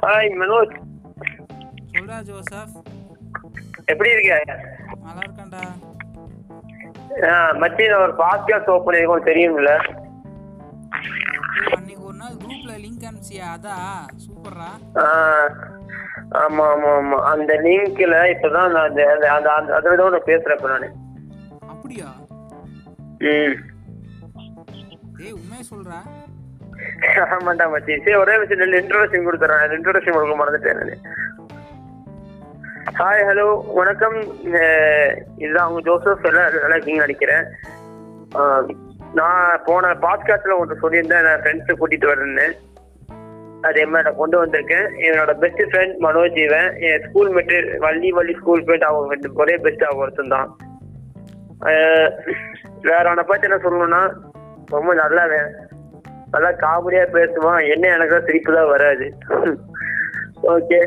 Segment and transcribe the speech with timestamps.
[0.00, 0.74] Hi Manoj
[1.92, 2.68] சொல்றா Joseph
[3.84, 4.44] எப்படி இருக்க
[5.02, 5.64] நல்லா இருக்கேன்டா
[7.18, 7.60] நான்
[8.02, 9.70] ஒரு பாட்காஸ்ட் ஓப்பன் பண்ணிருக்கோம் தெரியும்ல.
[11.76, 13.46] அன்னைக்கு ஒரு நாள் குரூப்ல லிங்க் அனுப்பிச்சியா?
[13.58, 13.76] அதா?
[14.16, 14.70] சூப்பர்ரா.
[16.30, 17.18] ஆமா ஆமா ஆமா.
[17.24, 20.94] அந்த லிங்க்ல இப்பதான் நான் அந்த அந்த அந்த அதோட நான் பேசுறேன் இப்ப நானு.
[21.68, 22.06] அப்படியா?
[23.18, 23.56] ம்.
[25.18, 26.15] ஏய் உண்மையை சொல்றா.
[27.04, 27.94] ஆமாண்டா மச்சி.
[28.04, 29.74] சரி ஒரே விஷயம் ரெண்டு இன்ட்ரோடக்ஷன் கொடுத்துறேன்.
[29.76, 30.94] இன்ட்ரோடக்ஷன் கொடுக்க மறந்துட்டேன் நானு.
[32.98, 34.18] ஹாய் ஹலோ வணக்கம்.
[35.36, 36.26] இதுதான் உங்க ஜோசப்.
[36.26, 37.44] எல்லாம் நல்லா இருக்கீங்கன்னு நினைக்கிறேன்.
[39.18, 41.26] நான் போன பாட்காஸ்ட்ல ஒன்று சொல்லியிருந்தேன்.
[41.26, 42.46] நான் ஃப்ரெண்ட்ஸை கூட்டிட்டு வரேன்னு.
[43.68, 44.88] அதே மாதிரி நான் கொண்டு வந்திருக்கேன்.
[45.06, 49.56] என்னோட பெஸ்ட் ஃப்ரெண்ட் மனோஜ் இவன் என் school mate Valli Valli school போயிட்டு அவங்க ரெண்டு ஒரே
[49.66, 50.48] பெஸ்ட் அவங்க ஒருத்தன் தான்.
[52.88, 54.02] வேற அவனை பார்த்து என்ன சொல்லணும்னா
[54.76, 55.50] ரொம்ப நல்லவன்.
[56.32, 57.60] நல்லா காமெடியா பேசுவான்.
[57.72, 59.06] என்ன எனக்கு சிரிப்பு தான் வராது.
[60.54, 60.78] ஓகே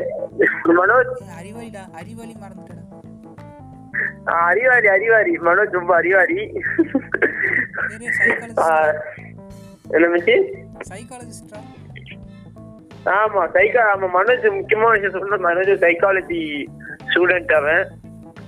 [0.78, 1.12] மனோஜ்?
[4.48, 6.38] அறிவாரி அறிவாரி மனோஜ் ரொம்ப அறிவாரி
[9.94, 10.06] என்ன
[13.16, 16.42] ஆமா சைக்கா ஆமா மனோஜ் முக்கியமான விஷயம் சொல்ற மனோஜ் சைக்காலஜி
[17.10, 17.84] ஸ்டூடெண்ட் அவன்.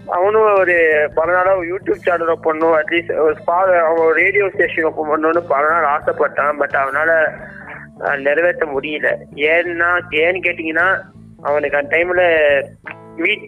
[0.07, 4.85] அவனும் ஒரு பல நாளா ஒரு யூடியூப் சேனல் ஓப்பன் பண்ணும் அட்லீஸ்ட் ஒரு ஸ்பா அவன் ரேடியோ ஸ்டேஷன்
[4.85, 6.59] ஓப்பன் பண்ணணும்னு பல நாள் ஆசைப்பட்டான்.
[6.59, 7.11] பட் அவனால
[8.17, 9.09] நிறைவேற்ற முடியல.
[9.35, 11.01] ஏன்னா ஏன்னு கேட்டீங்கன்னா
[11.43, 12.23] அவனுக்கு அந்த டைம்ல
[13.17, 13.45] வீட்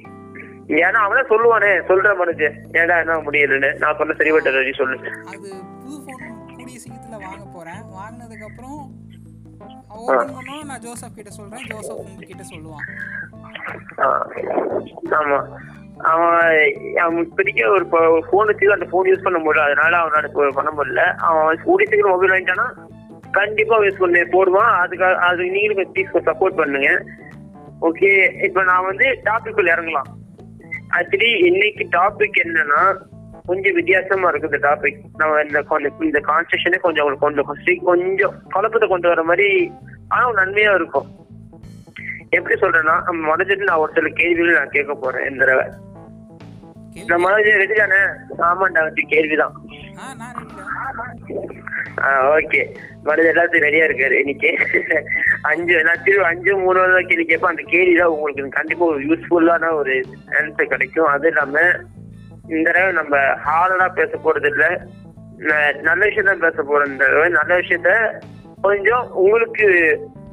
[0.67, 3.79] ஏன்னா அவனே சொல்லுவானே சொல்ற மனுஜ் ஏன்டா என்ன முடியலன்னு.
[3.79, 4.99] நான் சொன்ன சரிபட்ட ரவி சொல்லு.
[5.27, 5.51] அது
[5.83, 7.83] புது ஃபோன் கூடிய சீக்கிரத்துல வாங்க போறேன்.
[7.99, 8.79] வாங்கினதுக்கு அப்புறம்
[10.67, 11.67] நான் ஜோசப் கிட்ட சொல்றேன்.
[11.69, 12.87] ஜோசப் உங்ககிட்ட சொல்லுவான்.
[15.21, 15.41] ஆமா.
[15.99, 17.85] அவன் அவன் இப்போதைக்கு ஒரு
[18.31, 19.65] ஃபோன் வச்சு அந்த ஃபோன் யூஸ் பண்ண முடியல.
[19.65, 21.15] அதனால அவனால பண்ண முடியல.
[21.15, 22.67] அவன் கூடிய சீக்கிரம் மொபைல் வாங்கிட்டானா
[23.31, 24.73] கண்டிப்பா யூஸ் பண்ணி போடுவான்.
[24.83, 27.05] அதுக்காக அது நீங்களும் ப்ளீஸ் சப்போர்ட் பண்ணுங்க.
[27.81, 30.11] ஓகே இப்போ நான் வந்து டாபிக் இறங்கலாம்.
[30.99, 32.97] ஆக்சுவலி இன்னைக்கு டாபிக் என்னன்னா
[33.47, 38.89] கொஞ்சம் வித்தியாசமா இருக்கு இந்த டாபிக் நம்ம இந்த கொஞ்சம் இந்த கொஞ்சம் அவங்களுக்கு கொஞ்சம் கொஞ்சம் கொஞ்சம் குழப்பத்தை
[38.89, 39.73] கொண்டு வர மாதிரி
[40.09, 41.07] ஆனா நன்மையா இருக்கும்.
[42.37, 42.95] எப்படி சொல்றேன்னா
[43.31, 45.67] மனதில் நான் ஒரு சில கேள்விகள் நான் கேட்க போறேன் இந்த தடவை.
[47.07, 48.01] நம்ம மனதில் ரெடி தானே?
[48.49, 49.55] ஆமாண்டா கேள்விதான்.
[51.97, 52.61] நான் ஓகே.
[53.07, 54.17] மனது எல்லாத்தையும் ரெடியா இருக்காரு.
[54.23, 54.51] இன்னைக்கு
[55.51, 57.53] அஞ்சு நான் திரு அஞ்சு மூணு கேள்வி கேட்பேன்.
[57.55, 59.95] அந்த கேள்வி தான் உங்களுக்கு கண்டிப்பா ஒரு யூஸ்ஃபுல்லான ஒரு
[60.39, 61.13] ஆன்சர் கிடைக்கும்.
[61.15, 61.61] அது இல்லாம
[62.49, 63.17] இந்த தடவை நம்ம
[63.47, 64.67] ஹார்டா பேச போறது இல்ல.
[65.89, 67.29] நல்ல விஷயம் தான் பேச போறோம் இந்த தடவை.
[67.39, 67.91] நல்ல விஷயத்த
[68.63, 69.67] கொஞ்சம் உங்களுக்கு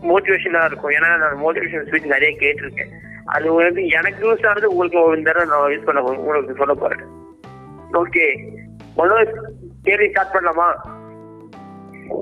[0.09, 0.93] மோட்டிவேஷனா இருக்கும்.
[0.97, 2.93] ஏன்னா நான் மோட்டிவேஷன் ஸ்பீச் நிறைய கேட்டிருக்கேன்.
[3.33, 7.03] அது உங்களுக்கு எனக்கு யூஸ் ஆனது உங்களுக்கு இந்த தடவை நான் யூஸ் பண்ண உங்களுக்கு சொல்ல போறேன்.
[8.01, 8.25] ஓகே
[8.99, 9.33] மனோஜ்
[9.87, 10.69] கேள்வி ஸ்டார்ட் பண்ணலாமா?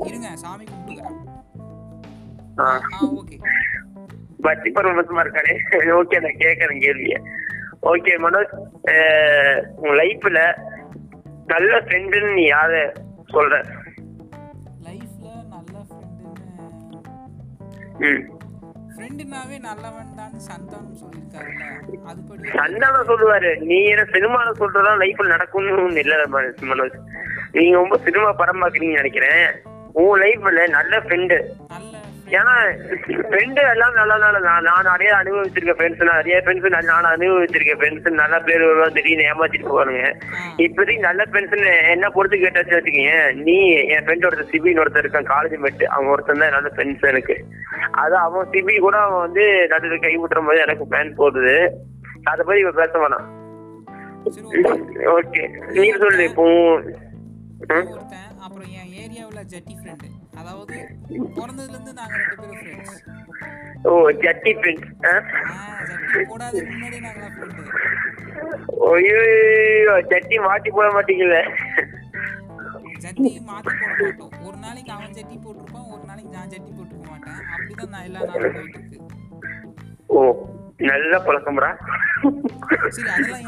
[0.08, 0.66] இருங்க சாமி
[4.46, 5.54] பக்தி பருவமா இருக்கானே.
[6.00, 7.18] ஓகே நான் கேட்கறேன் கேள்விய.
[7.92, 8.54] ஓகே மனோஜ்
[9.84, 10.42] உன் லைஃப்ல
[11.54, 12.82] நல்ல ஃப்ரெண்டுன்னு நீ யார
[13.34, 13.56] சொல்ற?
[18.94, 21.64] ஃப்ரெண்டுனாவே நல்லவன் தான் சந்தானம் சொல்லியிருக்காருல்ல
[22.12, 23.52] அதுபடி சந்தானம் சொல்லுவாரு.
[23.70, 26.16] நீ என்ன சினிமால சொல்றதா லைஃப்ல நடக்கும்னு இல்ல
[26.72, 26.98] மனோஜ்.
[27.56, 29.46] நீங்க ரொம்ப சினிமா படம் பாக்குறீங்கன்னு நினைக்கிறேன்.
[30.02, 31.38] உன் லைஃப்ல நல்ல ஃப்ரெண்டு
[31.74, 31.89] நல்ல
[32.38, 32.54] ஏன்னா
[33.22, 38.36] ஃப்ரெண்டு எல்லாம் நல்லா நல்லா நான் நான் நிறைய அனுபவிச்சிருக்கேன் ஃப்ரெண்ட்ஸ் நிறைய ஃப்ரெண்ட்ஸ் நான் அனுபவிச்சிருக்கேன் ஃப்ரெண்ட்ஸ் நல்ல
[38.48, 40.04] பேர் வருவாங்க திடீர்னு ஏமாத்திட்டு போவானுங்க.
[40.66, 43.14] இப்போதைக்கு நல்ல ஃப்ரெண்ட்ஸ் என்ன பொறுத்து கேட்டாச்சு வச்சுக்கீங்க
[43.46, 43.58] நீ
[43.94, 47.38] என் ஃப்ரெண்ட் ஒருத்தர் சிபின்னு ஒருத்தர் இருக்கான் காலேஜ் மெட்டு அவன் ஒருத்தன் தான் நல்ல ஃப்ரெண்ட்ஸ் எனக்கு.
[48.04, 51.56] அது அவன் சிபி கூட அவன் வந்து நடுவில் கை விட்டுற போது எனக்கு பிளான் போடுது.
[52.30, 53.28] அதை பத்தி இப்ப பேச வேணாம்
[55.14, 55.44] ஓகே
[55.76, 56.46] நீ சொல்லு இப்போ
[58.46, 60.08] அப்புறம் என் ஏரியாவுல ஜட்டி ஃப்ரெண்டு
[60.40, 60.76] அதாவது
[61.38, 62.98] பிறந்ததுல இருந்து நாங்க ரெண்டு பேரும் ஃப்ரெண்ட்ஸ்
[63.90, 63.94] ஓ
[64.24, 64.90] ஜட்டி ஃப்ரெண்ட்ஸ்
[66.30, 67.64] போடாததுக்கு முன்னாடி நாங்களாம் ஃப்ரெண்டு
[68.92, 69.20] ஐயோ
[70.12, 71.40] ஜட்டி மாட்டி போட மாட்டீங்கல்ல
[73.04, 74.32] ஜட்டி மாத்தி போட மாட்டோம்.
[74.48, 77.40] ஒரு நாளைக்கு அவன் ஜட்டி போட்டிருப்பான் ஒரு நாளைக்கு நான் ஜட்டி போட்டுக்க மாட்டேன்.
[77.54, 78.98] அப்படிதான் நான் எல்லா நாளும் போயிட்டு இருக்கு
[80.10, 80.20] ஓ
[80.90, 81.70] நல்ல பழக்கம்டா.
[82.96, 83.46] சரி அதெல்லாம்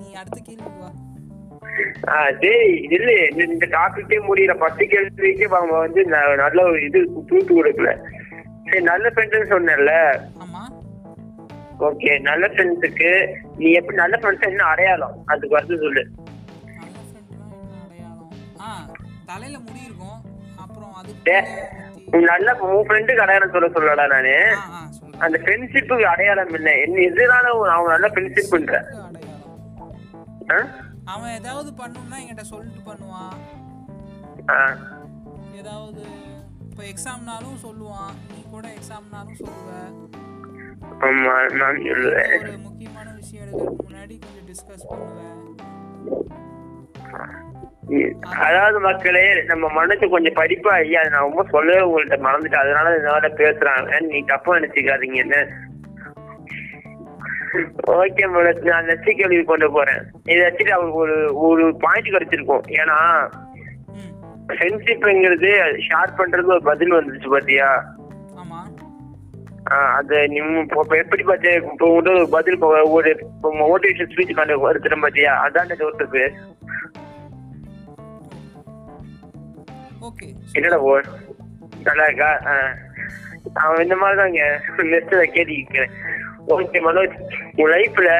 [0.00, 0.90] நீ அடுத்த கேள்வி வா.
[2.00, 4.58] சரி இல்ல இந்த- டாபிக்கே முடியல.
[4.58, 6.04] பத்து கேள்விக்கு அவங்க வந்து
[6.36, 7.98] நல்ல ஒரு இது தூத்து கொடுக்கல.
[8.64, 10.20] சரி நல்ல ஃப்ரெண்ட்ஸ் சொன்னேன்ல.
[11.80, 15.22] ஓகே நல்ல ஃப்ரெண்ட்ஸுக்கு நீ எப்படி நல்ல ஃப்ரெண்ட்ஸ் என்ன அடையாளம்?
[15.26, 16.06] அதுக்கு வந்து சொல்லு.
[18.58, 18.86] ஃப்ரெண்ட்னா
[19.26, 20.20] தலையில முடி இருக்கும்.
[20.56, 20.92] அப்புறம்
[22.12, 24.56] உன் நல்ல உன் ஃப்ரெண்டுக்கு அடையாளம் சொல்ல சொல்லடா நானு.
[25.18, 26.72] அந்த ஃப்ரெண்ட்ஷிப்புக்கு அடையாளம் என்ன?
[26.72, 28.50] என்ன எதுனால அவங்க நல்ல ஃப்ரெண்ட்ஷிப்
[30.52, 30.66] ஆ?
[31.14, 33.36] அவன் ஏதாவது பண்ணணும்னா என்கிட்ட சொல்லிட்டு பண்ணுவான்.
[35.60, 36.02] ஏதாவது
[36.68, 38.14] இப்போ எக்ஸாம்னாலும் சொல்லுவான்.
[38.32, 39.70] நீ கூட எக்ஸாம்னாலும் சொல்லுவ.
[42.40, 45.34] ஒரு முக்கியமான விஷயம் எடுக்கிறதுக்கு முன்னாடி கொஞ்சம் டிஸ்கஸ் பண்ணுவேன்
[48.44, 52.62] அதாவது மக்களே நம்ம மனசு கொஞ்சம் படிப்பா ஐயா நான் ரொம்ப சொல்லவே உங்கள்ட்ட மறந்துட்டேன்.
[52.64, 54.00] அதனால இதனால பேசுறாங்க.
[54.00, 55.18] நீ தப்பா நினைச்சுக்காதீங்க.
[55.24, 55.36] என்ன
[57.98, 60.02] ஓகே மேடம் நான் நெக்ஸ்ட் கேள்வி கொண்டு போறேன்.
[60.32, 61.16] இதை வச்சுட்டு அவங்களுக்கு ஒரு
[61.48, 62.64] ஒரு பாயிண்ட் கிடைச்சிருக்கும்.
[62.80, 62.98] ஏன்னா
[64.48, 65.50] ஃப்ரெண்ட்ஷிப்ங்கிறது
[65.86, 67.68] ஷேர் பண்றது ஒரு பதில் வந்துச்சு பாத்தியா?
[69.98, 70.16] அது
[71.02, 72.58] எப்படி பார்த்து இப்போ ஒரு பதில்
[72.96, 73.10] ஒரு
[73.62, 75.32] மோட்டிவேஷன் ஸ்பீச் கண்டு எடுத்துட்டோம் பாத்தியா?
[75.46, 75.72] அதான்
[80.08, 80.26] ஓகே
[80.56, 80.92] என்னடா ஓ
[81.86, 82.30] நல்லா இருக்கா?
[83.64, 84.44] அவன் இந்த மாதிரி தாங்க
[84.92, 85.94] நெக்ஸ்ட் கேள்வி கேட்கிறேன்
[86.48, 87.14] ஓகே மனோஜ்
[87.60, 88.10] உன் லைஃப்ல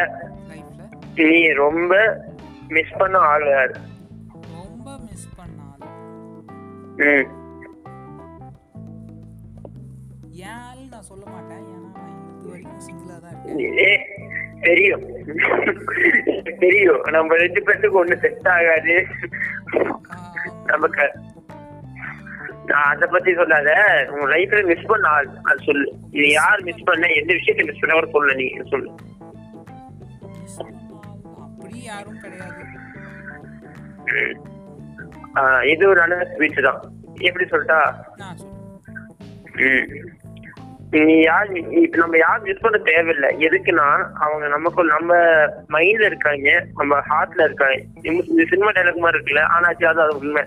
[1.14, 1.93] நீ ரொம்ப
[2.69, 3.75] மிஸ் பண்ண ஆள் யார்?
[4.55, 5.28] ரொம்ப மிஸ்
[10.37, 11.62] என் ஆள் நான் சொல்ல மாட்டேன்.
[11.64, 14.05] ஏன்னா நான் இது வரைக்கும் சிங்கிளாக தான் இருக்கேன்.
[14.61, 15.05] தெரியும்.
[16.58, 17.02] தெரியும்.
[17.11, 18.96] நம்ம ரெண்டு பேர்த்துக்கு ஒண்ணு செட் ஆகாது.
[20.64, 21.05] நமக்கு
[22.66, 23.74] அத பத்தி சொல்லாத.
[24.10, 25.92] உன் லைஃப்ல மிஸ் பண்ண அது சொல்லு.
[26.10, 28.94] நீ யார் மிஸ் பண்ண எந்த விஷயத்த மிஸ் பண்ண கூட சொல்லு நீ சொல்லு.
[31.40, 32.64] அப்படி யாரும் கிடையாது.
[35.70, 36.80] இது ஒரு நல்ல ஸ்பீச் தான்.
[37.14, 37.92] எப்படி சொல்லிட்டா.
[40.90, 43.48] நீ யார் இப்ப நம்ம யார் மிஸ் பண்ண தேவையில்லை.
[43.48, 45.14] எதுக்குன்னா அவங்க நமக்கு நம்ம
[45.68, 47.82] மைண்ட்ல இருக்காங்க நம்ம ஹார்ட்ல இருக்காங்க.
[48.02, 50.42] இந்த- சினிமா டைலாக் மாதிரி இருக்குல்ல ஆனா அது உண்மை.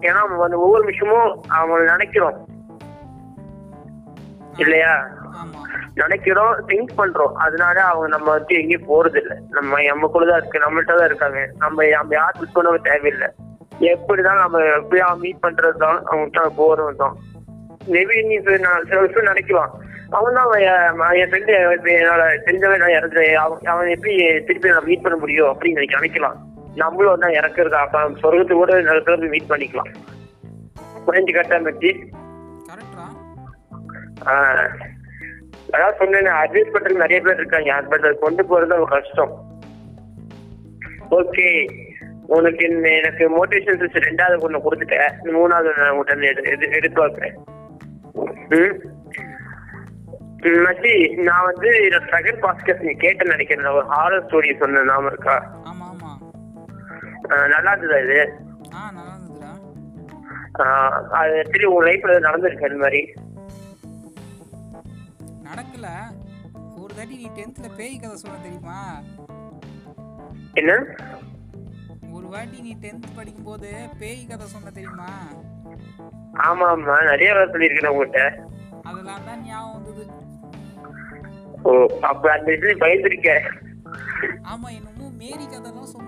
[0.00, 2.36] ஏன்னா வந்து ஒவ்வொரு விஷயமும் அவங்க நினைக்கிறோம்.
[4.56, 5.06] இல்லையா?
[5.94, 7.34] நினைக்கிறோம் திங்க் பண்றோம்.
[7.44, 11.40] அதனால அவங்க நம்ம வந்து எங்கேயும் போறது இல்ல நம்ம நமக்குள்ள தான் இருக்கு நம்மள்ட்ட தான் இருக்காங்க.
[11.58, 13.28] நம்ம நம்ம யார் மிஸ் பண்ண தேவையில்லை.
[13.92, 17.16] எப்படிதான் நம்ம எப்படியா மீட் பண்றது தான் அவங்ககிட்ட போறது தான்
[17.94, 19.72] மேபி நீ சில விஷயம் நினைக்கலாம்.
[20.10, 21.52] அவன் தான் அவன் என் ஃப்ரெண்டு
[22.00, 24.14] என்னோட தெரிஞ்சவன் நான் இறந்து அவன் அவன் எப்படி
[24.46, 26.36] திருப்பி நான் மீட் பண்ண முடியும் அப்படின்னு நினைக்கலாம்.
[26.82, 29.90] நம்மளும் தான் இறக்குறது அப்ப சொர்க்கத்துக்கு கூட நிறைய பேர் மீட் பண்ணிக்கலாம்.
[31.06, 31.90] புரிஞ்சு கட்டா மச்சி
[35.74, 37.72] அதான் சொன்னேன் அட்வைஸ் பண்றதுக்கு நிறைய பேர் இருக்காங்க.
[37.90, 39.32] பட் அது கொண்டு போறது ரொம்ப கஷ்டம்.
[41.18, 41.46] ஓகே
[42.36, 42.64] உனக்கு
[42.98, 45.12] எனக்கு மோட்டிவேஷன் சிஸ்டர் ரெண்டாவது ஒண்ணு கொடுத்துட்டேன்.
[45.36, 47.30] மூணாவது நான் உங்கள்கிட்ட எடுத்து
[48.56, 48.74] ம்,
[50.64, 50.92] மச்சி
[51.28, 51.70] நான் வந்து
[52.12, 53.64] செகண்ட் பாஸ்கஸ் நீ கேட்டேன்னு நினைக்கிறேன்.
[53.66, 55.36] நான் ஒரு ஹாரர் ஸ்டோரி சொன்னேன் நாம இருக்கா?
[57.52, 58.18] நல்லா இருந்ததா இது?
[58.74, 59.52] ஆ நல்லா இருந்ததுடா
[61.18, 63.00] அது திரும்பி உன் லைஃப்ல நடந்திருக்கு அந்த மாதிரி?
[65.46, 65.88] நடக்கல.
[66.78, 68.78] ஒரு தாட்டி நீ டென்த்தில் பேய் கதை சொல்ல தெரியுமா?
[70.54, 70.72] என்ன?
[72.12, 73.70] ஒரு வாட்டி நீ டென்த் படிக்கும்போது
[74.00, 75.10] பேய் கதை சொன்ன தெரியுமா?
[76.40, 78.22] ஆமா ஆமா நிறைய வேலை சொல்லியிருக்கேன் உங்ககிட்ட.
[78.84, 80.04] அதெல்லாம் தான் ஞாபகம் வந்தது.
[81.64, 81.70] ஓ
[82.02, 83.30] அப்ப அந்த இதுல பயந்துருக்க
[84.50, 86.05] ஆமா என்னமோ மேரி கதைலாம் சொன்னியே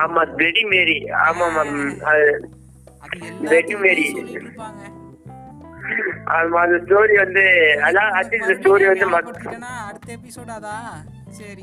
[0.00, 1.76] ஆமா பிளடி மேரி ஆமா மேம்
[4.10, 4.82] சொல்லிட்டு இருப்பாங்க
[6.32, 7.44] ஆமா அந்த ஸ்டோரி வந்து
[7.86, 9.06] அதான் அது இந்த ஸ்டோரி வந்து
[9.84, 10.76] அடுத்த எபிசோட் அதா
[11.38, 11.62] சரி.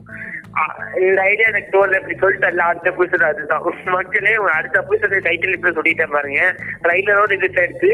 [1.01, 1.97] இந்த ஐடியா எனக்கு தோணல.
[1.97, 3.63] இப்படி சொல்லிட்டல அடுத்த புதுசு அதுதான்.
[3.95, 6.41] மக்களே அடுத்த புதுசு டைட்டில் இப்ப சொல்லிட்டேன் பாருங்க.
[6.83, 7.89] ட்ரைலரோட இது சேர்த்து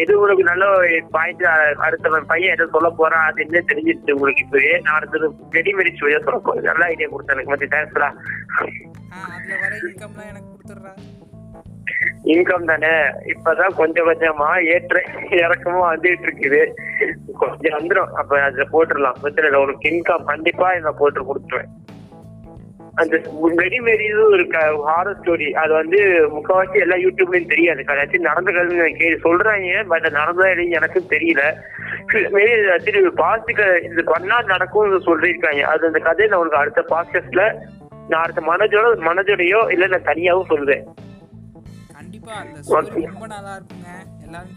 [0.00, 0.64] எது உங்களுக்கு நல்ல
[1.14, 1.42] பாயிண்ட்
[1.86, 4.70] அடுத்த பையன் எதை சொல்ல போறான் அது என்ன தெரிஞ்சிருச்சு உங்களுக்கு இப்பவே?
[4.84, 6.68] நான் அடுத்தது ரெடிமேட் ஸ்டோரியா சொல்ல போறேன்.
[6.70, 7.52] நல்ல ஐடியா கொடுத்தேன் எனக்கு.
[7.54, 8.10] மத்தி தேங்க்ஸ்டா
[12.32, 12.92] இன்கம் தானே?
[13.32, 14.98] இப்பதான் கொஞ்சம் கொஞ்சமா ஏற்ற
[15.40, 16.60] இறக்கமா வந்துட்டு இருக்குது.
[17.42, 19.18] கொஞ்சம் வந்துடும் அப்ப அதுல போட்டுடலாம்.
[19.22, 21.72] பிரச்சனை இல்லை உனக்கு இன்கம் கண்டிப்பா இதை போட்டு கொடுத்துருவேன்.
[23.00, 23.16] அந்த
[23.60, 24.62] ரெடிமேட் இதுவும் இருக்கு?
[24.88, 25.98] ஹாரர் ஸ்டோரி அது வந்து
[26.34, 27.82] முக்கால்வாசி எல்லா யூடியூப்லயும் தெரியாது.
[27.88, 31.44] கதாச்சும் நடந்த கதை கே சொல்றாங்க பட் நடந்ததா இல்லைன்னு எனக்கும் தெரியல.
[32.84, 33.52] சரி பாஸ்ட்
[33.90, 35.62] இது பண்ணா நடக்கும் சொல்லியிருக்காங்க.
[35.72, 37.44] அது அந்த கதையை நான் உனக்கு அடுத்த பாஸ்டர்ஸ்ல
[38.08, 40.84] நான் அடுத்த மனஜோட மனஜோடையோ இல்ல நான் தனியாவும் சொல்லுவேன்
[41.94, 42.58] கண்டிப்பா அந்த
[43.06, 43.88] ரொம்ப நல்லா இருக்குங்க.
[44.24, 44.56] எல்லாரும்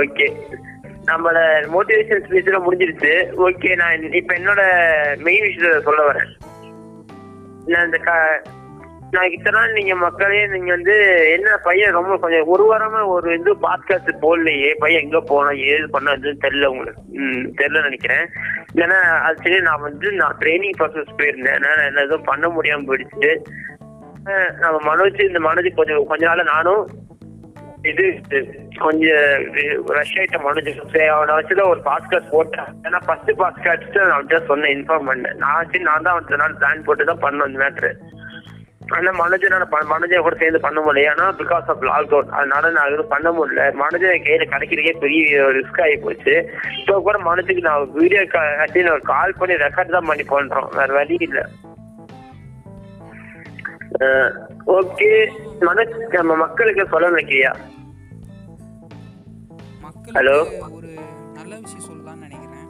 [0.00, 0.26] ஓகே
[1.10, 1.38] நம்மள
[1.74, 3.12] மோட்டிவேஷன் ஸ்பீச்ல முடிஞ்சிருச்சு.
[3.46, 4.62] ஓகே நான் இப்ப என்னோட
[5.26, 6.32] மெயின் விஷயத்த சொல்ல வரேன்.
[7.72, 8.10] நான் இந்த க
[9.14, 10.96] நான் இத்தனை நாள் நீங்க மக்களே நீங்க வந்து
[11.36, 16.14] என்ன பையன் ரொம்ப கொஞ்சம் ஒரு வாரமா ஒரு இது பாட்காஸ்ட் போடலையே பையன் எங்க போனா ஏது பண்ண
[16.44, 17.02] தெரியல உங்களுக்கு.
[17.22, 18.24] ம் தெரியல நினைக்கிறேன்.
[18.82, 21.60] ஏன்னா அது சரி நான் வந்து நான் ட்ரைனிங் ப்ராசஸ் போயிருந்தேன்.
[21.64, 23.32] நான் என்ன எதுவும் பண்ண முடியாம போயிடுச்சு.
[24.62, 26.82] நம்ம மனோஜ் இந்த மனோஜ் கொஞ்சம் கொஞ்ச நாள் நானும்
[27.88, 28.06] இது
[28.84, 29.26] கொஞ்சம்
[29.96, 30.70] ரஷ் ஆயிட்ட மனோஜ்
[31.16, 32.70] அவனை வச்சுதான் ஒரு பாஸ்கார்ட் போட்டேன்.
[32.86, 35.38] ஏன்னா ஃபர்ஸ்ட் பாஸ்கார்ட் நான் அவன்கிட்ட சொன்னேன் இன்ஃபார்ம் பண்ணேன்.
[35.44, 37.92] நான் சரி நான் தான் அவன் நாள் பிளான் போட்டு தான் பண்ணேன் இந்த மேட்ரு
[38.94, 41.10] ஆனா மனோஜனால மனோஜனை கூட சேர்ந்து பண்ண முடியல.
[41.10, 43.64] ஏன்னா பிகாஸ் ஆஃப் லாக்டவுன் அதனால நான் எதுவும் பண்ண முடியல.
[43.82, 46.34] மனோஜனை கையில கிடைக்கிறதே பெரிய ரிஸ்க் ஆகி போச்சு.
[46.80, 50.70] இப்போ கூட மனோஜுக்கு நான் வீடியோ கால் ஒரு கால் பண்ணி ரெக்கார்ட் தான் பண்ணி பண்றோம்.
[50.78, 51.44] வேற வழி இல்லை.
[54.66, 55.30] ஓகே.
[55.60, 57.56] மனோஜ் நம்ம மக்களுக்கு சொல்ல நினைக்கிறியா?
[59.80, 60.94] மக்களுக்கு ஒரு
[61.34, 62.66] நல்ல விஷயம் சொல்லலாம்னு நினைக்கிறேன்.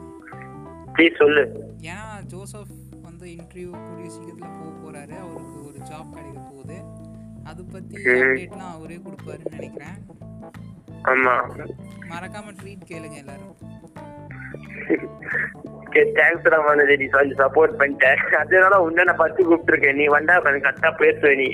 [0.95, 1.73] ப்ளீஸ் சொல்லு.
[1.81, 2.67] ஏன்னா ஜோசப்
[3.01, 5.19] வந்து இன்டர்வியூ கூடிய சீக்கிரத்தில் போக போறாரு.
[5.19, 6.81] அவருக்கு ஒரு ஜாப் கிடைக்க போகுது.
[7.43, 10.05] அதை பற்றி அப்டேட்லாம் அவரே கொடுப்பாருன்னு நினைக்கிறேன்.
[11.03, 11.67] ஆமா.
[12.09, 13.55] மறக்காம ட்ரீட் கேளுங்க எல்லாரும்.
[15.99, 16.97] தேங்க்ஸ் தான் மனோஜ்.
[16.97, 19.99] நீ சொல்லி சப்போர்ட் பண்ணிட்டேன் அதனால உன்ன நான் ஃபர்ஸ்ட் கூப்பிட்டுருக்கேன்.
[20.01, 21.49] நீ வந்தா கொஞ்சம் கரெக்டா பேசுவ நீ.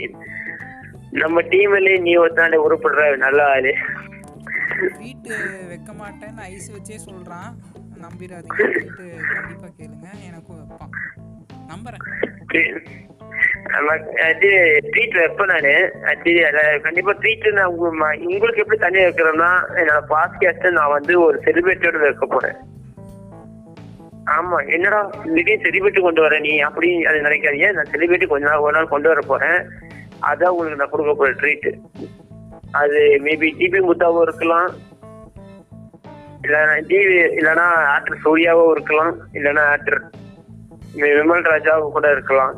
[1.24, 3.74] நம்ம டீம்லயே நீ ஒருத்தாண்ட உருப்படுற நல்ல ஆளு.
[4.80, 5.30] ட்ரீட்
[5.68, 7.52] வைக்க மாட்டேன்னு ஐஸ் வச்சே சொல்றான்.
[8.04, 10.08] நம்பிடாதீங்க ட்ரீட் கண்டிப்பா கேளுங்க.
[10.28, 10.92] எனக்கும் வைப்பான்
[11.72, 12.04] நம்புறேன்.
[14.92, 15.74] ட்ரீட் வைப்பேன் நானு.
[16.10, 19.52] ஆக்சுவலி கண்டிப்பா ட்ரீட் நான் உங்களுக்கு எப்படி தனியா வைக்கிறேன்னா
[19.82, 22.58] என்னோட பாட்காஸ்ட் நான் வந்து ஒரு செலிபிரிட்டியோட வைக்க போறேன்.
[24.36, 25.00] ஆமா என்னடா
[25.36, 26.54] திடீர்னு செலிபிரிட்டி கொண்டு வர நீ?
[26.68, 27.70] அப்படி அது நினைக்காதீங்க.
[27.78, 29.60] நான் செலிபிரிட்டி கொஞ்ச நாள் ஒரு நாள் கொண்டு வர போறேன்.
[30.30, 31.70] அதான் உங்களுக்கு நான் கொடுக்க போற ட்ரீட்
[32.82, 34.70] அது மேபி டிபி முத்தாவும் இருக்கலாம்.
[36.46, 37.66] இல்லைன்னா டிவி இல்லைன்னா
[37.96, 39.14] ஆக்டர் சூர்யாவும் இருக்கலாம்.
[39.38, 40.00] இல்லைன்னா ஆக்டர்
[41.02, 42.54] விமல் ராஜாவும் கூட இருக்கலாம்.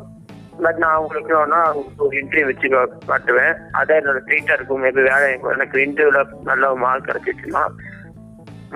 [0.64, 1.60] பட் நான் உங்களுக்கு வேணா
[2.04, 2.68] ஒரு இன்டர்வியூ வச்சு
[3.10, 3.54] காட்டுவேன்.
[3.80, 4.82] அதான் என்னோட ட்ரீட்டா இருக்கும்.
[4.84, 7.64] மேபி வேலை எனக்கு இன்டர்வியூல நல்ல மார்க் கிடைச்சிச்சுன்னா.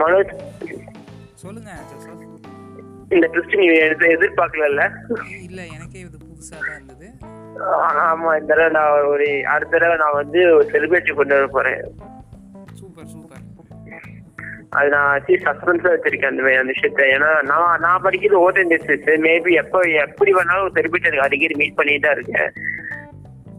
[0.03, 0.35] மனோஜ்
[1.43, 1.71] சொல்லுங்க
[3.15, 4.83] இந்த ட்விஸ்ட் நீ எதிர்- எதிர்பார்க்கல இல்ல
[5.75, 7.09] எனக்கே இது புதுசா தான் இருந்தது.
[8.05, 11.83] ஆமா இந்த தடவை நான் ஒரு அடுத்த தடவை நான் வந்து ஒரு செலிபிரிட்டி கொண்டு வர போறேன்.
[12.75, 13.43] Super super.
[14.73, 15.11] அது நான்
[15.45, 17.03] சஸ்பென்ஸா வச்சிருக்கேன் அந்த மாதிரி அந்த விஷயத்த.
[17.13, 22.07] ஏன்னா நான் நான் படிக்கிறது ஓட்டன் டிஸ்ட்ரிக்ட் மேபி எப்போ எப்படி வேணாலும் செலிபிரிட்டி எனக்கு அடிக்கடி மீட் பண்ணிட்டு
[22.07, 22.51] தான் இருக்கேன்.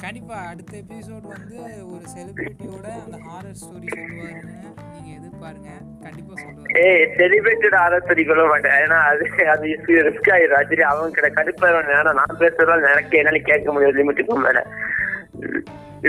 [0.01, 1.57] கண்டிப்பா அடுத்த எபிசோட் வந்து
[1.87, 4.73] ஒரு செலிபிரிட்டியோட அந்த ஹாரர் ஸ்டோரி சொல்லுவாருன்னு
[5.35, 6.73] எதிர்பாருங்க கண்டிப்பா சொல்லுவாரு.
[6.83, 9.23] ஏய் செலிபிரிட்டியோட ஆலோசனை சொல்ல மாட்டேன் ஏன்னா அது
[9.53, 9.67] அது
[10.07, 11.89] ரிஸ்க் ஆயிடும் ஆக்சுவலி அவங்க கிட்ட கடுப்பாயிரும்.
[11.95, 13.99] ஏன்னா நான் பேசுறதால எனக்கு என்னால கேட்க முடியாது.
[13.99, 14.61] லிமிட்டுக்கு மேல.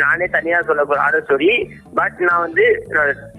[0.03, 1.51] நானே தனியா சொல்ல போறேன் ஆலோசனை.
[1.95, 2.65] பட் நான் வந்து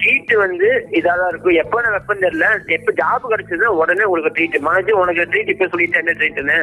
[0.01, 1.60] ட்ரீட் வந்து இதாதான் இருக்கும்.
[1.63, 2.48] எப்போ நான் வெப்பம் தெரியல.
[2.77, 6.60] எப்போ ஜாப் கிடைச்சது உடனே உங்களுக்கு ட்ரீட் மனசு உனக்கு ட்ரீட் இப்ப சொல்லிட்டு என்ன ட்ரீட்னு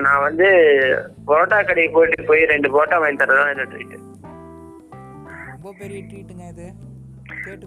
[0.00, 0.48] நான் வந்து
[1.26, 4.08] பரோட்டா கடைக்கு போயிட்டு போய் ரெண்டு பரோட்டா வாங்கி தரதான் என்ன ட்ரீட்
[5.70, 6.64] ரொம்ப பெரிய ட்ரீட்டுங்க இது.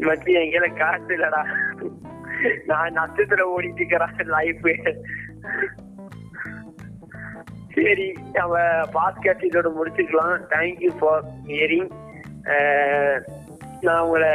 [0.07, 1.41] மச்சி எங்கேயில காசு இல்லடா.
[2.69, 4.65] நான் நஷ்டத்துல ஓடிட்டு இருக்கிறேன் லைஃப்
[7.75, 8.57] சரி நம்ம
[8.97, 10.33] பாஸ்கெட் இதோட முடிச்சுக்கலாம்.
[10.55, 11.89] தேங்க்யூ ஃபார் ஹியரிங்
[13.87, 14.33] நான் உங்களை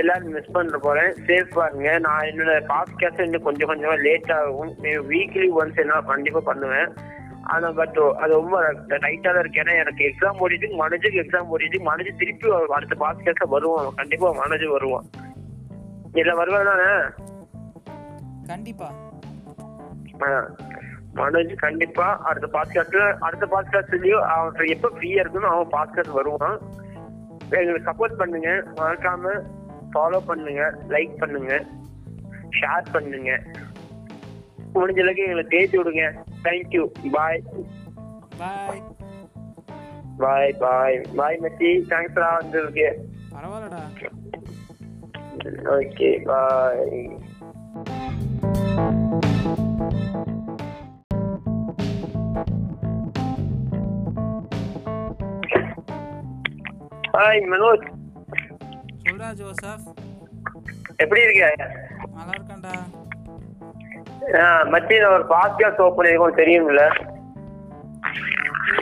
[0.00, 1.12] எல்லாரும் மிஸ் பண்ண போறேன்.
[1.28, 1.92] சேஃப் பாருங்க.
[2.06, 4.74] நான் என்னோட பாஸ்கெட் இன்னும் கொஞ்சம் கொஞ்சமா லேட் ஆகும்.
[5.12, 6.90] வீக்லி ஒன்ஸ் என்ன கண்டிப்பா பண்ணுவேன்.
[7.42, 9.62] ஆனா பட் அது ரொம்ப டைட்டா தான் இருக்கு.
[9.62, 13.92] ஏன்னா எனக்கு எக்ஸாம் ஓடிட்டு மனோஜுக்கு எக்ஸாம் ஓடிட்டு மனோஜ் திருப்பி அடுத்த பாஸ்கெட்ல வருவான்.
[13.96, 15.04] கண்டிப்பா மனோஜ் வருவான்.
[16.12, 16.64] இல்ல வருவான்?
[16.64, 17.24] தானே
[18.46, 18.92] கண்டிப்பா.
[21.14, 26.58] மனோஜ் கண்டிப்பா அடுத்த பாட்காஸ்ட்ல அடுத்த பாட்காஸ்ட்லயும் அவன் எப்ப ஃப்ரீயா இருக்குன்னு அவன் பாட்காஸ்ட் வருவான்.
[27.50, 28.64] எங்களுக்கு சப்போர்ட் பண்ணுங்க.
[28.76, 29.42] மறக்காம
[29.92, 31.64] ஃபாலோ பண்ணுங்க லைக் பண்ணுங்க
[32.60, 33.42] ஷேர் பண்ணுங்க.
[34.74, 36.22] முடிஞ்ச அளவுக்கு எங்களுக்கு தேய்ச்சி விடுங்க.
[36.44, 37.40] தேங்க்யூ பாய்
[38.40, 38.82] பாய்
[40.18, 42.88] பாய் பாய் பாய் மச்சி தேங்க்ஸ்டா வந்திருக்கு
[43.32, 43.82] பரவாயில்லடா.
[45.74, 46.96] ஓகே பாய்
[57.14, 57.84] ஹாய் மனோஜ்
[59.04, 59.84] சொல்றா ஜோசப்.
[60.96, 61.44] எப்படி இருக்க?
[62.16, 62.74] நல்லா இருக்கேன்டா
[64.20, 66.86] மச்சி நான் ஒரு பாட்காஸ்ட் ஓப்பன் பண்ணிருக்கோம் தெரியும்ல.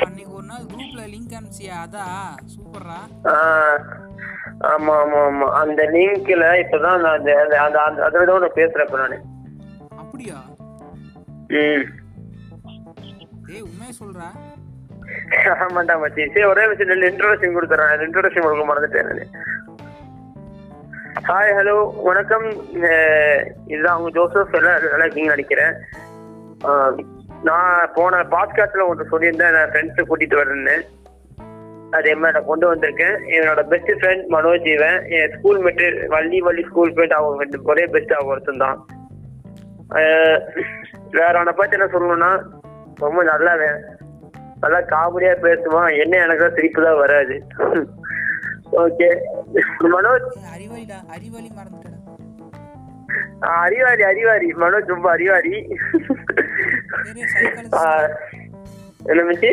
[0.05, 1.73] அன்னைக்கு ஒரு நாள் குரூப்ல லிங்க் அனுப்பிச்சியா?
[1.87, 2.03] அதா
[2.57, 3.27] சூப்பர்ரா.
[4.61, 5.53] ஆமா ஆமா ஆமா.
[5.53, 9.23] அந்த லிங்க்ல இப்பதான் நான் அந்த அந்த- அந்த அந்த- அதுல தான் நான் பேசுறேன் இப்ப நானு.
[9.97, 10.35] அப்படியா?
[11.49, 11.85] ம்.
[13.51, 14.57] ஏய் உண்மையை சொல்றா.
[15.45, 16.27] ஆமாண்டா மச்சி.
[16.27, 18.07] சரி ஒரே விஷயம் இன்ட்ரோடக்ஷன் கொடுத்துறேன்.
[18.07, 19.29] இன்ட்ரோடக்ஷன் கொடுக்க மறந்துட்டேன் நானு.
[21.29, 22.45] ஹாய் ஹலோ வணக்கம்.
[23.71, 24.55] இதுதான் அவங்க ஜோசப்.
[24.59, 25.75] எல்லாம் நல்லா இருக்கீங்க நினைக்கிறேன்.
[27.49, 30.77] நான் போன பாட்காஸ்ட்ல ஒன்று சொல்லியிருந்தேன் நான் ஃப்ரெண்ட்ஸை கூட்டிட்டு வரேன்னு.
[31.99, 33.19] அதே மாதிரி நான் கொண்டு வந்திருக்கேன்.
[33.35, 34.99] என்னோட பெஸ்ட் ஃப்ரெண்ட் மனோஜ் இவன்.
[35.19, 38.81] என் school mate Valli Valli school friend அவங்க ரெண்டு ஒரே பெஸ்ட் அவங்க ஒருத்தன் தான்
[41.19, 42.33] வேற அவனை பார்த்து என்ன சொல்லணும்னா
[43.05, 43.79] ரொம்ப நல்லவன்
[44.65, 45.91] நல்லா காமெடியா பேசுவான்.
[46.05, 47.39] என்ன எனக்கு தான் சிரிப்பு தான் வராது.
[48.73, 49.09] ஓகே.
[49.87, 50.27] மனோஜ்?
[50.55, 51.49] அறிவாளிடா அறிவாளி
[53.59, 55.55] அறிவாரி அறிவாரி மனோஜ் ரொம்ப அறிவாரி
[59.05, 59.51] என்ன மச்சி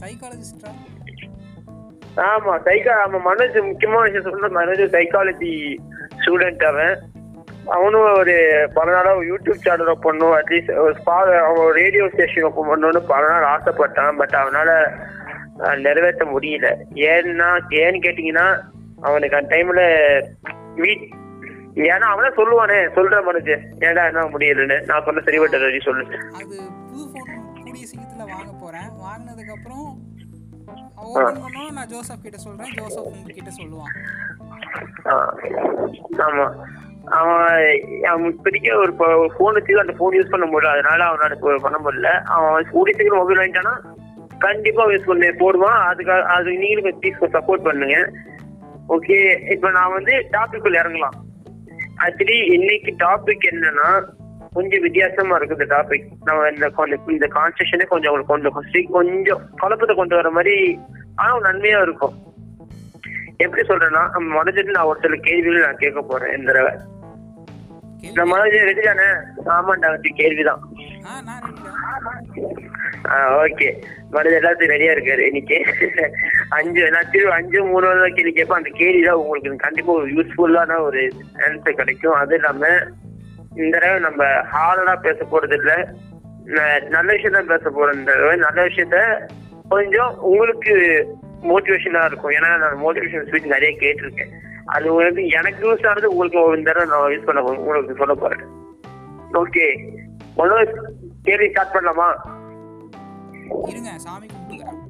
[0.00, 0.70] சைக்காலஜிஸ்டா
[2.26, 5.52] ஆமா சைக்கா ஆமா மனோஜ் முக்கியமான விஷயம் சொல்ற மனோஜ் சைக்காலஜி
[6.18, 6.94] ஸ்டூடெண்ட் அவன்.
[7.66, 8.34] அவனும் ஒரு
[8.74, 13.50] பல நாளா யூடியூப் சேனல் பண்ணும் அட்லீஸ்ட் ஒரு ஸ்பா அவன் ரேடியோ ஸ்டேஷன் ஓப்பன் பண்ணணும்னு பல நாள்
[13.54, 14.16] ஆசைப்பட்டான்.
[14.16, 14.70] பட் அவனால
[15.56, 16.68] நிறைவேற்ற முடியல.
[17.10, 17.48] ஏன்னா
[17.82, 18.46] ஏன்னு கேட்டீங்கன்னா
[19.00, 19.82] அவனுக்கு அந்த டைம்ல
[20.76, 21.04] வீட்
[21.74, 24.84] ஏன்னா அவனே சொல்லுவானே சொல்ற மனுஜ் ஏன்டா என்ன முடியலன்னு.
[24.84, 26.04] நான் சொன்ன சரிபட்ட சொல்லு.
[26.34, 26.56] அது
[26.90, 29.86] புது ஃபோன் கூடிய சீக்கிரத்தில் வாங்க போகிறேன் வாங்கினதுக்கப்புறம்
[30.96, 33.94] ஓப்பன் பண்ணோம் நான் ஜோசப் கிட்ட சொல்கிறேன் ஜோசப் உங்ககிட்ட சொல்லுவான்.
[36.26, 36.46] ஆமா.
[37.20, 37.42] அவன்
[38.02, 38.92] அவன் இப்போதைக்கு ஒரு
[39.36, 40.72] ஃபோன் வச்சு அந்த ஃபோன் யூஸ் பண்ண முடியல.
[40.76, 42.22] அதனால அவனால பண்ண முடியல.
[42.36, 43.74] அவன் கூடிய சீக்கிரம் மொபைல் வாங்கிட்டானா
[44.46, 45.28] கண்டிப்பா யூஸ் பண்ணி.
[45.42, 45.80] போடுவான்.
[45.90, 47.98] அதுக்காக அது நீங்களும் ப்ளீஸ் சப்போர்ட் பண்ணுங்க.
[48.88, 49.18] ஓகே
[49.52, 51.16] இப்போ நான் வந்து டாபிக் இறங்கலாம்.
[52.04, 53.88] ஆக்சுவலி இன்னைக்கு டாபிக் என்னன்னா
[54.52, 56.66] கொஞ்சம் வித்தியாசமா இருக்குது டாபிக் நம்ம இந்த
[57.14, 60.56] இந்த கான்ஸ்டியூஷனே கொஞ்சம் உங்களுக்கு கொஞ்சம் கொஞ்சம் குழப்பத்தை கொண்டு வர மாதிரி
[61.22, 62.14] ஆனா நன்மையா இருக்கும்.
[63.44, 66.74] எப்படி சொல்றேன்னா நம்ம மனதில் நான் ஒரு சில கேள்விகள் நான் கேட்க போறேன் இந்த தடவை.
[68.18, 69.08] நம்ம மனதில் ரெடி தானே?
[69.56, 69.88] ஆமாண்டா
[70.20, 70.62] கேள்விதான்.
[73.44, 73.68] ஓகே
[74.10, 75.22] மருந்து எல்லாத்தையும் ரெடியா இருக்காரு.
[75.30, 75.56] இன்னைக்கு
[76.48, 81.02] அஞ்சு நான் அஞ்சு மூணு தான் கேள்வி கேட்பேன் அந்த கேள்வி தான் உங்களுக்கு கண்டிப்பா ஒரு யூஸ்ஃபுல்லான ஒரு
[81.46, 82.16] ஆன்சர் கிடைக்கும்.
[82.20, 82.70] அது இல்லாம
[83.56, 85.72] இந்த தடவை நம்ம ஹார்டா பேச போறது இல்ல.
[86.94, 88.36] நல்ல விஷயம் தான் பேச போறோம் இந்த தடவை.
[88.36, 88.98] நல்ல விஷயத்த
[89.68, 90.74] கொஞ்சம் உங்களுக்கு
[91.50, 92.34] மோட்டிவேஷனா இருக்கும்.
[92.38, 94.32] ஏன்னா நான் மோட்டிவேஷன் ஸ்பீச் நிறைய கேட்டிருக்கேன்.
[94.74, 98.44] அது வந்து எனக்கு யூஸ் ஆனது உங்களுக்கு இந்த தடவை நான் யூஸ் பண்ண உங்களுக்கு சொல்ல போறேன்.
[99.42, 99.66] ஓகே
[100.36, 100.62] முதல்ல
[101.22, 102.08] கேள்வி ஸ்டார்ட் பண்ணலாமா?
[103.70, 104.82] இருங்க சாமி கும்பிட்டுக்கிறேன்.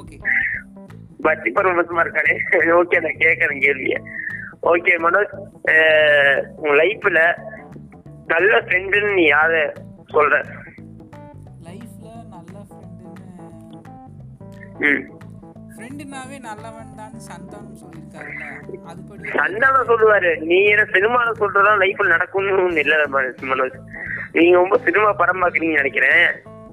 [0.00, 0.16] ஓகே.
[1.26, 2.34] பக்தி பரவசமா இருக்கானே.
[2.78, 3.96] ஓகே நான் கேட்கறேன் கேள்விய.
[4.72, 5.32] ஓகே மனோஜ்
[6.64, 7.20] உன் லைஃப்ல
[8.32, 9.54] நல்ல ஃப்ரெண்டுன்னு நீ யார?
[10.14, 10.36] சொல்ற.
[11.66, 13.20] லைஃப்பில் நல்ல ஃப்ரெண்டுன்னு
[15.74, 18.44] ஃப்ரெண்டுனாவே நல்லவன் தான் சந்தானம் சொல்லியிருக்காருல்ல.
[18.90, 20.32] அதுபடி சந்தானம் சொல்லுவாரு.
[20.50, 22.94] நீ என்ன சினிமால சொல்றதா லைஃப்ல நடக்கும்னு இல்ல
[23.50, 23.78] மனோஜ்.
[24.32, 26.26] நீங்க ரொம்ப சினிமா படம் பாக்குறீங்கன்னு நினைக்கிறேன்.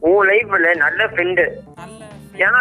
[0.08, 1.44] உன் லைஃப்ல நல்ல ஃப்ரெண்டு.
[2.46, 2.60] ஏன்னா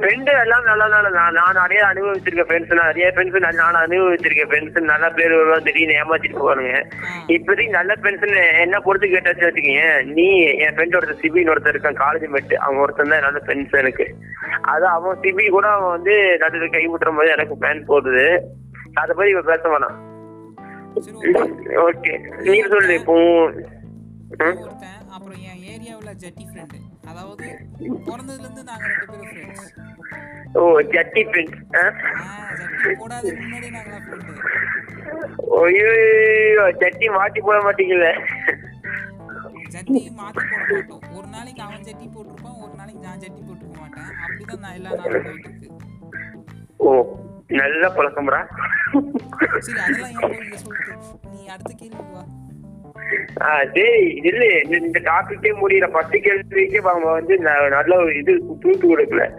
[0.00, 5.06] ஃப்ரெண்டு எல்லாம் நல்லா நல்லா நான் நான் நிறைய அனுபவிச்சிருக்கேன் ஃப்ரெண்ட்ஸ் நிறைய ஃப்ரெண்ட்ஸ் நான் அனுபவிச்சிருக்கேன் ஃப்ரெண்ட்ஸ் நல்ல
[5.16, 6.74] பேர் வருவாங்க திடீர்னு ஏமாத்திட்டு போவானுங்க.
[7.36, 8.26] இப்போதைக்கு நல்ல ஃப்ரெண்ட்ஸ்
[8.64, 9.82] என்ன பொறுத்து கேட்டாச்சு வச்சுக்கீங்க
[10.16, 10.26] நீ
[10.66, 14.06] என் ஃப்ரெண்ட் ஒருத்தர் சிபின்னு ஒருத்தர் இருக்கான் காலேஜ் மெட் அவன் ஒருத்தன் தான் நல்ல ஃப்ரெண்ட்ஸ் எனக்கு.
[14.74, 18.24] அது அவன் சிபி கூட அவன் வந்து நடுவில் கை விட்டுற போது எனக்கு பிளான் போகுது
[19.02, 19.98] அதை பத்தி இப்ப பேச வேணாம்
[21.88, 22.14] ஓகே.
[22.46, 23.14] நீ சொல்லு இப்போ
[26.22, 26.78] ஜட்டி ஃப்ரெண்டு
[27.10, 27.46] அதாவது
[28.06, 29.70] பிறந்ததுலேருந்து நாங்கள் ரெண்டு பேரும் ஃப்ரெண்ட்ஸ்
[30.58, 31.84] ஓ ஜட்டி ஃப்ரெண்ட்ஸ் ஆ?
[32.60, 34.34] ஜட்டி போடாதுக்கு முன்னாடி நாங்களாம் ஃப்ரெண்டு
[35.62, 35.88] ஐயோ
[36.82, 38.08] ஜட்டி மாட்டி போட மாட்டீங்கல்ல
[39.74, 41.04] ஜட்டி மாற்றி போட மாட்டோம்.
[41.16, 44.10] ஒரு நாளைக்கு அவன் ஜட்டி போட்டிருப்பான் ஒரு நாளைக்கு நான் ஜட்டி போட்டுக்க மாட்டேன்.
[44.24, 45.68] அப்படிதான் நான் எல்லா நாளும் போயிட்டு இருக்கு.
[46.80, 46.90] ஓ
[47.54, 48.40] நல்ல பழக்கம்டா.
[49.60, 50.50] சரி அதெல்லாம் ஏன்
[51.32, 52.24] நீ அடுத்த கேள்விக்கு வா.
[53.72, 55.88] டேய் இல்ல இந்த- டாபிக்கே முடியல.
[55.88, 59.32] பத்து கேள்விக்கே அவங்க வந்து நல்ல ஒரு இது தூத்து கொடுக்கல.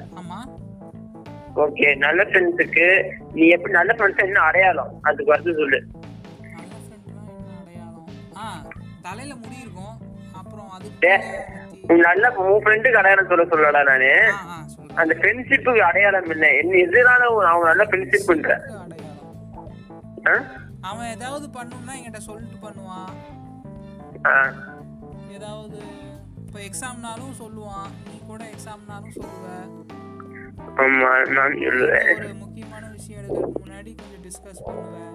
[1.56, 5.00] ஓகே நல்ல ஃப்ரெண்ட்ஸுக்கு நீ எப்படி நல்ல ஃப்ரெண்ட்ஸ் என்ன அடையாளம்?
[5.02, 5.84] அதுக்கு வந்து சொல்லு.
[8.36, 8.68] ஃப்ரெண்ட்னா
[9.02, 9.98] தலையில முடி இருக்கும்.
[10.34, 10.70] அப்புறம்
[11.88, 14.32] உன் நல்ல உன் ஃப்ரெண்டுக்கு அடையாளம் சொல்ல சொல்லடா நானு.
[14.94, 16.48] அந்த ஃப்ரெண்ட்ஷிப்புக்கு அடையாளம் என்ன?
[16.48, 18.94] என்ன எதுனால அவங்க நல்ல ஃப்ரெண்ட்ஷிப் பண்ற அடையாளம்.
[20.28, 20.64] ஆ?
[20.90, 23.14] அவன் ஏதாவது பண்ணணும்னா என்கிட்ட சொல்லிட்டு பண்ணுவான்.
[25.36, 25.80] ஏதாவது
[26.46, 27.90] இப்போ எக்ஸாம்னாலும் சொல்லுவான்.
[28.08, 29.48] நீ கூட எக்ஸாம்னாலும் சொல்லுவ.
[30.80, 35.14] ஒரு முக்கியமான விஷயம் எடுக்கிறதுக்கு முன்னாடி கொஞ்சம் டிஸ்கஸ் பண்ணுவேன்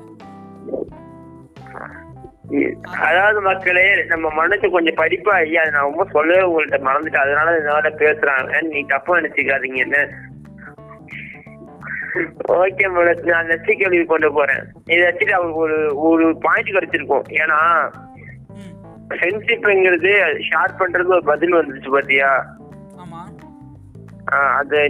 [3.07, 7.25] அதாவது மக்களே நம்ம மனசு கொஞ்சம் படிப்பா ஐயா நான் ரொம்ப சொல்லவே உங்கள்ட்ட மறந்துட்டேன்.
[7.27, 9.81] அதனால இதனால பேசுறாங்க நீ தப்பா நினைச்சுக்காதீங்க.
[9.87, 9.99] என்ன
[12.61, 14.63] ஓகே மேடம் நான் நெக்ஸ்ட் கேள்வி கொண்டு போறேன்.
[14.93, 17.27] இதை வச்சுட்டு அவருக்கு ஒரு ஒரு பாயிண்ட் கிடைச்சிருக்கும்.
[17.41, 17.59] ஏன்னா
[19.11, 20.13] ஃப்ரெண்ட்ஷிப்ங்கிறது
[20.49, 22.31] ஷேர் பண்றது ஒரு பதில் வந்துச்சு பாத்தியா?
[24.59, 24.81] அது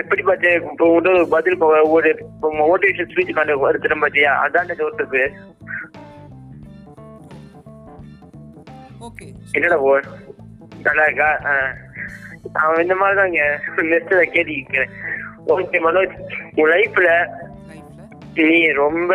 [0.00, 1.60] எப்படி பார்த்து இப்போ ஒரு பதில்
[1.96, 2.10] ஒரு
[2.42, 4.32] மோட்டிவேஷன் ஸ்பீச் கண்டு வருத்துறேன் பாத்தியா?
[4.46, 4.72] அதான்
[9.06, 9.92] ஓகே என்னடா போ
[10.86, 11.30] நல்லா இருக்கா.
[12.64, 13.44] அவன் இந்த மாதிரி தாங்க
[13.92, 14.92] நெக்ஸ்ட் கேள்வி கேட்கிறேன்.
[15.48, 16.14] ஓகே மனோஜ்
[16.60, 17.08] உன் லைஃப்ல
[18.34, 19.12] நீ ரொம்ப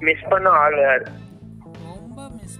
[0.00, 1.06] மிஸ் பண்ண ஆள் யாரு?
[1.84, 2.58] ரொம்ப மிஸ்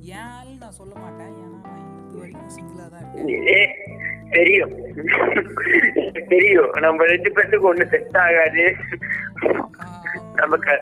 [0.00, 0.52] ஏன் ஆள்.
[0.60, 1.32] நான் சொல்ல மாட்டேன்.
[1.42, 3.74] ஏன்னா நான் இது வரைக்கும் சிங்கிளாக தான் இருக்கேன்.
[4.30, 4.74] தெரியும்.
[6.28, 6.70] தெரியும்.
[6.80, 8.64] நம்ம ரெண்டு பேர்த்துக்கு ஒண்ணு செட் ஆகாது.
[10.34, 10.74] நமக்கு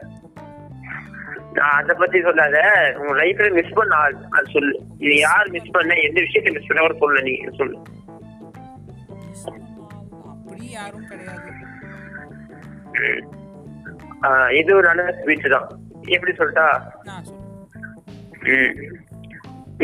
[1.77, 2.59] அதை பத்தி சொல்லாத.
[3.01, 3.97] உங்க லைஃப்ல மிஸ் பண்ண
[4.37, 4.75] அது சொல்லு.
[5.05, 7.79] இது யார் மிஸ் பண்ண எந்த விஷயத்த மிஸ் பண்ண கூட சொல்லு நீ சொல்லு.
[10.77, 11.51] யாரும் கிடையாது.
[14.59, 15.69] இது ஒரு நல்ல ஸ்பீச் தான்.
[16.14, 16.66] எப்படி சொல்லிட்டா.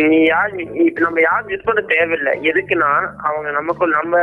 [0.09, 0.53] நீ யார்
[0.85, 2.33] இப்ப நம்ம யாரும் மிஸ் பண்ண தேவையில்லை.
[2.51, 2.91] எதுக்குன்னா
[3.29, 4.21] அவங்க நமக்கு நம்ம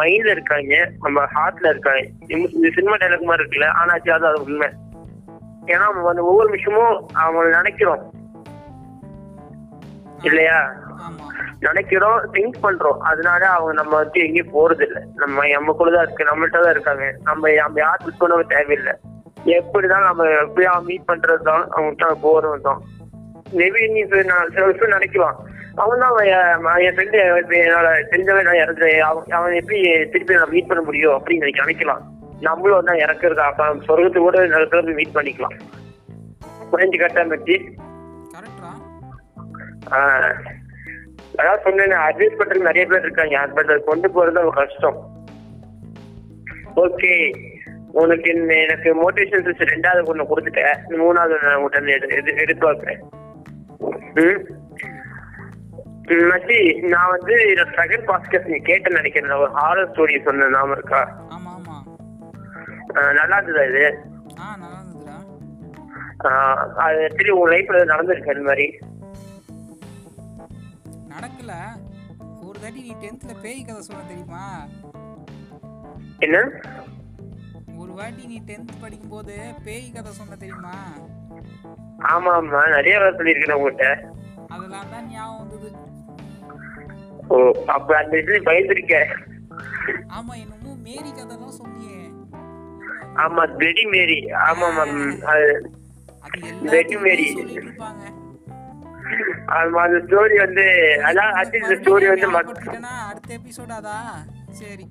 [0.00, 2.02] மைண்ட்ல இருக்காங்க நம்ம ஹார்ட்ல இருக்காங்க.
[2.36, 3.92] இந்த சினிமா டைலாக் மாதிரி இருக்குல்ல ஆனா
[4.30, 4.68] அது உண்மை.
[5.66, 8.12] ஏன்னா அந்த ஒவ்வொரு விஷயமும் அவங்க நினைக்கிறோம்.
[10.22, 10.72] இல்லையா?
[11.60, 12.98] நினைக்கிறோம் திங்க் பண்றோம்.
[12.98, 16.24] அதனால அவங்க நம்ம வந்து எங்கேயும் போறது இல்ல நம்ம நமக்குள்ளதான் இருக்கு.
[16.24, 17.14] நம்மள்ட்ட தான் இருக்காங்க.
[17.24, 18.92] நம்ம நம்ம யார் மிஸ் பண்ண தேவையில்லை.
[19.44, 22.80] எப்படிதான் நம்ம எப்படியா மீட் பண்றது தான் அவங்ககிட்ட போறது தான்.
[23.52, 25.34] மேபி நீ சில விஷயம் நினைக்கலாம்.
[25.74, 26.26] அவன் தான் அவன்
[26.82, 31.48] என் ஃப்ரெண்டு என்னோட தெரிஞ்சவன் நான் இறந்து அவன் அவன் எப்படி திருப்பி நான் மீட் பண்ண முடியும் அப்படின்னு
[31.64, 32.13] நினைக்கலாம்.
[32.46, 35.56] நம்மளும் தான் இறக்குறது அப்ப சொர்க்கத்துக்கு கூட நடக்கிறது மீட் பண்ணிக்கலாம்.
[36.70, 37.56] புரிஞ்சு கட்டா மச்சி
[41.40, 43.38] அதான் சொன்னேன் அட்வைஸ் பண்றதுக்கு நிறைய பேர் இருக்காங்க.
[43.56, 44.98] பட் அது கொண்டு போறது கஷ்டம்.
[46.84, 47.12] ஓகே
[48.02, 48.30] உனக்கு
[48.62, 50.78] எனக்கு மோட்டிவேஷன் ஸ்பீச் ரெண்டாவது ஒண்ணு கொடுத்துட்டேன்.
[51.00, 53.02] மூணாவது நான் உங்கள்கிட்ட எடுத்து வைக்கிறேன்
[56.30, 56.58] மச்சி
[56.92, 57.34] நான் வந்து
[57.76, 59.36] செகண்ட் பாஸ்கஸ் நீ கேட்டேன்னு நினைக்கிறேன்.
[59.44, 61.00] ஒரு ஹாரர் ஸ்டோரி சொன்ன நாம இருக்கா?
[63.18, 63.84] நல்லா இருந்ததா இது?
[64.40, 65.18] ஆ நல்லா இருந்ததுடா
[66.84, 68.66] அது திரும்பி உங்க லைஃப்ல நடந்திருக்கு அந்த மாதிரி?
[71.08, 71.52] நடக்கல.
[72.44, 74.44] ஒரு தாட்டி நீ டென்த்ல பேய் கதை சொல்ல தெரியுமா?
[76.20, 76.38] என்ன?
[77.78, 80.76] ஒரு வாட்டி நீ டென்த் படிக்கும்போது பேய் கதை சொன்ன தெரியுமா?
[82.12, 82.60] ஆமா ஆமா.
[82.68, 83.86] நிறைய வேலை சொல்லியிருக்கேன் உங்ககிட்ட
[84.54, 85.68] அதெல்லாம் தான் ஞாபகம் வந்தது.
[87.28, 87.36] ஓ
[87.74, 88.96] அப்ப அந்த இதுல பயந்துருக்க
[90.16, 91.73] ஆமா என்னமோ மேரி கதைலாம் சொன்னியே
[93.22, 94.98] ஆமா பிளடி மேரி ஆமா மேம்
[97.32, 98.02] சொல்லிட்டு இருப்பாங்க
[99.54, 100.64] ஆமா அந்த ஸ்டோரி வந்து
[101.08, 102.28] அதான் அது இந்த ஸ்டோரி வந்து
[103.04, 103.98] அடுத்த எபிசோட் அதா
[104.60, 104.84] சரி.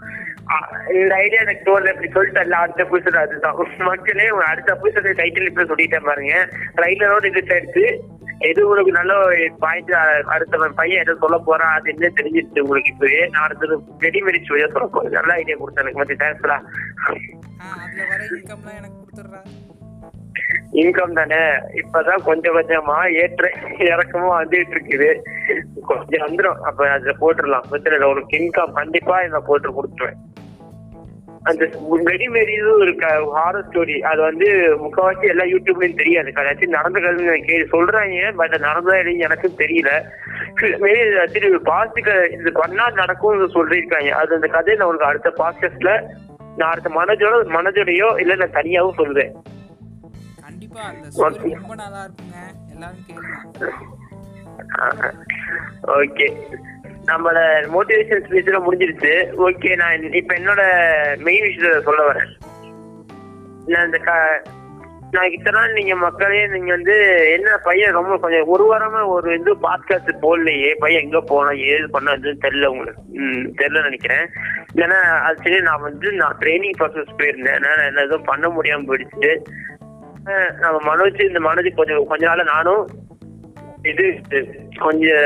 [0.95, 3.57] இந்த ஐடியா எனக்கு தோணல இப்படி சொல்லிட்டல அடுத்த புதுசு அதுதான்.
[3.87, 6.33] மக்களே அடுத்த புதுசு டைட்டில் இப்ப சொல்லிட்டேன் பாருங்க.
[6.77, 7.83] ட்ரைலரோட இது சேர்த்து
[8.37, 9.13] எது உங்களுக்கு நல்ல
[9.59, 9.91] பாயிண்ட்
[10.25, 13.27] அடுத்த பையன் எதை சொல்ல போறான் அது என்ன தெரிஞ்சிருச்சு உங்களுக்கு இப்பவே?
[13.27, 15.11] நான் அடுத்தது ரெடிமேடி ஸ்டோரியா சொல்ல போறேன்.
[15.11, 16.03] நல்ல ஐடியா கொடுத்தேன் எனக்கு.
[16.03, 16.59] மத்தி தேங்க்ஸ்டா
[20.73, 21.41] இன்கம் தானே?
[21.81, 25.21] இப்பதான் கொஞ்சம் கொஞ்சமா ஏற்ற இறக்கமா வந்துட்டு இருக்குது.
[25.81, 27.67] கொஞ்சம் வந்துடும் அப்ப அதுல போட்டுடலாம்.
[27.69, 28.09] பிரச்சனை இல்லை.
[28.09, 30.19] உனக்கு இன்கம் கண்டிப்பா நான் போட்டு கொடுத்துருவேன்.
[31.49, 31.63] அந்த
[32.09, 33.07] ரெடிமேட் இதுவும் இருக்கு?
[33.37, 34.47] ஹாரர் ஸ்டோரி அது வந்து
[34.83, 36.29] முக்கால்வாசி எல்லா யூடியூப்லயும் தெரியாது.
[36.31, 39.91] கதாச்சும் நடந்ததுன்னு கே சொல்றாங்க பட் நடந்தா இல்லைன்னு எனக்கும் தெரியல.
[41.33, 44.11] சரி பாஸ்டுக்கு இது பண்ணா நடக்கும்னு சொல்லியிருக்காங்க.
[44.21, 45.93] அது அந்த கதையை நான் உனக்கு அடுத்த பாஸ்டர்ஸ்ல
[46.57, 49.33] நான் அடுத்த மனஜோட மனஜோடையோ இல்ல நான் தனியாவும் சொல்லுவேன்
[50.41, 51.05] கண்டிப்பா அந்த
[51.55, 52.37] ரொம்ப நல்லா இருக்குங்க.
[52.73, 53.71] எல்லாரும் கேளுங்க.
[55.97, 56.27] ஓகே
[57.05, 57.37] நம்மள
[57.75, 59.27] மோட்டிவேஷன் ஸ்பீச்ல முடிஞ்சிருச்சு.
[59.37, 60.61] ஓகே நான் இப்ப என்னோட
[61.17, 62.37] மெயின் விஷயத்த சொல்ல வரேன்.
[63.65, 64.41] நான் இந்த க-
[65.11, 69.55] நான் இத்தனை நாள் நீங்க மக்களே நீங்க வந்து என்ன பையன் ரொம்ப கொஞ்சம் ஒரு வாரமா ஒரு இது
[69.55, 73.01] பாட்காஸ்ட் போடலையே பையன் எங்க போனா ஏது பண்ணதுன்னு தெரியல உங்களுக்கு.
[73.13, 74.29] ம் தெரியல நினைக்கிறேன்.
[74.75, 74.95] ஏன்னா
[75.29, 77.59] ஆக்சுவலி நான் வந்து நான் ட்ரைனிங் ப்ராசஸ் போயிருந்தேன்.
[77.59, 79.41] நான் என்ன எதுவும் பண்ண முடியாம போயிடுச்சு.
[80.59, 82.89] நம்ம மனோஜ் இந்த மனோஜ் கொஞ்சம் கொஞ்ச நாள் நானும்
[83.91, 84.03] இது
[84.83, 85.25] கொஞ்சம்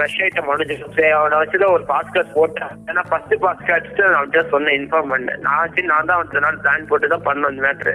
[0.00, 0.72] ரஷ் ஆயிட்ட மனோஜ்
[1.18, 2.72] அவனை வச்சுதான் ஒரு பாஸ்கார்ட் போட்டேன்.
[2.90, 6.88] ஏன்னா ஃபர்ஸ்ட் பாஸ்கார்ட் நான் அவன்கிட்ட சொன்னேன் இன்ஃபார்ம் பண்ணேன் நான் சரி நான் தான் அவன் நாள் பிளான்
[6.90, 7.94] போட்டு தான் பண்ணோம் இந்த மேட்ரு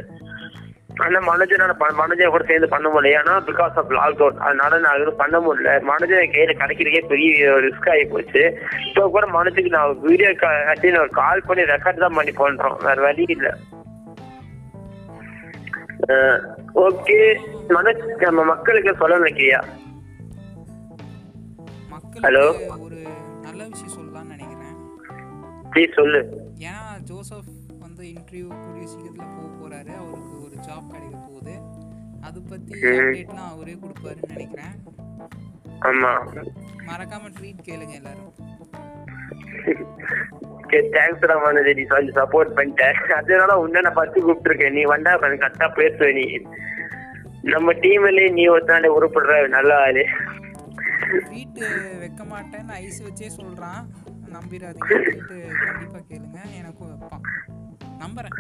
[1.04, 3.19] ஆனா மனோஜனால மனோஜை கூட சேர்ந்து பண்ண முடியல.
[3.19, 5.73] ஏன்னா பிகாஸ் ஆஃப் லாக்டவுன் அதனால நான் எதுவும் பண்ண முடியல.
[5.89, 8.43] மனோஜை கையில கிடைக்கிறதுக்கே பெரிய ரிஸ்க் ஆகி போச்சு.
[8.88, 10.32] இப்போ கூட மனோஜுக்கு நான் வீடியோ
[10.97, 12.77] நான் கால் பண்ணி ரெக்கார்ட் தான் பண்ணி பண்றோம்.
[12.88, 13.54] வேற வழி இல்லை.
[16.88, 17.19] ஓகே
[17.77, 19.62] மனோஜ் நம்ம மக்களுக்கு சொல்ல நினைக்கிறியா
[22.13, 23.04] மக்களுக்கு ஒரு
[23.41, 24.76] நல்ல விஷயம் சொல்லலாம்னு நினைக்கிறேன்.
[25.71, 26.41] ப்ளீஸ் சொல்லு.
[26.58, 27.43] ஏன்னா ஜோசப்
[27.80, 29.95] வந்து இன்டர்வியூ கூடிய சீக்கிரத்தில் போக போறாரு.
[29.95, 31.60] அவருக்கு ஒரு ஜாப் கிடைக்க போகுது.
[32.21, 32.74] அது பத்தி.
[32.74, 34.76] அப்டேட்லாம் அவரே கொடுப்பாருன்னு நினைக்கிறேன்.
[35.82, 36.12] ஆமா.
[36.88, 38.34] மறக்காம ட்ரீட் கேளுங்க எல்லாரும்.
[40.67, 41.76] தேங்க்ஸ்டா மனோஜ்.
[41.76, 44.71] நீ சப்போர்ட் பண்ணிட்டேன் அதனால உன்ன நான் ஃபர்ஸ்ட் கூப்பிட்டுருக்கேன்.
[44.71, 46.41] நீ வந்தா கரெக்டா பேசுவ நீ.
[47.41, 50.06] நம்ம டீம்லயே நீ ஒருத்தாண்ட உருப்படுற நல்ல ஆளு.
[51.12, 51.62] ட்ரீட்
[52.00, 53.82] வைக்க மாட்டேன்னு ஐஸ் வச்சே சொல்றான்.
[54.36, 55.32] நம்பிடாதீங்க ட்ரீட்
[55.65, 56.39] கண்டிப்பா கேளுங்க.
[56.60, 57.24] எனக்கும் வைப்பான்.
[58.04, 58.36] நம்புறேன்.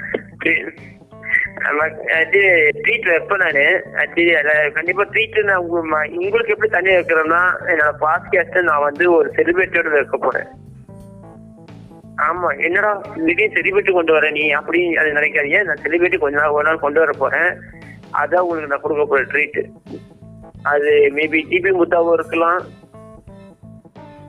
[2.83, 3.65] ட்ரீட் வைப்பேன் நானு.
[4.01, 9.91] ஆக்சுவலி கண்டிப்பா ட்ரீட் நான் உங்க உங்களுக்கு எப்படி தனியா வைக்கிறேன்னா என்னோட பாட்காஸ்ட் நான் வந்து ஒரு செலிபிரிட்டியோட
[9.91, 10.49] வைக்க போறேன்.
[12.17, 12.91] ஆமா என்னடா
[13.25, 14.43] திடீர்னு செலிபிரிட்டி கொண்டு வர நீ?
[14.61, 15.63] அப்படி அதை நினைக்காதீங்க.
[15.63, 17.51] நான் செலிபிரிட்டி கொஞ்ச நாள் ஒரு நாள் கொண்டு வர போறேன்.
[18.21, 19.61] அதான் உங்களுக்கு நான் கொடுக்க போறேன் ட்ரீட்
[20.71, 22.61] அது மேபி டிபி முத்தாவும் இருக்கலாம்.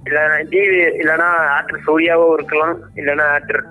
[0.07, 2.77] இல்லைன்னா டிவி இல்லைன்னா ஆக்டர் சூர்யாவும் இருக்கலாம்.
[3.01, 3.63] இல்லைன்னா ஆக்டர்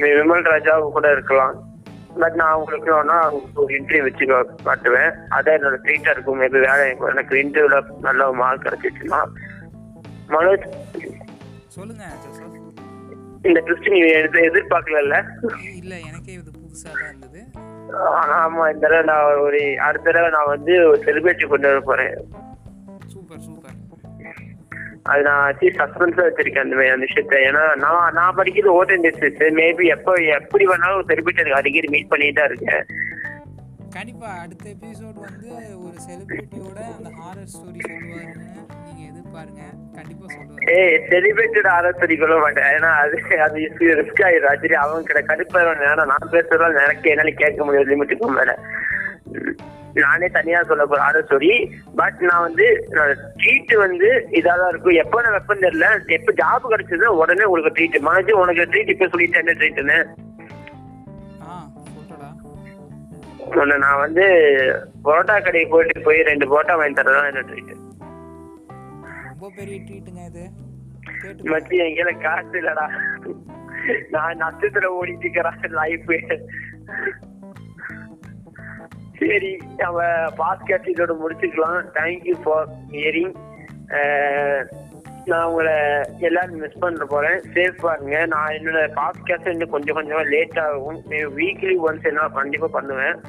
[0.00, 1.54] விமல் ராஜாவும் கூட இருக்கலாம்.
[2.20, 3.16] பட் நான் உங்களுக்கு வேணா
[3.60, 4.24] ஒரு இன்டர்வியூ வச்சு
[4.68, 5.12] காட்டுவேன்.
[5.36, 6.40] அதான் என்னோட ட்ரீட்டா இருக்கும்.
[6.42, 7.78] மேபி வேலை எனக்கு இன்டர்வியூல
[8.08, 9.20] நல்ல மார்க் கிடைச்சிச்சுன்னா.
[10.34, 10.66] மனோஜ்
[11.76, 12.04] சொல்லுங்க
[13.48, 17.29] இந்த ட்விஸ்ட் நீ எதிர் எதிர்பார்க்கல இல்ல எனக்கே இது புதுசா தான் இருந்தது.
[18.40, 22.14] ஆமா இந்த தடவை நான் ஒரு அடுத்த தடவை நான் வந்து ஒரு செலிபிரிட்டி கொண்டு வர போறேன்.
[23.12, 23.76] Super super.
[25.02, 27.36] அது நான் வச்சு சஸ்பென்ஸா வச்சிருக்கேன் அந்த அந்த விஷயத்த.
[27.48, 32.40] ஏன்னா நான் நான் படிக்கிறது ஓட் இண்டஸ்ட்ரிஸ் மேபி எப்போ எப்படி வேணாலும் செலிபிரிட்டி எனக்கு அடிக்கடி மீட் பண்ணிட்டு
[32.40, 32.84] தான் இருக்கேன்.
[33.94, 35.48] கண்டிப்பா அடுத்த எபிசோட் வந்து
[35.84, 38.46] ஒரு செலிபிரிட்டியோட அந்த ஹாரர் ஸ்டோரி சொல்லுவாருன்னு
[38.84, 39.62] நீங்கள் எதிர்பாருங்க.
[39.96, 42.68] கண்டிப்பா சொல்லுவாங்க ஏய் செலிபிரிட்டட் ஸ்டோரி சொல்ல மாட்டேன்.
[42.76, 43.58] ஏன்னா அது அது
[44.00, 48.56] ரிஸ்க் ஆயிடும் ஆக்சுவலி அவங்க கிட்ட கண்டிப்பாக நேரம் நான் பேசுறதால எனக்கு என்னால கேட்க முடியாது லிமிட்டுக்கு மேலே.
[50.02, 51.52] நானே தனியா சொல்ல போற ஆட ஸ்டோரி
[52.00, 52.66] பட் நான் வந்து
[53.40, 54.98] ட்ரீட் வந்து இதாதான் இருக்கும்.
[55.04, 55.86] எப்போ நான் வெப்பம் தெரியல.
[56.18, 59.98] எப்போ ஜாப் கிடைச்சதுன்னா உடனே உங்களுக்கு ட்ரீட் மனசு உனக்கு ட்ரீட் இப்போ சொல்லிட்டு என்ன ட்ரீட்னு
[63.56, 64.24] ஒன்று நான் வந்து
[65.04, 67.72] பரோட்டா கடைக்கு போயிட்டு போய் ரெண்டு பரோட்டா வாங்கி தரதான் என்ன ட்ரீட்
[69.28, 70.44] ரொம்ப பெரிய ட்ரீட்டுங்க இது.
[71.52, 72.86] மச்சி எங்கேயில காசு இல்லடா.
[74.10, 76.10] நான் நட்சத்திர ஓடிட்டு இருக்கிறேன் லைஃப்
[79.18, 80.02] சரி நம்ம
[80.40, 81.80] பாஸ்கெட் இதோட முடிச்சுக்கலாம்.
[81.94, 83.34] தேங்க்யூ ஃபார் ஹியரிங்
[85.24, 85.72] நான் உங்களை
[86.18, 87.40] எல்லாரும் மிஸ் பண்ண போறேன்.
[87.54, 91.02] சேஃப் பாருங்க நான் என்னோட பாஸ்கெட் இன்னும் கொஞ்சம் கொஞ்சமா லேட் ஆகும்.
[91.10, 93.20] வீக்லி ஒன்ஸ் என்ன கண்டிப்பா பண்ணுவேன்.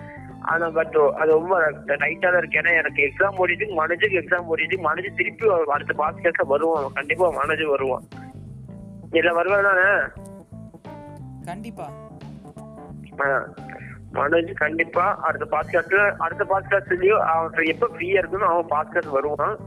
[0.41, 2.60] ஆனா பட் அது ரொம்ப டைட்டா தான் இருக்கு.
[2.60, 8.04] ஏன்னா எனக்கு எக்ஸாம் ஓடிட்டு மனஜுக்கு எக்ஸாம் ஓடிட்டு மனஜு திருப்பி அடுத்த பாஸ்கெட்ல வருவான் கண்டிப்பா மனஜு வருவான்.
[9.12, 10.12] இல்ல வருவான்
[11.45, 11.89] கண்டிப்பா.
[14.13, 19.58] மனோஜ் கண்டிப்பா அடுத்த பாட்காஸ்ட்ல அடுத்த பாட்காஸ்ட்லயும் அவன் எப்ப ஃப்ரீயா இருக்கணும் அவன் பாட்காஸ்ட் வருவான்.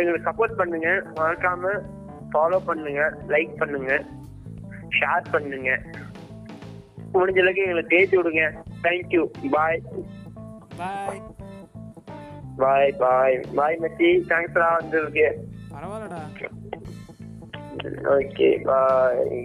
[0.00, 0.88] எங்களுக்கு சப்போர்ட் பண்ணுங்க.
[1.18, 1.72] மறக்காம
[2.32, 3.02] ஃபாலோ பண்ணுங்க
[3.32, 3.92] லைக் பண்ணுங்க
[4.98, 5.70] ஷேர் பண்ணுங்க.
[7.14, 8.44] முடிஞ்ச அளவுக்கு எங்களுக்கு தேய்ச்சி விடுங்க.
[8.84, 9.22] தேங்க்யூ
[9.54, 9.82] பாய்
[10.80, 11.20] பாய்
[12.62, 15.28] பாய் பாய் பாய் மெஸ்ஸி தேங்க்ஸ்ரா வந்திருக்கு.
[15.74, 16.22] பரவாயில்லடா.
[18.16, 19.42] ஓகே பாய்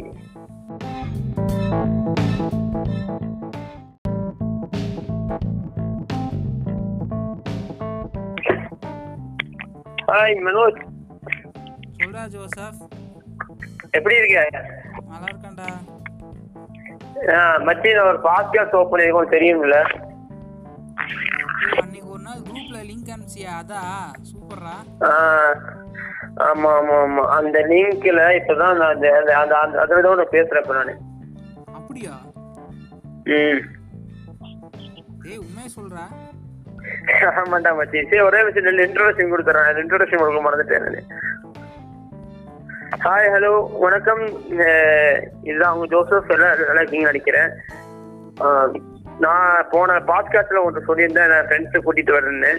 [10.08, 10.82] ஹாய் மனோஜ்
[11.98, 12.74] சொல்றா ஜோசப்.
[13.91, 14.50] எப்படி இருக்க
[15.08, 15.67] நல்லா இருக்கேன்டா.
[17.65, 19.84] மச்சி ஒரு பாட்காஸ்ட் ஓப்பன் பண்ணிருக்கோம் தெரியும்ல.
[21.82, 23.50] அன்னைக்கு ஒரு நாள் குரூப்ல லிங்க் அனுப்பிச்சியா?
[23.63, 23.82] அதா?
[24.34, 25.06] சூப்பர்ரா.
[25.10, 25.43] ஆ,
[26.38, 27.26] ஆமா ஆமா ஆமா.
[27.26, 30.98] அந்த லிங்க்ல இப்பதான் நான் அந்த அந்த- அந்த அதுல தான் நான் பேசுறேன் இப்ப நானு.
[31.65, 32.12] அப்படியா?
[33.24, 33.76] ம்.
[35.28, 36.27] ஏய் உண்மையை சொல்றா.
[37.41, 38.00] ஆமாண்டா மச்சி.
[38.10, 39.82] சரி ஒரே விஷயம் ரெண்டு இன்ட்ரோடக்ஷன் கொடுத்துறேன்.
[39.84, 41.02] இன்ட்ரோடக்ஷன் கொடுக்க மறந்துட்டேன் நானு.
[43.06, 44.24] ஹாய் ஹலோ வணக்கம்.
[45.48, 46.32] இதுதான் அவங்க ஜோசப்.
[46.32, 47.50] எல்லாம் நல்லா இருக்கீங்க நினைக்கிறேன்.
[49.26, 51.32] நான் போன பாட்காஸ்ட்ல ஒன்று சொல்லியிருந்தேன்.
[51.34, 52.52] நான் ஃப்ரெண்ட்ஸை கூட்டிட்டு வரேன்னு.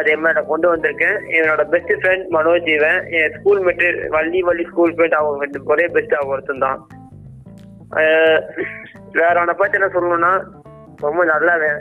[0.00, 1.16] அதே மாதிரி நான் கொண்டு வந்திருக்கேன்.
[1.38, 3.00] என்னோட பெஸ்ட் ஃப்ரெண்ட் மனோஜ் இவன்.
[3.20, 6.80] என் school mate Valli Valli school friend அவங்க ரெண்டு ஒரே பெஸ்ட் அவங்க ஒருத்தன் தான்.
[9.20, 10.32] வேற அவனை பார்த்து என்ன சொல்லணும்னா
[11.06, 11.80] ரொம்ப நல்லவன்.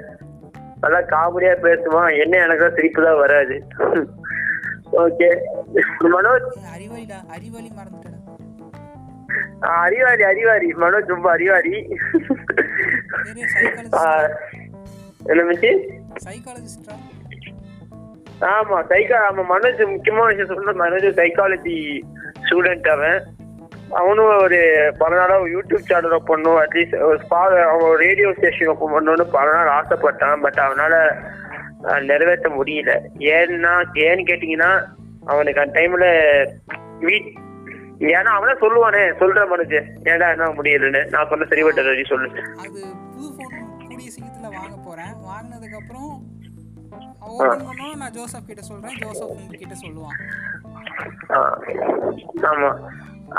[0.82, 2.12] நல்லா காமெடியா பேசுவான்.
[2.24, 3.56] என்ன எனக்கு சிரிப்பு தான் வராது.
[5.04, 5.30] ஓகே.
[6.13, 6.48] மனோஜ்.
[9.80, 11.76] அறிவாரி அறிவாரி மனோஜ் ரொம்ப அறிவாரி
[15.32, 15.72] என்ன மிச்சி?
[18.54, 21.78] ஆமா சைக்கா ஆமா மனோஜ் முக்கியமான விஷயம் சொல்ற மனோஜ் சைக்காலஜி
[22.44, 23.20] ஸ்டூடெண்ட் அவன்.
[24.00, 24.60] அவனும் ஒரு
[24.98, 26.60] பல நாளா ஒரு யூடியூப் சேனல் பண்ணும்.
[26.62, 27.42] அட்லீஸ்ட் ஒரு ஸ்பா
[27.74, 30.42] அவன் ரேடியோ ஸ்டேஷன் ஓப்பன் பண்ணணும்னு பல நாள் ஆசைப்பட்டான்.
[30.42, 30.94] பட் அவனால
[32.02, 32.92] நிறைவேற்ற முடியல.
[33.36, 33.74] ஏன்னா
[34.08, 34.72] ஏன்னு கேட்டீங்கன்னா
[35.26, 36.08] அவனுக்கு அந்த டைம்ல
[37.06, 37.30] வீட்
[38.12, 39.78] ஏன்னா அவனே சொல்லுவானே சொல்ற மனுஜ்
[40.12, 41.02] ஏன்டா என்ன முடியலன்னு?
[41.10, 42.30] நான் சொன்ன சரிபட்ட சொல்லு.
[42.64, 42.80] அது
[43.14, 43.58] புது ஃபோன்
[43.90, 44.76] கூடிய சீக்கிரத்தில் வாங்க
[47.20, 47.96] ஓப்பன் பண்ணோம்.
[47.96, 50.20] நான் ஜோசப் கிட்ட சொல்கிறேன் ஜோசப் உங்ககிட்ட சொல்லுவான்.
[52.52, 52.72] ஆமா.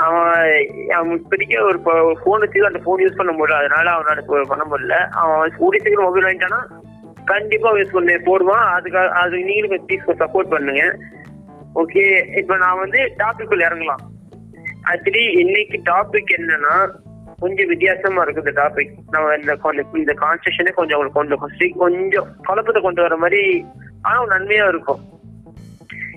[0.05, 1.79] அவன் அவன் இப்போதைக்கு ஒரு
[2.21, 3.59] ஃபோன் வச்சு அந்த ஃபோன் யூஸ் பண்ண முடியல.
[3.61, 4.97] அதனால அவனால இப்போ பண்ண முடியல.
[5.21, 6.61] அவன் கூடிய சீக்கிரம் மொபைல் வாங்கிட்டானா
[7.25, 8.65] கண்டிப்பா யூஸ் பண்ணி போடுவான்.
[8.75, 10.97] அதுக்காக அது நீங்களும் ப்ளீஸ் சப்போர்ட் பண்ணுங்க.
[11.75, 12.03] ஓகே
[12.37, 14.03] இப்போ நான் வந்து டாபிக்குள்ள இறங்கலாம்.
[14.91, 16.75] ஆக்சுவலி இன்னைக்கு டாபிக் என்னன்னா
[17.39, 22.81] கொஞ்சம் வித்தியாசமா இந்த டாபிக் நம்ம இந்த கொஞ்சம் இந்த கான்ஸ்டியூஷனே கொஞ்சம் உங்களுக்கு கொண்டு கொஞ்சம் கொஞ்சம் குழப்பத்தை
[22.81, 23.65] கொண்டு வர மாதிரி
[24.01, 25.01] ஆனா நன்மையா இருக்கும்.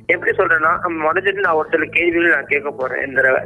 [0.07, 3.43] எப்படி சொல்றேன்னா நம்ம மனதில் நான் ஒரு சில கேள்விகள் நான் கேட்க போறேன் இந்த தடவை.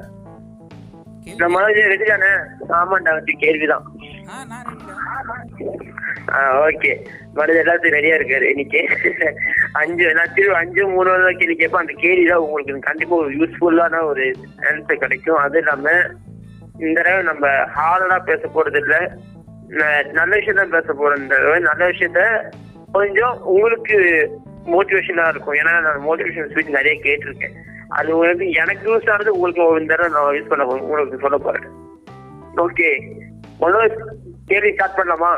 [1.36, 2.32] நம்ம ரெடி தானே?
[2.68, 3.84] ஆமாண்டா வச்சு கேள்விதான்.
[6.66, 6.92] ஓகே.
[7.34, 8.42] மனது எல்லாத்துக்கும் ரெடியா இருக்காரு.
[8.42, 8.80] இன்னைக்கு
[9.72, 11.80] அஞ்சு நான் திரு அஞ்சு மூணு கேள்வி கேட்பேன்.
[11.80, 14.34] அந்த கேள்வி தான் உங்களுக்கு கண்டிப்பா ஒரு யூஸ்ஃபுல்லான ஒரு
[14.70, 15.36] ஆன்சர் கிடைக்கும்.
[15.36, 15.90] அது இல்லாம
[16.78, 19.10] இந்த தடவை நம்ம ஹார்டா பேச போறது இல்ல
[20.12, 21.58] நல்ல விஷயம் தான் பேச போறோம் இந்த தடவை.
[21.58, 22.50] நல்ல விஷயத்த
[22.92, 23.98] கொஞ்சம் உங்களுக்கு
[24.66, 25.54] மோட்டிவேஷனா இருக்கும்.
[25.54, 27.56] ஏன்னா நான் மோட்டிவேஷன் ஸ்பீச் நிறைய கேட்டிருக்கேன்.
[27.90, 31.66] அது உங்களுக்கு எனக்கு யூஸ் ஆனது உங்களுக்கு இந்த தடவை நான் யூஸ் பண்ண உங்களுக்கு சொல்ல போறேன்.
[32.64, 32.88] ஓகே
[33.60, 33.86] முதல்ல
[34.46, 35.30] கேள்வி ஸ்டார்ட் பண்ணலாமா?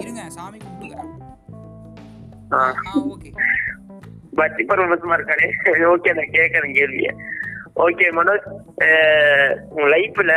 [0.00, 0.58] இருங்க சாமி
[4.36, 5.46] பக்தி பரவசமா இருக்கானே.
[5.92, 7.08] ஓகே நான் கேட்கறேன் கேள்விய.
[7.84, 8.46] ஓகே மனோஜ்
[9.76, 10.32] உன் லைஃப்ல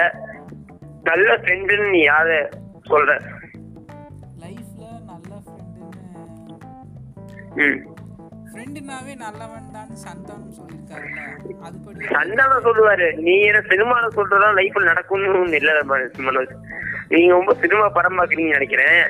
[1.03, 2.29] நல்ல ஃப்ரெண்டுன்னு நீ யார?
[2.89, 3.11] சொல்ற
[4.41, 6.57] லைஃப்ல நல்ல ஃப்ரெண்டுன்னு
[7.63, 7.79] ம்.
[8.51, 11.21] ஃப்ரெண்டுனாவே நல்லவன் தான் சந்தானம் சொல்லியிருக்காருல்ல
[11.67, 13.07] அதுபடி சந்தானம் சொல்லுவாரு.
[13.25, 15.73] நீ என்ன சினிமால சொல்றதா லைஃப்ல நடக்கும்னு இல்ல
[16.27, 16.55] மனோஜ்.
[17.13, 19.01] நீங்க ரொம்ப சினிமா படம் பாக்குறீங்கன்னு நினைக்கிறேன்.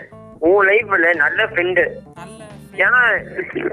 [0.50, 1.84] உன் லைஃப்ல நல்ல ஃப்ரெண்டு
[2.22, 2.41] நல்ல
[2.80, 3.00] ஏன்னா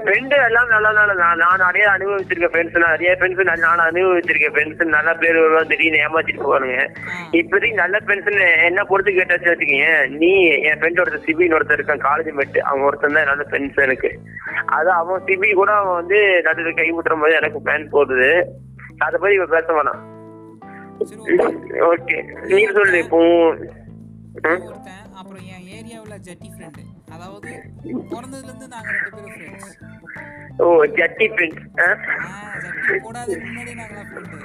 [0.03, 5.39] ஃப்ரெண்டு எல்லாம் நல்ல நல்ல நான் நிறைய அனுபவிச்சிருக்கேன் ஃப்ரெண்ட்ஸ் நிறைய ஃப்ரெண்ட்ஸ் நான் அனுபவிச்சிருக்கேன் ஃப்ரெண்ட்ஸ் நல்ல பேர்
[5.41, 6.79] வருவாங்க திடீர்னு ஏமாத்திட்டு போவானுங்க.
[7.39, 8.31] இப்போதைக்கு நல்ல ஃப்ரெண்ட்ஸ்
[8.69, 9.87] என்ன பொறுத்து கேட்டாச்சு வச்சுக்கீங்க
[10.21, 10.31] நீ
[10.69, 14.11] என் ஃப்ரெண்ட் ஒருத்தர் சிபின்னு ஒருத்தர் இருக்கான் காலேஜ் மெட்டு அவன் ஒருத்தன் தான் நல்ல ஃப்ரெண்ட்ஸ் எனக்கு.
[14.77, 18.31] அது அவன் சிபி கூட அவன் வந்து நடுவில் கை விட்டுற போது எனக்கு பிளான் போடுது.
[19.05, 20.01] அதை பத்தி இவன் பேச வேணாம்
[21.91, 22.17] ஓகே.
[22.53, 23.19] நீ சொல்லு இப்போ
[25.19, 26.81] அப்புறம் என் ஏரியாவில் ஜட்டி ஃப்ரெண்டு
[27.15, 27.49] அதாவது
[28.11, 29.75] பிறந்ததுலேருந்து நாங்கள் ரெண்டு பேரும் ஃப்ரெண்ட்ஸ்
[30.63, 30.65] ஓ
[30.97, 31.47] ஜட்டி ஜட்டி.
[33.03, 34.37] போடாததுக்கு முன்னாடி நாங்களாம் ஃப்ரெண்டு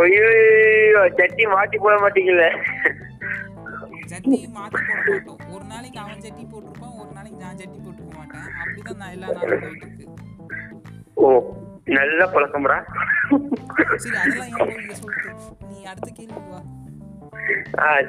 [0.00, 0.26] ஐயோ
[1.18, 2.46] ஜட்டி மாட்டி போட மாட்டீங்கல்ல
[4.10, 5.38] ஜட்டி மாற்றி போட மாட்டோம்.
[5.54, 8.48] ஒரு நாளைக்கு அவன் ஜட்டி போட்டிருப்பான் ஒரு நாளைக்கு நான் ஜட்டி போட்டிருக்க மாட்டேன்.
[8.62, 10.06] அப்படிதான் நான் எல்லா நாளும் போயிட்டு இருக்கு
[11.24, 11.28] ஓ
[11.98, 12.78] நல்ல பழக்கம்டா.
[14.02, 14.50] சரி அதெல்லாம்
[15.70, 16.60] நீ அடுத்த கேள்வி வா.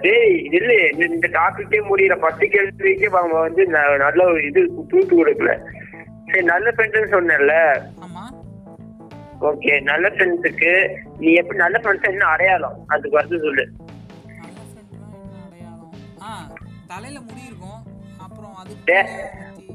[0.02, 2.20] டேய் இல்ல இந்த- டாபிக்கே முடியல.
[2.20, 5.60] பத்து கேள்விக்கே அவங்க வந்து நல்ல ஒரு இது தூத்து கொடுக்கல.
[6.26, 7.82] சரி நல்ல ஃப்ரெண்ட்ஸ் சொன்னேன்ல.
[9.42, 12.84] ஓகே நல்ல ஃப்ரெண்ட்ஸுக்கு நீ எப்படி நல்ல ஃப்ரெண்ட்ஸ் என்ன அடையாளம்?
[12.88, 13.70] அதுக்கு வந்து சொல்லு.
[16.20, 16.54] ஃப்ரெண்ட்னா
[16.88, 17.84] தலையில முடி இருக்கும்.
[18.20, 18.76] அப்புறம் அது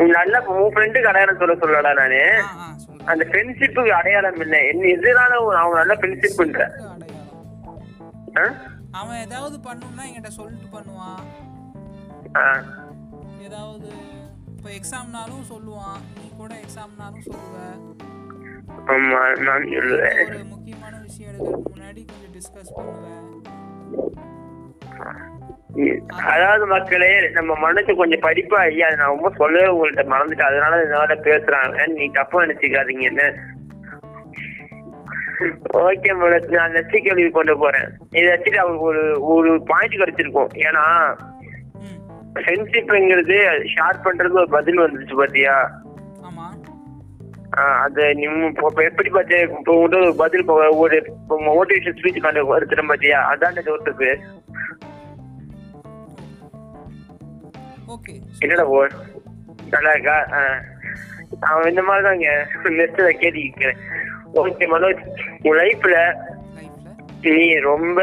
[0.06, 2.42] நல்ல உன் ஃப்ரெண்டுக்கு அடையாளம் சொல்ல சொல்லடா நானு.
[3.04, 4.58] அந்த ஃப்ரெண்ட்ஷிப்புக்கு அடையாளம் என்ன?
[4.58, 6.70] என்ன எதுனால அவங்க நல்ல ஃப்ரெண்ட்ஷிப் பண்ற?
[8.90, 11.24] அவன் ஏதாவது பண்ணணும்னா என்கிட்ட சொல்லிட்டு பண்ணுவான்.
[13.40, 13.90] ஏதாவது
[14.46, 16.00] இப்போ எக்ஸாம்னாலும் சொல்லுவான்.
[16.16, 17.56] நீ கூட எக்ஸாம்னாலும் சொல்லுவ.
[20.26, 23.26] ஒரு முக்கியமான விஷயம் எடுக்கிறதுக்கு முன்னாடி கொஞ்சம் டிஸ்கஸ் பண்ணுவேன்
[26.16, 30.50] அதாவது மக்களே நம்ம மனசு கொஞ்சம் படிப்பா ஐயா நான் ரொம்ப சொல்லவே உங்கள்ட்ட மறந்துட்டேன்.
[30.50, 33.00] அதனால இதனால பேசுறாங்க நீ தப்பா நினைச்சுக்காதீங்க.
[33.00, 33.56] என்ன?
[35.72, 36.46] Okay madam.
[36.46, 37.88] நான் நெக்ஸ்ட் கேள்வி கொண்டு போறேன்.
[38.10, 40.46] இதை வச்சுட்டு அவருக்கு ஒரு ஒரு பாயிண்ட் கிடைச்சிருக்கும்.
[40.54, 41.14] ஏன்னா
[42.34, 45.80] ஃப்ரெண்ட்ஷிப்ங்கிறது ஷேர் பண்றது ஒரு பதில் வந்துச்சு பாத்தியா?
[47.56, 52.86] அது நீ மு- இப்ப எப்படி பார்த்து இப்போ உங்கள்ட்ட ஒரு பதில் ஒரு மோட்டிவேஷன் ஸ்பீச் கண்டு வருத்துறேன்
[52.86, 53.34] பாத்தியா?
[53.34, 54.18] அதான் டவுட்டுக்கு
[57.88, 58.20] ஓகே.
[58.38, 58.86] என்னடா போ
[59.70, 60.26] நல்லா இருக்கா.
[61.40, 63.76] அவன் இந்த மாதிரி தாங்க நெக்ஸ்ட் கேள்வி கேட்கிறேன்.
[64.40, 65.02] ஓகே மனோஜ்.
[65.42, 65.96] உன் லைஃப்ல
[67.28, 68.00] நீ ரொம்ப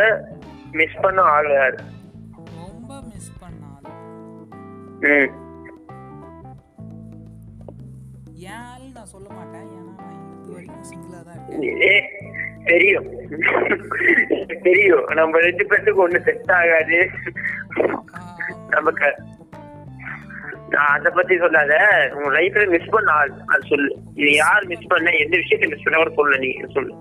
[0.74, 1.78] மிஸ் பண்ண ஆள் யாரு?
[2.58, 4.00] ரொம்ப மிஸ் பண்ணாலும்
[5.08, 5.30] ம்.
[8.48, 12.12] என் ஆள் நான் சொல்ல மாட்டேன் ஏன்னா நான் இது வரைக்கும் சிங்கிளா தான் இருக்கேன்
[12.66, 13.08] தெரியும்.
[14.64, 15.06] தெரியும்.
[15.14, 17.00] நம்ம ரெண்டு பேர்த்துக்கு ஒண்ணு செட் ஆகாது.
[18.70, 19.08] நமக்கு
[20.72, 21.78] அதை பத்தி சொல்லாத.
[22.14, 23.34] உன் லைஃப்ல மிஸ் பண்ண அது
[23.68, 23.96] சொல்லு.
[24.16, 26.94] இது யார் மிஸ் பண்ண எந்த விஷயத்த மிஸ் பண்ண கூட சொல்லு நீ சொல்லு.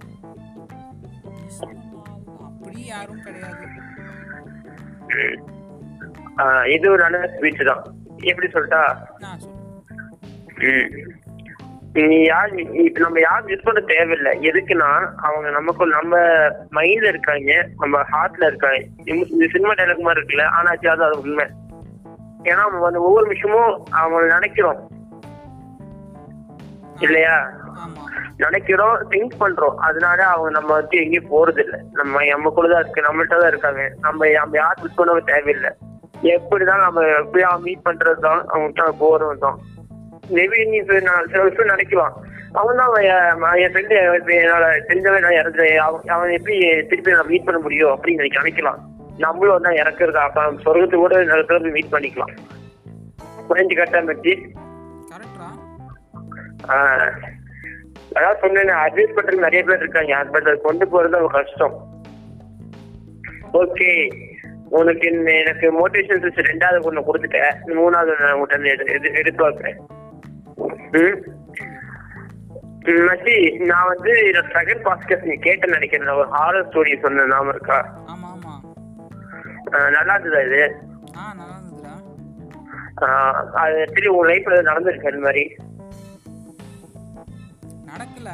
[6.71, 7.83] இது ஒரு நல்ல ஸ்பீச் தான்.
[8.21, 8.97] எப்படி சொல்லிட்டா.
[11.93, 14.51] நீ யார் இப்ப நம்ம யாரும் மிஸ் பண்ண தேவையில்லை.
[14.51, 16.19] எதுக்குன்னா அவங்க நமக்கு நம்ம
[16.71, 18.85] மைண்ட்ல இருக்காங்க நம்ம ஹார்ட்ல இருக்காங்க.
[19.05, 21.47] இந்த- இந்த சினிமா டைலாக் மாதிரி இருக்குல்ல ஆனா அது அது உண்மை.
[22.45, 24.81] ஏன்னா வந்து ஒவ்வொரு விஷயமும் அவங்களை நினைக்கிறோம்
[27.01, 27.37] இல்லையா
[28.37, 33.39] நினைக்கிறோம் திங்க் பண்றோம் அதனால அவங்க நம்ம வந்து எங்கேயும் போறது இல்ல நம்ம நமக்குள்ள தான் இருக்கு நம்மள்ட்ட
[33.39, 35.73] தான் இருக்காங்க நம்ம நம்ம யார் மிஸ் பண்ண தேவையில்லை
[36.23, 39.59] எப்படிதான் நம்ம எப்படியா மீட் பண்றது தான் அவங்ககிட்ட போறது தான்
[40.33, 42.15] மேபி நீ சில விஷயம் நினைக்கலாம்
[42.53, 43.95] அவன் தான் அவன் என் ஃப்ரெண்டு
[44.37, 48.81] என்னோட தெரிஞ்சவன் நான் இறந்து அவன் அவன் எப்படி திருப்பி நான் மீட் பண்ண முடியும் அப்படின்னு நினைக்கலாம்
[49.23, 52.35] நம்மளும் தான் இறக்குறது அப்ப சொர்க்கத்து கூட நிலத்துல போய் மீட் பண்ணிக்கலாம்.
[53.49, 54.01] புரிஞ்சு கட்டா
[56.75, 57.11] ஆஹ்
[58.19, 60.15] அதான் சொன்னேன் அட்வைஸ் பண்றதுக்கு நிறைய பேர் இருக்காங்க.
[60.33, 61.77] பட் அதை கொண்டு போறது கஷ்டம்.
[63.61, 63.91] ஓகே
[64.79, 65.09] உனக்கு
[65.41, 67.59] எனக்கு மோட்டிவேஷன் ஸ்பீச் ரெண்டாவது ஒண்ணு கொடுத்துட்டேன்.
[67.79, 69.81] மூணாவது நான் உங்கள்கிட்ட எடுத்து வைக்கிறேன்
[73.09, 73.37] மச்சி
[73.71, 74.13] நான் வந்து
[74.55, 76.07] செகண்ட் பாஸ்கஸ் நீ கேட்டேன்னு நினைக்கிறேன்.
[76.09, 77.79] நான் ஒரு ஹாரர் ஸ்டோரி சொன்னேன் நாம இருக்கா?
[79.97, 80.63] நல்லா இருந்ததா இது.
[81.17, 81.95] ஆ நல்லா இருந்ததுடா
[83.63, 85.45] அது எப்படி உங்க லைஃப்ல நடந்திருக்கு அந்த மாதிரி?
[87.85, 88.31] நடக்கல.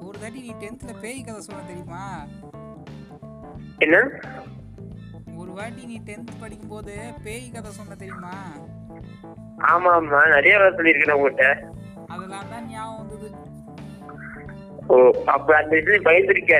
[0.00, 2.02] ஒரு தாட்டி நீ டென்த்ல பேய் கதை சொல்ல தெரியுமா?
[3.80, 3.96] என்ன?
[5.36, 6.94] ஒரு வாட்டி நீ டென்த் படிக்கும்போது
[7.24, 8.34] பேய் கதை சொன்ன தெரியுமா?
[9.70, 11.46] ஆமா ஆமா நிறைய வேலை சொல்லியிருக்கேன் உங்ககிட்ட.
[12.08, 13.28] அதெல்லாம் தான் ஞாபகம் வந்தது.
[14.88, 14.96] ஓ
[15.26, 16.54] அப்ப அந்த இதுல பயந்துருக்க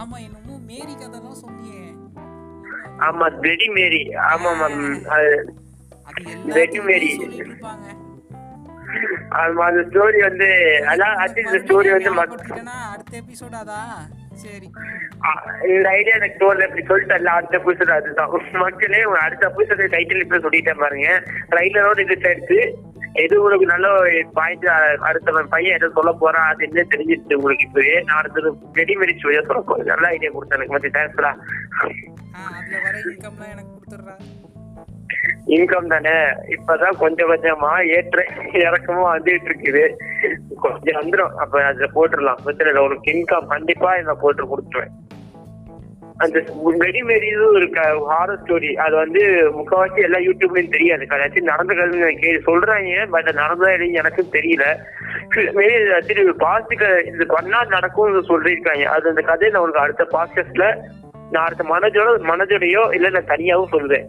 [0.00, 1.59] ஆமா என்னமோ மேரி கதைலாம் சொன்னியே
[3.00, 4.80] ஆமா வெடி மேரி ஆமா மேம்
[5.10, 5.30] அது
[6.08, 6.22] அது
[6.52, 7.10] வெடி மேரி.
[7.16, 7.56] சொல்லிட்டு
[9.38, 10.48] ஆமா அந்த ஸ்டோரி வந்து
[10.90, 12.10] அதான் ஆக்சுவலி இந்த ஸ்டோரி வந்து
[12.88, 13.82] அடுத்த எபிசோட் அதா
[14.42, 14.68] சரி.
[15.70, 18.30] இந்த ஐடியா எனக்கு தோணல இப்படி சொல்லிட்டல அடுத்த புதுசு அதுதான்.
[18.62, 21.08] மக்களே அடுத்த புதுசு டைட்டில் இப்ப சொல்லிட்டேன் பாருங்க.
[21.50, 22.58] ட்ரைலரோட இது எடுத்து
[23.12, 23.88] எது உங்களுக்கு நல்ல
[24.32, 24.66] பாயிண்ட்
[25.08, 28.02] அடுத்த பையன் எதை சொல்ல போறான் அது என்ன தெரிஞ்சிருச்சு உங்களுக்கு இப்பவே.
[28.02, 29.84] நான் அடுத்தது ரெடிமேட் ஸ்டோரியா சொல்ல போறேன்.
[29.84, 30.74] நல்ல ஐடியா கொடுத்தேன் எனக்கு.
[30.74, 31.32] மத்திய தேங்க்ஸ்டா
[35.46, 36.16] இன்கம் தானே?
[36.56, 39.84] இப்பதான் கொஞ்சம் கொஞ்சமா ஏற்ற இறக்கமா வந்துட்டு இருக்குது.
[40.60, 42.42] கொஞ்சம் வந்துடும் அப்ப அதுல போட்டுடலாம்.
[42.44, 44.94] பிரச்சனை இல்லை உனக்கு இன்கம் கண்டிப்பா இதை போட்டு கொடுத்துருவேன்.
[46.24, 46.38] அந்த
[46.82, 47.66] வெடிமேரி ஒரு
[48.10, 49.22] ஹாரர் ஸ்டோரி அது வந்து
[49.58, 51.04] முக்கால்வாசி எல்லா யூடியூப்லயும் தெரியாது.
[51.12, 51.74] கதாச்சும் நடந்த
[52.22, 54.64] கே சொல்றாங்க பட் நடந்தா இல்லைன்னு எனக்கும் தெரியல.
[55.58, 58.86] மேபி ஆக்சுவலி பாஸ்டிக் இது பண்ணா நடக்கும்னு சொல்லியிருக்காங்க.
[58.96, 60.66] அது அந்த கதையை நான் உனக்கு அடுத்த பாஸ்டர்ஸ்ல
[61.34, 64.08] நான் அடுத்த மனஜோட மனஜோடையோ இல்ல நான் தனியாவும் சொல்லுவேன்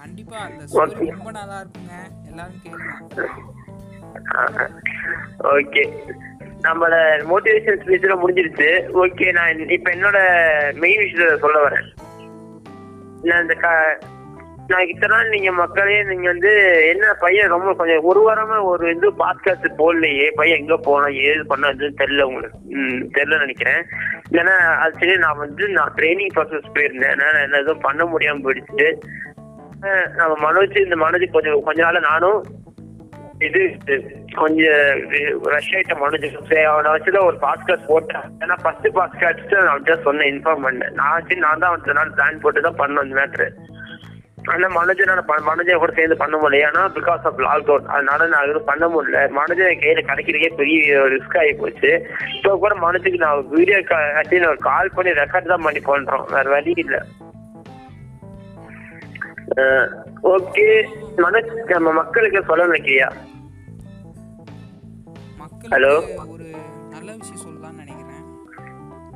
[0.00, 1.94] கண்டிப்பா அந்த ஸ்டோரி ரொம்ப நல்லா இருக்குங்க.
[2.30, 2.92] எல்லாரும் கேளுங்க.
[5.56, 5.84] ஓகே
[6.62, 6.94] நம்மள
[7.32, 8.84] மோட்டிவேஷன் ஸ்பீச்ல முடிஞ்சிருச்சு.
[8.94, 10.18] ஓகே நான் இப்ப என்னோட
[10.74, 11.94] மெயின் விஷயத்த சொல்ல வரேன்.
[13.22, 13.98] நான் இந்த க-
[14.66, 19.10] நான் இத்தனை நாள் நீங்க மக்களே நீங்க வந்து என்ன பையன் ரொம்ப கொஞ்சம் ஒரு வாரமா ஒரு இது
[19.10, 22.58] பாட்காஸ்ட் போடலையே பையன் எங்க போனா ஏது பண்ணதுன்னு தெரியல உங்களுக்கு.
[22.68, 23.84] ம் தெரியல நினைக்கிறேன்.
[24.30, 27.04] ஏன்னா ஆக்சுவலி நான் வந்து நான் ட்ரைனிங் ப்ராசஸ் போயிருந்தேன்.
[27.04, 28.98] அதனால என்ன எதுவும் பண்ண முடியாம போயிடுச்சு.
[30.16, 32.44] நம்ம மனோஜ் இந்த மனோஜ் கொஞ்சம் கொஞ்ச நாள் நானும்
[33.46, 33.60] இது
[34.40, 34.82] கொஞ்சம்
[35.54, 35.94] ரஷ் ஆயிட்ட
[36.50, 38.26] சரி அவனை வச்சுல ஒரு பாஸ்கார்ட் போட்டேன்.
[38.42, 42.42] ஏன்னா ஃபர்ஸ்ட் பாஸ்கார்ட் நான் அவன்கிட்ட சொன்னேன் இன்ஃபார்ம் பண்ணேன் நான் வச்சு நான் தான் அவன் நாள் பிளான்
[42.44, 43.48] போட்டு தான் பண்ணேன் இந்த மேட்ரு
[44.52, 46.68] ஆனா மனோஜனால மனோஜை கூட சேர்ந்து பண்ண முடியல.
[46.68, 49.18] ஏன்னா பிகாஸ் ஆஃப் லாக்டவுன் அதனால நான் எதுவும் பண்ண முடியல.
[49.36, 51.90] மனோஜை கையில கிடைக்கிறதே பெரிய ரிஸ்க் ஆகி போச்சு.
[52.36, 53.78] இப்போ கூட மனோஜுக்கு நான் வீடியோ
[54.20, 56.26] ஆக்சுவலி நான் கால் பண்ணி ரெக்கார்ட் தான் பண்ணி பண்றோம்.
[56.36, 57.00] வேற வழி இல்லை.
[60.34, 60.66] ஓகே
[61.22, 61.40] மன
[61.72, 63.08] நம்ம மக்களுக்கு சொல்ல நினைக்கிறியா?
[65.62, 66.50] மக்களுக்கு ஒரு
[66.90, 68.24] நல்ல விஷயம் சொல்லலாம்னு நினைக்கிறேன்.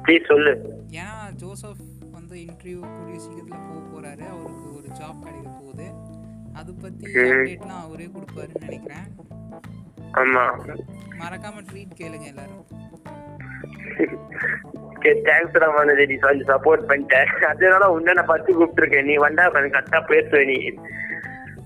[0.04, 0.82] ப்ளீஸ் சொல்லு.
[0.90, 1.76] ஏன்னா ஜோசப்
[2.12, 4.28] வந்து இன்டர்வியூ கூடிய சீக்கிரத்தில் போக போறாரு.
[4.28, 5.90] அவருக்கு ஒரு ஜாப் கிடைக்க போகுது.
[6.54, 7.12] அது பத்தி.
[7.12, 9.06] அப்டேட்லாம் அவரே கொடுப்பாருன்னு நினைக்கிறேன்.
[10.12, 10.44] ஆமா.
[11.18, 12.64] மறக்காம ட்ரீட் கேளுங்க எல்லாரும்.
[15.00, 17.24] தேங்க்ஸ்டா மனோஜ் நீ கொஞ்சம் சப்போர்ட் பண்ணிட்டேன்.
[17.24, 19.04] அதனால உன்ன நான் பத்து கூப்பிட்டுருக்கேன்.
[19.04, 20.70] நீ வந்தா கரெக்டா பேசுவ நீ.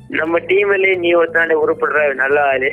[0.08, 2.72] நம்ம டீம்லயே நீ ஒருத்தாண்ட உருப்படுற நல்ல ஆளு.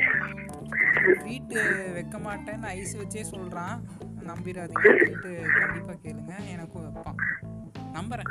[1.06, 1.54] ட்ரீட்
[1.96, 3.76] வைக்க மாட்டேன்னு ஐஸ் வச்சே சொல்றான்.
[4.30, 5.28] நம்பிடாதீங்க ட்ரீட்
[5.58, 6.34] கண்டிப்பா கேளுங்க.
[6.54, 7.18] எனக்கும் வைப்பான்
[7.96, 8.30] நம்புறேன்.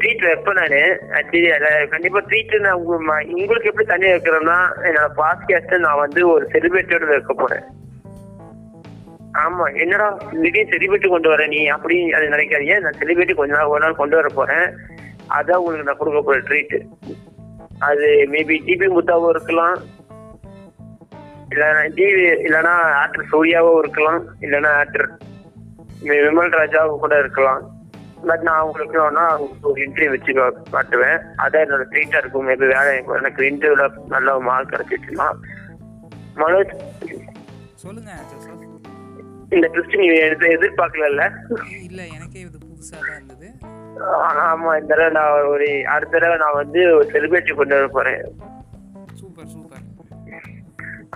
[0.00, 0.80] ட்ரீட் வைப்பேன் நானு.
[1.18, 2.82] ஆக்சுவலி கண்டிப்பா ட்ரீட் நான்
[3.40, 4.58] உங்களுக்கு எப்படி தண்ணி வைக்கிறேன்னா
[4.88, 7.66] என்னோட பாஸ்கேஸ்ட் நான் வந்து ஒரு செலிபிரிட்டியோட வைக்க போறேன்.
[9.42, 11.60] ஆமா என்னடா திடீர்னு செலிபிரிட்டி கொண்டு வர நீ?
[11.74, 12.76] அப்படி அது நினைக்காதீங்க.
[12.84, 14.66] நான் செலிபிரிட்டி கொஞ்ச நாள் ஒரு நாள் கொண்டு வர போறேன்.
[15.38, 16.76] அதான் உங்களுக்கு நான் கொடுக்க போறேன் ட்ரீட்
[17.88, 19.78] அது மேபி டிபி முத்தாவும் இருக்கலாம்.
[21.52, 24.22] இல்லைன்னா டிவி இல்லைன்னா ஆக்டர் சூர்யாவும் இருக்கலாம்.
[24.46, 25.06] இல்லைன்னா ஆக்டர்
[26.10, 27.62] விமல் ராஜாவும் கூட இருக்கலாம்.
[28.28, 29.24] பட் நான் உங்களுக்கு வேணா
[29.68, 30.32] ஒரு இன்டர்வியூ வச்சு
[30.74, 31.18] காட்டுவேன்.
[31.44, 32.46] அதான் என்னோட ட்ரீட்டா இருக்கும்.
[32.50, 35.28] மேபி வேலை எனக்கு இன்டர்வியூல நல்ல மார்க் கிடைச்சிச்சுன்னா.
[36.42, 36.74] மனோஜ்
[37.84, 38.10] சொல்லுங்க
[39.56, 41.22] இந்த ட்விஸ்ட் நீ எதிர் எதிர்பார்க்கல இல்ல?
[42.16, 43.29] எனக்கே இது புதுசா தான்
[44.44, 48.22] ஆமா இந்த தடவை நான் ஒரு அடுத்த தடவை நான் வந்து ஒரு செலிபிரிட்டி கொண்டு வர போறேன்.
[49.20, 49.86] Super super.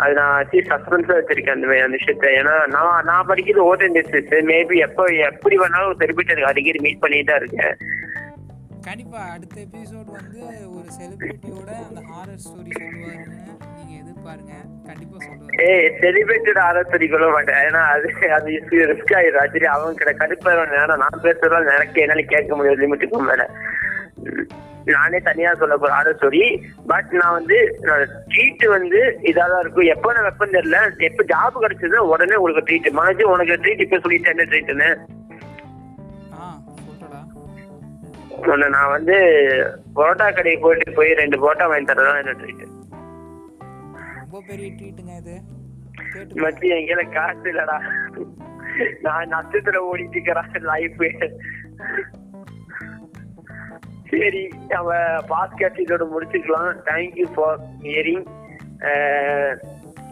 [0.02, 2.26] அது நான் வச்சு சஸ்பென்ஸா வச்சிருக்கேன் அந்த அந்த விஷயத்த.
[2.40, 7.02] ஏன்னா நான் நான் படிக்கிறது ஓட்டன் டிஸ்ட்ரிக்ட் மேபி எப்போ எப்படி வேணாலும் ஒரு செலிபிரிட்டி எனக்கு அடிக்கடி மீட்
[7.04, 7.74] பண்ணிட்டு தான் இருக்கேன்.
[8.88, 10.40] கண்டிப்பா அடுத்த எபிசோட் வந்து
[10.78, 13.38] ஒரு செலிபிரிட்டியோட அந்த ஹாரர் ஸ்டோரி சொல்லுவாருன்னு
[14.24, 14.54] எதிர்பாருங்க
[14.88, 15.56] கண்டிப்பா சொல்லுவாரு.
[15.66, 18.50] ஏய் செலிபிரேட்டட் ஆலோசனை கொள்ள மாட்டேன் ஏன்னா அது அது
[18.90, 20.76] ரிஸ்க் ஆயிடும் ஆக்சுவலி அவங்க கிட்ட கடுப்பாயிரும்.
[20.82, 22.82] ஏன்னா நான் பேசுறதால எனக்கு என்னால கேட்க முடியாது.
[22.84, 23.46] லிமிட்டுக்கு மேல.
[24.94, 26.42] நானே தனியா சொல்ல போறேன் ஆலோசனை
[26.90, 27.58] பட் நான் வந்து
[28.32, 29.00] ட்ரீட் வந்து
[29.30, 29.90] இதா தான் இருக்கும்.
[29.94, 30.80] எப்போ நான் வெப்பம் தெரியல.
[31.08, 34.34] எப்போ ஜாப் கிடைச்சது உடனே உங்களுக்கு ட்ரீட் மனசு உனக்கு ட்ரீட் இப்ப சொல்லிட்டேன்.
[34.36, 34.90] என்ன ட்ரீட்னு
[38.74, 39.16] நான் வந்து
[39.96, 42.64] பரோட்டா கடைக்கு போயிட்டு போய் ரெண்டு பரோட்டா வாங்கி தரதான் என்ன ட்ரீட்
[44.34, 45.34] ரொம்ப பெரிய ட்ரீட்டுங்க இது.
[46.44, 47.76] மச்சி எங்கேயில காசு இல்லடா.
[49.02, 50.96] நான் நஷ்டத்துல ஓடிட்டு இருக்கிறேன் லைஃப்
[54.10, 54.94] சரி நம்ம
[55.28, 56.74] பாட்காஸ்ட் இதோட முடிச்சுக்கலாம்.
[56.84, 58.26] தேங்க்யூ ஃபார் ஹியரிங்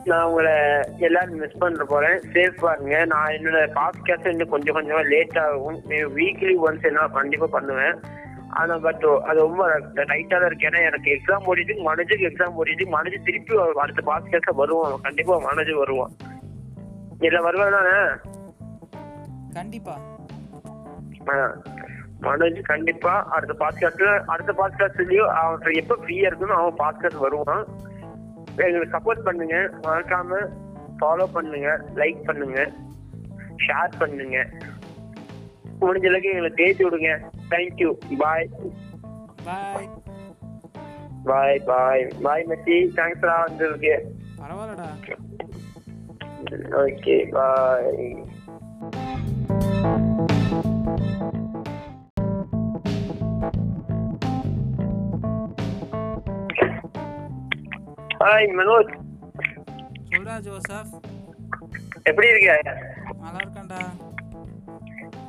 [0.05, 0.55] நான் உங்களை
[0.99, 2.19] எல்லாரும் மிஸ் பண்ண போறேன்.
[2.33, 5.83] சேஃப் பாருங்க நான் என்னோட பாட்காஸ்ட் இன்னும் கொஞ்சம் கொஞ்சமா லேட் ஆகும்.
[5.89, 8.01] வீக்லி ஒன்ஸ் என்ன கண்டிப்பா பண்ணுவேன்.
[8.53, 10.69] ஆனா பட் அது ரொம்ப டைட்டா தான் இருக்கு.
[10.69, 15.01] ஏன்னா எனக்கு எக்ஸாம் ஓடிட்டு மனஜுக்கு எக்ஸாம் ஓடிட்டு மனஜு திருப்பி அடுத்த பாட்காஸ்ட் வருவான்.
[15.03, 16.13] கண்டிப்பா மனஜு வருவான்.
[17.19, 17.71] இல்ல வருவான்?
[17.71, 17.97] தானே
[19.53, 19.95] கண்டிப்பா.
[22.23, 27.67] மனோஜ் கண்டிப்பா அடுத்த பாட்காஸ்ட்ல அடுத்த பாட்காஸ்ட்லயும் அவன் எப்ப ஃப்ரீயா இருக்கணும் அவன் பாட்காஸ்ட் வருவான்.
[28.57, 29.57] எங்களுக்கு சப்போர்ட் பண்ணுங்க.
[29.83, 30.47] மறக்காம
[31.01, 32.71] ஃபாலோ பண்ணுங்க லைக் பண்ணுங்க
[33.67, 34.49] ஷேர் பண்ணுங்க.
[35.83, 37.11] முடிஞ்ச அளவுக்கு எங்களை தேய்ச்சி விடுங்க.
[37.53, 37.91] தேங்க்யூ
[38.23, 38.49] பாய்
[39.49, 39.89] பாய்
[41.29, 43.95] பாய் பாய் பாய் மச்சி தேங்க்ஸ்டா வந்ததுக்கு
[44.41, 44.89] பரவாயில்லடா.
[46.85, 48.09] ஓகே பாய்
[58.21, 58.93] ஹாய் மனோஜ்
[60.11, 60.93] சொல்றா ஜோசப்.
[62.09, 62.53] எப்படி இருக்க?
[63.23, 63.81] நல்லா இருக்கேன்டா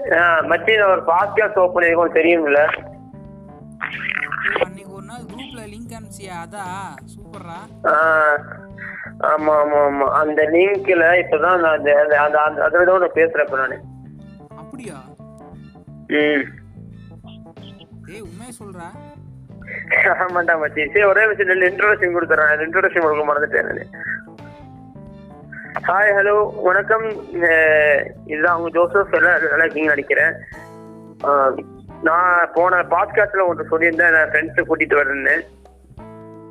[0.03, 2.65] மச்சி நான் ஒரு பாட்காஸ்ட் ஓப்பன் பண்ணிருக்கோம் தெரியும்ல.
[4.65, 6.33] அன்னைக்கு ஒரு நாள் குரூப்ல லிங்க் அனுப்பிச்சியா?
[6.47, 6.63] அதா?
[7.05, 7.87] சூப்பர்ரா.
[9.19, 10.03] ஆமா ஆமா ஆமா.
[10.03, 13.81] அந்த லிங்க்ல இப்பதான் நான் அந்த அந்த- அந்த அதோட நான் பேசுறேன் இப்ப நானு.
[14.49, 14.95] அப்படியா?
[16.07, 16.43] ம்.
[18.11, 18.85] ஏய் உண்மையை சொல்றா?
[20.05, 20.87] ஆமாண்டா மச்சி.
[20.87, 22.67] சரி ஒரே விஷயம் நல்ல இன்ட்ரோடக்ஷன் கொடுத்துறேன்.
[22.67, 23.87] இன்ட்ரோடக்ஷன் கொடுக்க மறந்துட்டேன் நானு.
[25.87, 26.33] ஹாய் ஹலோ
[26.65, 27.05] வணக்கம்.
[28.31, 29.15] இதுதான் அவங்க ஜோசப்.
[29.17, 30.33] எல்லாம் நல்லா இருக்கீங்க நினைக்கிறேன்.
[32.07, 34.13] நான் போன பாட்காஸ்ட்ல ஒன்று சொல்லியிருந்தேன்.
[34.15, 35.35] நான் ஃப்ரெண்ட்ஸை கூட்டிட்டு வரேன்னு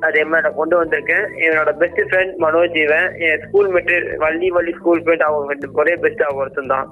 [0.07, 1.25] அதே மாதிரி நான் கொண்டு வந்திருக்கேன்.
[1.45, 3.07] என்னோட பெஸ்ட் ஃப்ரெண்ட் மனோஜ் இவன்.
[3.29, 6.87] என் school mate Valli Valli school போயிட்டு அவங்க ரெண்டு ஒரே பெஸ்ட் அவங்க ஒருத்தன் தான்.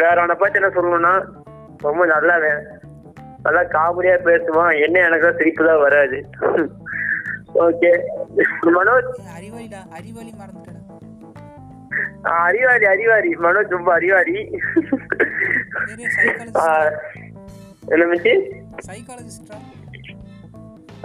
[0.00, 1.14] வேற அவனை பத்தி என்ன சொல்லணும்னா
[1.88, 2.64] ரொம்ப நல்லவன்
[3.46, 4.74] நல்லா காமெடியா பேசுவான்.
[4.86, 6.20] என்ன எனக்கு தான் சிரிப்பு தான் வராது.
[7.64, 7.90] ஓகே
[8.76, 10.80] மனோஜ் அறிவாளிடா அறிவாளி மறந்துட்டடா.
[12.46, 14.38] அறிவாரி அறிவாரி மனோஜ் ரொம்ப அறிவாரி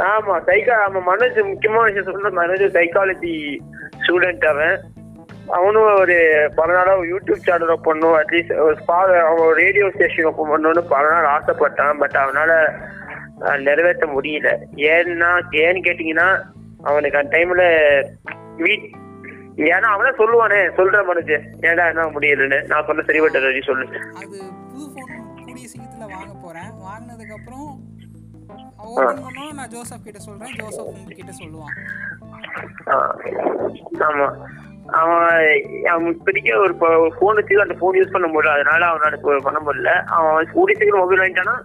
[0.07, 3.35] ஆமா சைக்கா ஆமா மனோஜ் முக்கியமான விஷயம் சொல்ற மனோஜ் சைக்காலஜி
[4.01, 4.77] ஸ்டூடெண்ட் அவன்.
[5.47, 6.15] அவனும் ஒரு
[6.55, 8.97] பல நாளா யூடியூப் சேனல் ஓப்பன் பண்ணும் அட்லீஸ்ட் ஒரு ஸ்பா
[9.29, 11.97] அவன் ரேடியோ ஸ்டேஷன் ஓப்பன் பண்ணணும்னு பல நாள் ஆசைப்பட்டான்.
[11.97, 12.51] பட் அவனால
[13.41, 14.49] நிறைவேற்ற முடியல.
[14.75, 16.27] ஏன்னா ஏன்னு கேட்டீங்கன்னா
[16.83, 17.63] அவனுக்கு அந்த டைம்ல
[18.57, 18.85] வீட்
[19.55, 22.65] ஏன்னா அவனே சொல்லுவானே சொல்ற மனுஜ் ஏன்டா என்ன முடியலன்னு.
[22.65, 23.85] நான் சொன்ன சரிபட்ட ரவி சொல்லு.
[24.15, 24.37] அது
[24.71, 26.69] புது ஃபோன் கூடிய சீக்கிரத்துல வாங்க போறேன்.
[26.87, 27.69] வாங்கினதுக்கு அப்புறம்
[28.77, 30.55] ஓபன் நான் ஜோசப் கிட்ட சொல்றேன்.
[30.55, 31.75] ஜோசப் உங்ககிட்ட சொல்லுவான்.
[34.09, 34.27] ஆமா.
[34.91, 35.61] அவன்
[35.91, 36.73] அவன் இப்போதைக்கு ஒரு
[37.19, 38.53] ஃபோன் வச்சு அந்த ஃபோன் யூஸ் பண்ண முடியல.
[38.57, 39.91] அதனால அவனால பண்ண முடியல.
[40.19, 41.55] அவன் கூடிய சீக்கிரம் மொபைல் வாங்கிட்டானா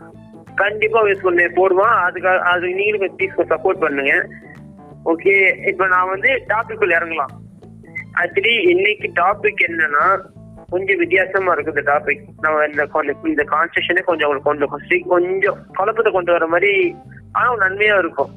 [0.62, 1.44] கண்டிப்பா யூஸ் பண்ணி.
[1.58, 1.96] போடுவான்.
[2.06, 4.14] அதுக்காக அது நீங்களும் கொஞ்சம் சப்போர்ட் பண்ணுங்க.
[5.12, 5.34] ஓகே
[5.66, 7.34] இப்போ நான் வந்து டாபிக் இறங்கலாம்.
[8.22, 10.06] ஆக்சுவலி இன்னைக்கு டாபிக் என்னன்னா
[10.70, 16.12] கொஞ்சம் வித்தியாசமா இருக்கு இந்த டாபிக் நம்ம இந்த இந்த கான்ஸ்டியூஷனே கொஞ்சம் உங்களுக்கு கொண்டு கொஞ்சம் கொஞ்சம் குழப்பத்தை
[16.12, 16.72] கொண்டு வர மாதிரி
[17.32, 18.32] ஆனா நன்மையா இருக்கும்.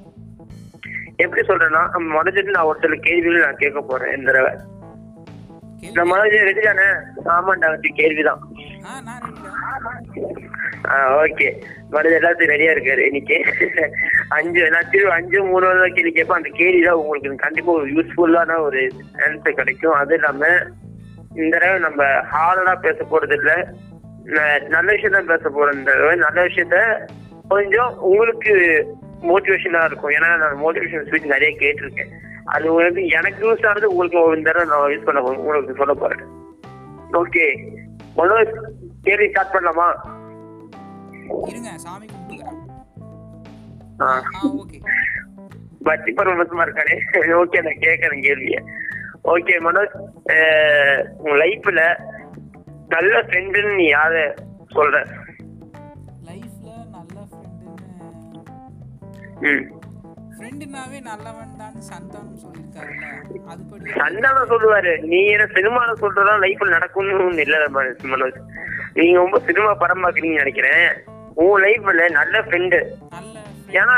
[1.24, 1.82] எப்படி சொல்றேன்னா
[2.16, 4.54] மனதில் நான் ஒரு சில கேள்விகள் நான் கேட்க போறேன் இந்த தடவை.
[5.94, 6.88] நம்ம மனதில் ரெடி தானே?
[7.36, 8.42] ஆமாண்டா கேள்விதான்.
[10.88, 12.98] ஓகே மனது எல்லாத்தையும் ரெடியா இருக்காரு.
[12.98, 13.44] இன்னைக்கு
[14.30, 16.38] அஞ்சு எல்லாத்தையும் அஞ்சு மூணு கேள்வி கேட்பேன்.
[16.38, 19.92] அந்த கேள்வி தான் உங்களுக்கு கண்டிப்பா ஒரு யூஸ்ஃபுல்லான ஒரு ஆன்சர் கிடைக்கும்.
[19.92, 20.48] அது இல்லாம
[21.36, 23.72] இந்த தடவை நம்ம ஹார்டா பேச போறது இல்ல.
[24.70, 26.16] நல்ல விஷயம் தான் பேச போறோம் இந்த தடவை.
[26.16, 27.06] நல்ல விஷயத்த
[27.48, 28.86] கொஞ்சம் உங்களுக்கு
[29.22, 30.12] மோட்டிவேஷனா இருக்கும்.
[30.12, 32.08] ஏன்னா நான் மோட்டிவேஷன் ஸ்பீச் நிறைய கேட்டிருக்கேன்.
[32.46, 36.26] அது உங்களுக்கு எனக்கு யூஸ் ஆனது உங்களுக்கு இந்த தடவை நான் யூஸ் பண்ண போ- உங்களுக்கு சொல்ல போறேன்.
[37.14, 37.68] ஓகே
[38.18, 38.54] மனோஜ்
[39.02, 40.18] கேள்வி ஸ்டார்ட் பண்ணலாமா?
[41.50, 42.62] இருங்க சாமி கும்பிட்டுக்கிறேன்.
[44.62, 44.78] ஓகே.
[45.88, 46.96] பக்தி பரவசமா இருக்கானே?
[47.40, 48.60] ஓகே நான் கேட்கறேன் கேள்விய.
[49.34, 49.96] ஓகே மனோஜ்
[51.26, 51.82] உன் லைஃப்ல
[52.94, 54.14] நல்ல ஃப்ரெண்டுன்னு நீ யார
[54.76, 54.98] சொல்ற?
[56.30, 57.78] லைஃப்ல நல்ல ஃப்ரெண்டுன்னு
[60.38, 63.06] ஃப்ரெண்டுனாவே நல்லவன் தான் சந்தானம் சொல்லியிருக்காருல்ல.
[63.52, 64.94] அதுபடி சந்தானம் சொல்லுவாரு.
[65.12, 67.56] நீ என்ன சினிமால சொல்றதா லைஃப்ல நடக்கும்னு இல்ல
[68.14, 68.40] மனோஜ்.
[68.98, 70.90] நீங்க ரொம்ப சினிமா படம் பாக்குறீங்கன்னு நினைக்கிறேன்.
[71.44, 72.80] உன் லைஃப்ல நல்ல ஃப்ரெண்டு
[73.80, 73.96] ஏன்னா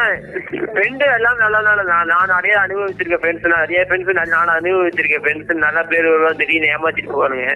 [0.72, 5.80] ஃப்ரெண்டு எல்லாம் நல்லா நல்லா நான் நான் நிறைய அனுபவிச்சிருக்கேன் ஃப்ரெண்ட்ஸ் நிறைய ஃப்ரெண்ட்ஸ் நான் அனுபவிச்சிருக்கேன் ஃப்ரெண்ட்ஸ் நல்ல
[5.92, 7.54] பேர் வருவாங்க திடீர்னு ஏமாத்திட்டு போவானுங்க.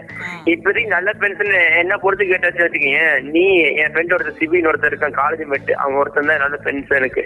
[0.54, 3.02] இப்போதைக்கு நல்ல ஃப்ரெண்ட்ஸ் என்ன பொறுத்து கேட்டாச்சு வச்சுக்கீங்க.
[3.34, 3.44] நீ
[3.82, 7.26] என் ஃப்ரெண்ட் ஒருத்தர் சிபின்னு ஒருத்தர் இருக்கான் காலேஜ் மெட் அவன் ஒருத்தன் தான் நல்ல ஃப்ரெண்ட்ஸ் எனக்கு.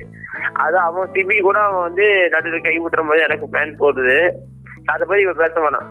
[0.66, 4.18] அது அவன் சிபி கூட அவன் வந்து நடுவில் கை விட்டுற போது எனக்கு பிளான் போடுது.
[4.94, 5.90] அதை பத்தி இப்ப பேச வேணாம்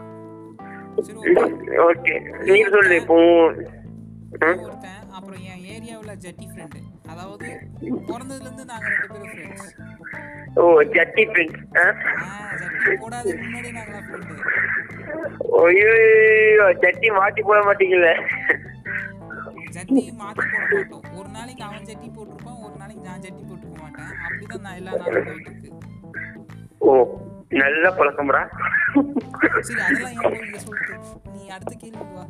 [1.89, 2.15] ஓகே
[2.51, 3.17] நீ சொல்லு இப்போ
[6.23, 6.79] ஜட்டி ஃப்ரெண்டு
[7.11, 7.47] அதாவது
[8.07, 9.69] பிறந்ததுலேருந்து நாங்கள் ரெண்டு பேரும் ஃப்ரெண்ட்ஸ்
[10.61, 10.63] ஓ
[10.95, 11.61] ஜட்டி ஃப்ரெண்ட்ஸ்
[12.61, 14.35] ஜட்டி போடாததுக்கு முன்னாடி நாங்களாம் ஃப்ரெண்டு
[15.67, 15.89] ஐயோ
[16.83, 18.09] ஜட்டி மாட்டி போட மாட்டீங்கல்ல
[19.75, 21.03] ஜட்டி மாற்றி போட மாட்டோம்.
[21.17, 24.11] ஒரு நாளைக்கு அவன் ஜட்டி போட்டிருப்பான் ஒரு நாளைக்கு நான் ஜட்டி போட்டிருக்க மாட்டேன்.
[24.25, 25.69] அப்படிதான் நான் எல்லா நாளும் போயிட்டு இருக்கு.
[26.87, 26.91] ஓ
[27.61, 28.41] நல்ல பழக்கம்டா.
[29.67, 30.49] சரி அதெல்லாம் ஏன்
[31.35, 32.25] நீ அடுத்த கேள்வி வா.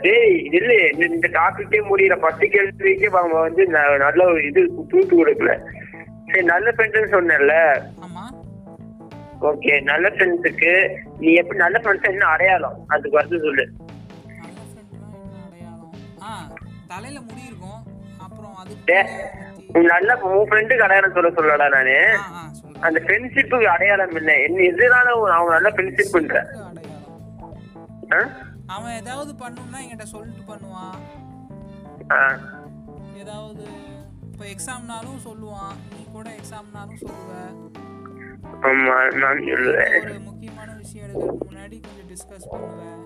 [0.00, 2.16] டேய் இல்ல இந்த- டாபிக்கே முடியல.
[2.16, 5.60] பத்து கேள்விக்கு அவங்க வந்து நல்ல இது தூத்து கொடுக்கல.
[6.26, 7.82] சரி நல்ல ஃப்ரெண்ட்ஸ் சொன்னேன்ல.
[9.40, 12.84] ஓகே நல்ல ஃப்ரெண்ட்ஸுக்கு நீ எப்படி நல்ல ஃப்ரெண்ட்ஸ் என்ன அடையாளம்?
[12.86, 13.68] அதுக்கு வந்து சொல்லு.
[16.20, 16.54] ஃப்ரெண்ட்னா
[16.88, 17.82] தலையில முடி இருக்கும்.
[18.18, 18.54] அப்புறம்
[19.72, 22.18] உன் நல்ல உன் ஃப்ரெண்டுக்கு அடையாளம் சொல்ல சொல்லடா நானு.
[22.80, 24.34] அந்த ஃப்ரெண்ட்ஷிப்புக்கு அடையாளம் என்ன?
[24.34, 26.40] என்ன எதுனால அவன் நல்ல ஃப்ரெண்ட்ஷிப் பண்ற?
[26.40, 26.74] அடையாளம்.
[28.12, 28.45] ஆ?
[28.74, 30.98] அவன் ஏதாவது பண்ணணும்னா என்கிட்ட சொல்லிட்டு பண்ணுவான்.
[33.22, 33.64] ஏதாவது
[34.30, 35.76] இப்போ எக்ஸாம்னாலும் சொல்லுவான்.
[35.92, 37.32] நீ கூட எக்ஸாம்னாலும் சொல்லுவ.
[40.02, 43.04] ஒரு முக்கியமான விஷயம் எடுக்கிறதுக்கு முன்னாடி கொஞ்சம் டிஸ்கஸ் பண்ணுவேன்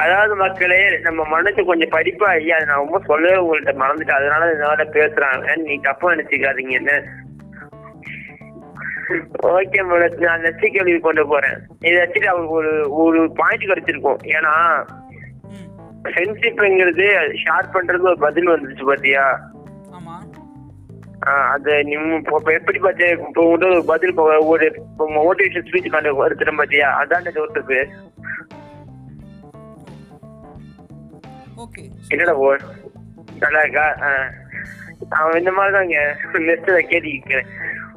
[0.00, 4.18] அதாவது மக்களே நம்ம மனசு கொஞ்சம் படிப்பா ஐயா நான் ரொம்ப சொல்லவே உங்கள்ட்ட மறந்துட்டேன்.
[4.20, 6.74] அதனால இதனால பேசுறாங்க நீ தப்பா நினைச்சுக்காதீங்க.
[6.80, 6.92] என்ன
[9.56, 11.58] ஓகே மேடம் நான் நெக்ஸ்ட் கேள்வி கொண்டு போறேன்.
[11.88, 12.72] இதை வச்சுட்டு அவருக்கு ஒரு
[13.04, 14.20] ஒரு பாயிண்ட் கிடைச்சிருக்கும்.
[14.36, 14.54] ஏன்னா
[16.08, 17.06] ஃப்ரெண்ட்ஷிப்ங்கிறது
[17.42, 19.24] ஷேர் பண்றது ஒரு பதில் வந்துச்சு பாத்தியா?
[21.52, 21.72] அது
[22.58, 24.12] எப்படி பார்த்து இப்போ ஒரு பதில்
[24.52, 24.66] ஒரு
[25.16, 26.88] மோட்டிவேஷன் ஸ்பீச் கண்டு எடுத்துட்டோம் பாத்தியா?
[27.02, 27.26] அதான்
[31.64, 31.82] ஓகே.
[32.12, 32.50] என்னடா போ
[33.42, 33.86] நல்லா இருக்கா?
[35.18, 35.98] அவன் இந்த மாதிரி தாங்க
[36.48, 37.50] நெக்ஸ்ட் கேள்வி கேட்கிறேன்.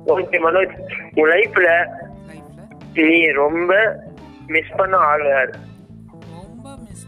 [0.05, 0.73] ஓகே மனோஜ்.
[1.15, 1.69] உன் லைஃப்ல
[2.93, 3.71] நீ ரொம்ப
[4.47, 5.53] மிஸ் பண்ண ஆள் யாரு?
[6.31, 7.07] ரொம்ப மிஸ்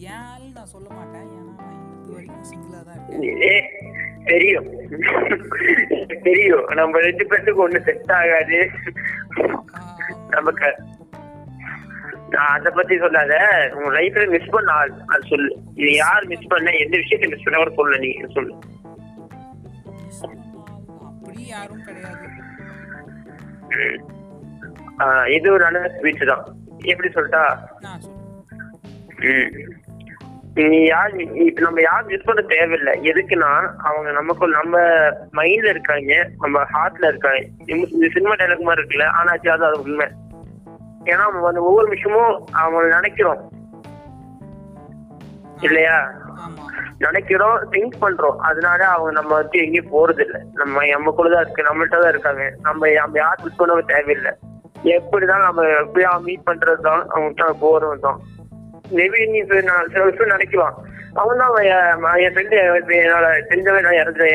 [0.00, 1.22] என் ஆள் நான் சொல்ல மாட்டேன்.
[1.22, 3.42] ஏன்னா நான் இது வரைக்கும் சிங்கிளாக தான் இருக்கேன்.
[3.42, 3.70] ஏ,
[4.24, 4.68] தெரியும்.
[6.22, 6.64] தெரியும்.
[6.74, 8.70] நம்ம ரெண்டு பேருக்கு ஒண்ணு செட் ஆகாது.
[10.28, 10.68] நமக்கு
[12.36, 13.38] அதை பத்தி சொல்லாத.
[13.74, 15.56] உன் லைஃப்ல மிஸ் பண்ண ஆள் அது சொல்லு.
[15.74, 18.54] நீ யார் மிஸ் பண்ண எந்த விஷயத்த மிஸ் பண்ண சொல்லு நீ சொல்லு.
[25.32, 26.46] இது ஒரு நல்ல ஸ்பீச் தான்.
[26.78, 27.56] எப்படி சொல்லிட்டா.
[30.54, 33.00] நீ யார் இப்ப நம்ம யார் மிஸ் பண்ண தேவையில்லை.
[33.00, 34.78] எதுக்குன்னா அவங்க நமக்கு நம்ம
[35.32, 37.46] மைண்ட்ல இருக்காங்க நம்ம ஹார்ட்ல இருக்காங்க.
[37.66, 40.08] இந்த- சினிமா டைலாக் மாதிரி இருக்குல்ல ஆனா அது உண்மை.
[41.12, 43.40] ஏன்னா வந்து ஒவ்வொரு விஷயமும் அவங்க நினைக்கிறோம்.
[45.66, 45.96] இல்லையா?
[47.04, 48.38] நினைக்கிறோம் திங்க் பண்றோம்.
[48.48, 52.44] அதனால அவங்க நம்ம வந்து எங்கேயும் போறது இல்ல நம்ம நமக்குள்ள தான் இருக்கு நம்மள்ட்ட தான் இருக்காங்க.
[52.66, 54.32] நம்ம நம்ம யார் மிஸ் பண்ண தேவையில்லை.
[54.96, 58.20] எப்படிதான் நம்ம எப்படியா மீட் பண்றது தான் அவங்ககிட்ட போறது தான்
[58.98, 60.76] மேபி நீ சில விஷயம் நினைக்கலாம்.
[61.20, 61.54] அவன் தான்
[62.24, 62.56] என் ஃப்ரெண்டு
[63.02, 64.26] என்னால தெரிஞ்சவன் நான் இறந்து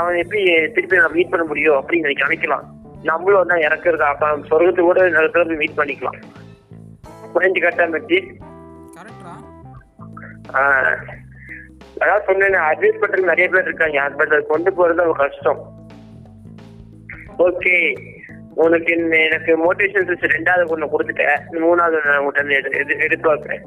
[0.00, 0.42] அவன் எப்படி
[0.76, 2.64] திருப்பி நான் மீட் பண்ண முடியும் அப்படின்னு நினைக்கலாம்.
[3.02, 6.18] நம்மளும் தான் இறக்குறது அப்ப சொர்க்கத்து கூட நிறைய பேர் மீட் பண்ணிக்கலாம்.
[7.34, 8.18] புரிஞ்சு கட்டா மெச்சி
[8.96, 9.32] கரெக்டா
[10.60, 10.96] ஆஹ்
[12.02, 14.08] அதான் சொன்னேன் அட்வைஸ் பண்றதுக்கு நிறைய பேர் இருக்காங்க.
[14.18, 15.60] பட் அது கொண்டு போறது ரொம்ப கஷ்டம்.
[17.46, 17.76] ஓகே
[18.64, 18.92] உனக்கு
[19.26, 21.44] எனக்கு மோட்டிவேஷன் சிஸ்டர் ரெண்டாவது ஒண்ணு கொடுத்துட்டேன்.
[21.64, 23.58] மூணாவது நான் உங்கள்கிட்ட எடுத்து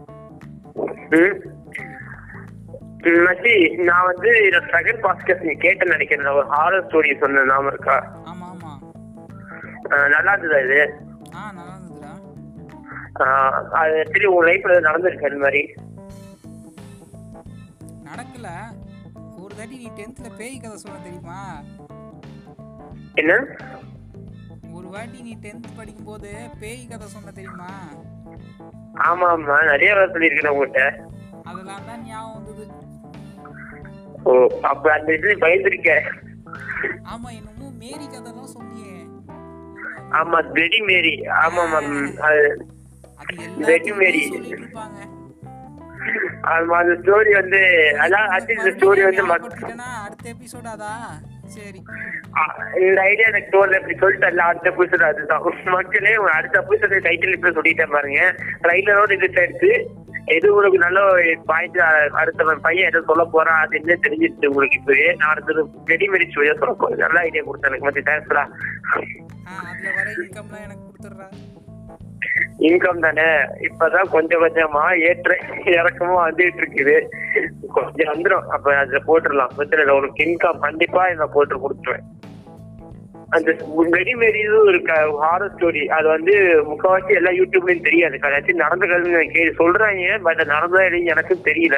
[1.15, 1.35] ம்,
[3.25, 3.53] மச்சி
[3.87, 4.29] நான் வந்து
[4.73, 6.25] செகண்ட் பாஸ்கஸ் நீ கேட்டேன்னு நினைக்கிறேன்.
[6.27, 7.97] நான் ஒரு ஹாரர் ஸ்டோரி சொன்னேன் நாம இருக்கா?
[10.13, 10.79] நல்லா இருந்ததா இது?
[11.35, 12.13] ஆ நல்லா இருந்ததுடா
[13.79, 15.61] அது எப்படி உன் லைஃப்ல நடந்திருக்கு அந்த மாதிரி?
[18.07, 18.47] நடக்கல.
[19.39, 21.39] ஒரு தாட்டி நீ டென்த்தில் பேய் கதை சொல்ல தெரியுமா?
[23.15, 23.33] என்ன?
[24.73, 26.31] ஒரு வாட்டி நீ டென்த் படிக்கும்போது
[26.61, 27.71] பேய் கதை சொன்ன தெரியுமா?
[29.05, 29.55] ஆமா ஆமா.
[29.71, 30.83] நிறைய வேலை சொல்லியிருக்கேன் உங்ககிட்ட
[31.45, 32.65] அதெல்லாம் தான் ஞாபகம் வந்தது.
[34.25, 34.31] ஓ
[34.69, 35.89] அப்ப அந்த இதுல பயந்துருக்க
[37.11, 38.84] ஆமா என்னமோ மேரி கதைலாம் சொன்னியே
[40.15, 41.93] ஆமா வெடி மேரி ஆமா மேம்
[43.65, 44.21] வெடி மேரி.
[44.27, 44.81] சொல்லிட்டு
[46.49, 47.59] ஆமா அந்த ஸ்டோரி வந்து
[48.03, 49.23] அதான் அது இந்த ஸ்டோரி வந்து
[49.99, 50.91] அடுத்த எபிசோட் அதா
[51.55, 51.79] சரி.
[52.81, 53.77] இந்த ஐடியா எனக்கு தோணல.
[53.79, 55.43] இப்படி சொல்லிட்டல அடுத்த எபிசோட் அதுதான்.
[55.75, 58.21] மக்களே அடுத்த எபிசோட் டைட்டில் இப்ப சொல்லிட்டேன் பாருங்க.
[58.63, 59.71] ட்ரைலரோட இது எடுத்து
[60.33, 60.99] எது உங்களுக்கு நல்ல
[61.45, 61.77] பாயிண்ட்
[62.21, 65.13] அடுத்த பையன் எதை சொல்ல போறான் அது என்ன தெரிஞ்சிருச்சு உங்களுக்கு இப்பவே.
[65.19, 66.97] நான் அடுத்தது ரெடி மேரிச் வழியா சொல்ல போறேன்.
[66.97, 67.87] நல்ல ஐடியா கொடுத்தேன் எனக்கு.
[67.89, 68.45] மத்தி தேங்க்ஸ்டா
[72.67, 73.27] இன்கம் தானே?
[73.67, 76.95] இப்பதான் கொஞ்சம் கொஞ்சமா ஏற்ற இறக்கமா வந்துட்டு இருக்குது.
[77.77, 79.53] கொஞ்சம் வந்துடும் அப்ப அதுல போட்டுடலாம்.
[79.57, 82.07] பிரச்சனை இல்லை உனக்கு இன்கம் கண்டிப்பா இதை போட்டு கொடுத்துருவேன்.
[83.35, 83.49] அந்த
[83.93, 86.33] வெடி மாரி இதுவும் இருக்கு ஹாரர் ஸ்டோரி அது வந்து
[86.69, 88.17] முக்கால்வாசி எல்லா யூடியூப்லயும் தெரியாது.
[88.23, 88.85] கதாச்சும் நடந்த
[89.35, 91.77] கே சொல்றாங்க பட் நடந்தா இல்லைன்னு எனக்கும் தெரியல.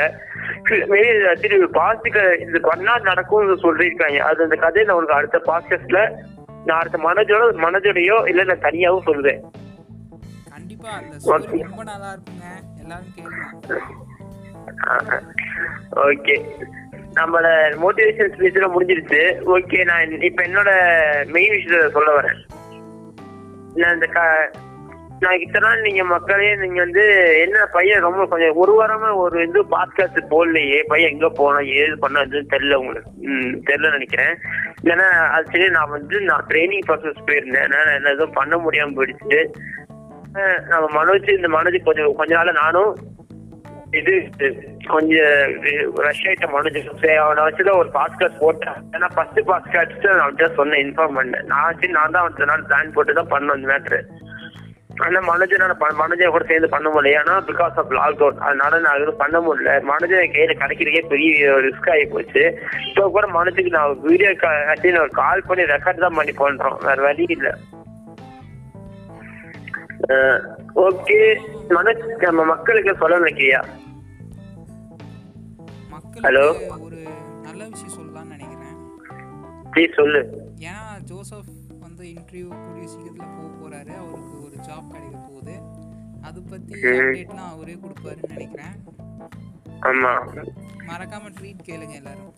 [0.91, 1.11] மேபி
[1.43, 4.19] திரு பாஸ்டுக்கு இது பண்ணா நடக்கும் சொல்லியிருக்காங்க.
[4.29, 6.01] அது அந்த கதையை நான் உனக்கு அடுத்த பாஸ்டர்ஸ்ல
[6.67, 9.41] நான் அடுத்த மனஜோட மனஜோடையோ இல்ல நான் தனியாவும் சொல்லுவேன்
[10.53, 11.13] கண்டிப்பா அந்த
[11.63, 12.47] ரொம்ப நல்லா இருக்குங்க.
[12.81, 13.77] எல்லாரும் கேளுங்க.
[16.07, 16.35] ஓகே.
[17.19, 17.47] நம்மள
[17.83, 19.21] மோட்டிவேஷன் ஸ்பீச்ல முடிஞ்சிருச்சு.
[19.55, 20.71] ஓகே நான் இப்ப என்னோட
[21.35, 22.39] மெயின் விஷயத்த சொல்ல வரேன்.
[23.81, 24.21] நான் இந்த க
[25.21, 27.03] நான் இத்தனை நாள் நீங்க மக்களே நீங்க வந்து
[27.43, 32.41] என்ன பையன் ரொம்ப கொஞ்சம் ஒரு வாரமா ஒரு இது பாட்காஸ்ட் போடலையே பையன் எங்க போனா ஏது பண்ணது
[32.53, 33.11] தெரியல உங்களுக்கு.
[33.29, 34.35] ம் தெரியல நினைக்கிறேன்.
[34.91, 37.71] ஏன்னா அது சரி நான் வந்து நான் ட்ரைனிங் ப்ராசஸ் போயிருந்தேன்.
[37.73, 39.41] நான் என்ன எதுவும் பண்ண முடியாம போயிடுச்சு.
[40.71, 42.91] நம்ம மனோஜ் இந்த மனோஜ் கொஞ்சம் கொஞ்ச நாள் நானும்
[43.99, 44.13] இது
[44.93, 45.35] கொஞ்சம்
[46.05, 48.79] ரஷ் ஆயிட்ட முடிஞ்சிருச்சு அவனை வச்சுதான் ஒரு பாஸ்கார்ட் போட்டேன்.
[48.95, 51.45] ஏன்னா ஃபர்ஸ்ட் பாஸ்கார்ட் நான் அவன்கிட்ட சொன்னேன் இன்ஃபார்ம் பண்ணேன்.
[51.51, 54.01] நான் வச்சு நான் தான் அவன் நாள் பிளான் போட்டு தான் பண்ணேன் இந்த மேட்ரு
[55.05, 57.17] ஆனா மனோஜனால மனோஜை கூட சேர்ந்து பண்ண முடியல.
[57.21, 59.73] ஏன்னா பிகாஸ் ஆஃப் லாக்டவுன் அதனால நான் எதுவும் பண்ண முடியல.
[59.89, 62.43] மனோஜன் கையில கிடைக்கிறதே பெரிய ரிஸ்க் ஆகி போச்சு.
[62.89, 66.79] இப்போ கூட மனோஜுக்கு நான் வீடியோ ஆக்சுவலி நான் கால் பண்ணி ரெக்கார்ட் தான் பண்ணி பண்றோம்.
[66.87, 67.53] வேற வழி இல்லை.
[70.77, 71.39] ஓகே.
[72.19, 75.89] நம்ம மக்களுக்கு சொல்ல Hello?
[75.89, 77.07] மக்களுக்கு ஒரு
[77.41, 78.75] நல்ல விஷயம் சொல்லலாம்னு நினைக்கிறேன்.
[79.73, 80.51] ப்ளீஸ் சொல்லு.
[80.57, 81.45] ஏன்னா ஜோசப்
[81.79, 83.97] வந்து இன்டர்வியூ கூடிய சீக்கிரத்தில் போக போறாரு.
[83.97, 85.59] அவருக்கு ஒரு ஜாப் கிடைக்க போகுது.
[86.21, 88.83] அது பத்தி அப்டேட்லாம் அவரே கொடுப்பாருன்னு நினைக்கிறேன்.
[89.81, 90.45] ஆமா.
[90.87, 92.33] மறக்காம ட்ரீட் கேளுங்க எல்லாரும்.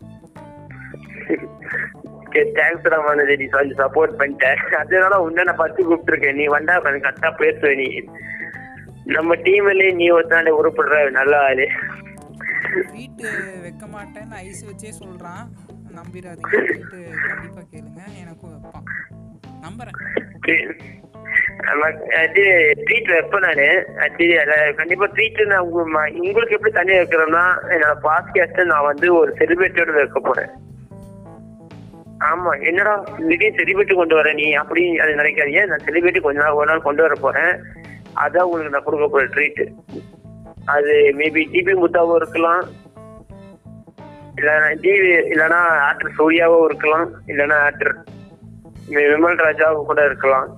[2.57, 4.59] தேங்க்ஸ்டா மனோஜ் நீ கொஞ்சம் சப்போர்ட் பண்ணிட்டேன்.
[4.81, 6.39] அதனால உன்ன நான் ஃபர்ஸ்ட் கூப்பிட்டுருக்கேன்.
[6.41, 7.87] நீ வந்தா கரெக்டா பேசுவ நீ.
[9.15, 11.67] நம்ம டீம்லயே நீ ஒருத்தாண்ட உருப்படுற நல்ல ஆளு.
[12.73, 13.23] ட்ரீட்
[13.61, 15.45] வைக்க மாட்டேன்னு ஐஸ் வச்சே சொல்றான்.
[15.97, 18.01] நம்பிடாதீங்க ட்ரீட் கண்டிப்பா கேளுங்க.
[18.21, 18.85] எனக்கும் வைப்பான்
[19.65, 19.97] நம்புறேன்.
[22.85, 23.67] ட்ரீட் வைப்பேன் நானு.
[24.75, 25.67] கண்டிப்பா ட்ரீட் நான்
[26.27, 27.45] உங்களுக்கு எப்படி தனியா வைக்கிறேன்னா
[27.75, 30.51] என்னோட பாட்காஸ்ட் நான் வந்து ஒரு செலிபிரிட்டியோட வைக்க போறேன்.
[32.19, 34.53] ஆமா என்னடா திடீர்னு செலிபிரிட்டி கொண்டு வர நீ?
[34.53, 35.65] அப்படி அது நினைக்காதீங்க.
[35.65, 37.55] நான் செலிபிரிட்டி கொஞ்ச நாள் ஒரு நாள் கொண்டு வர போறேன்.
[38.15, 39.71] அதான் உங்களுக்கு நான் கொடுக்க போற ட்ரீட்
[40.65, 42.63] அது மேபி டிபி முத்தாவும் இருக்கலாம்.
[44.35, 47.09] இல்லைன்னா டிவி இல்லைன்னா ஆக்டர் சூர்யாவும் இருக்கலாம்.
[47.27, 48.03] இல்லைன்னா ஆக்டர்
[48.89, 50.57] விமல் ராஜாவும் கூட இருக்கலாம்.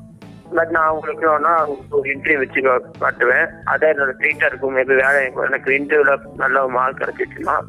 [0.55, 2.62] பட் நான் உங்களுக்கு வேணா ஒரு இன்டர்வியூ வச்சு
[2.99, 3.49] காட்டுவேன்.
[3.66, 4.78] அதான் என்னோட ட்ரீட்டா இருக்கும்.
[4.78, 7.59] மேபி வேலை எனக்கு- இன்டர்வியூல நல்ல மார்க் கிடைச்சிச்சுன்னா.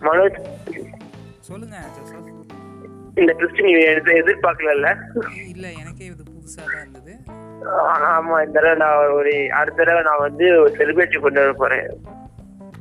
[0.00, 0.38] மனோஜ்
[1.38, 1.76] சொல்லுங்க
[3.20, 4.88] இந்த ட்விஸ்ட் நீ எதிர் எதிர்பார்க்கல இல்ல
[5.80, 7.12] எனக்கே இது புதுசா தான் இருந்தது.
[8.10, 11.88] ஆமா இந்த தடவை நான் ஒரு அடுத்த தடவை நான் வந்து ஒரு செலிபிரிட்டி கொண்டு வர போறேன்.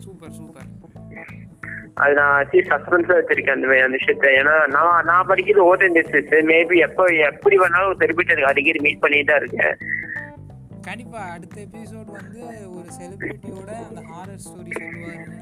[0.05, 0.53] Super super.
[2.03, 6.77] அது நான் சீ சஸ்பென்ஸா வச்சிருக்கேன் அந்த அந்த விஷயத்த ஏன்னா நான் நான் படிக்கிறது ஓட்டன் டிஸ்ட்ரிக்ட் மேபி
[6.88, 9.73] எப்போ எப்படி வேணாலும் செலிபிரிட்டி எனக்கு அடிக்கடி மீட் பண்ணிட்டு தான் இருக்கேன்.
[10.88, 12.41] கண்டிப்பா அடுத்த எபிசோட் வந்து
[12.75, 15.36] ஒரு செலிபிரிட்டியோட அந்த ஹாரர் ஸ்டோரி சொல்லுவாருன்னு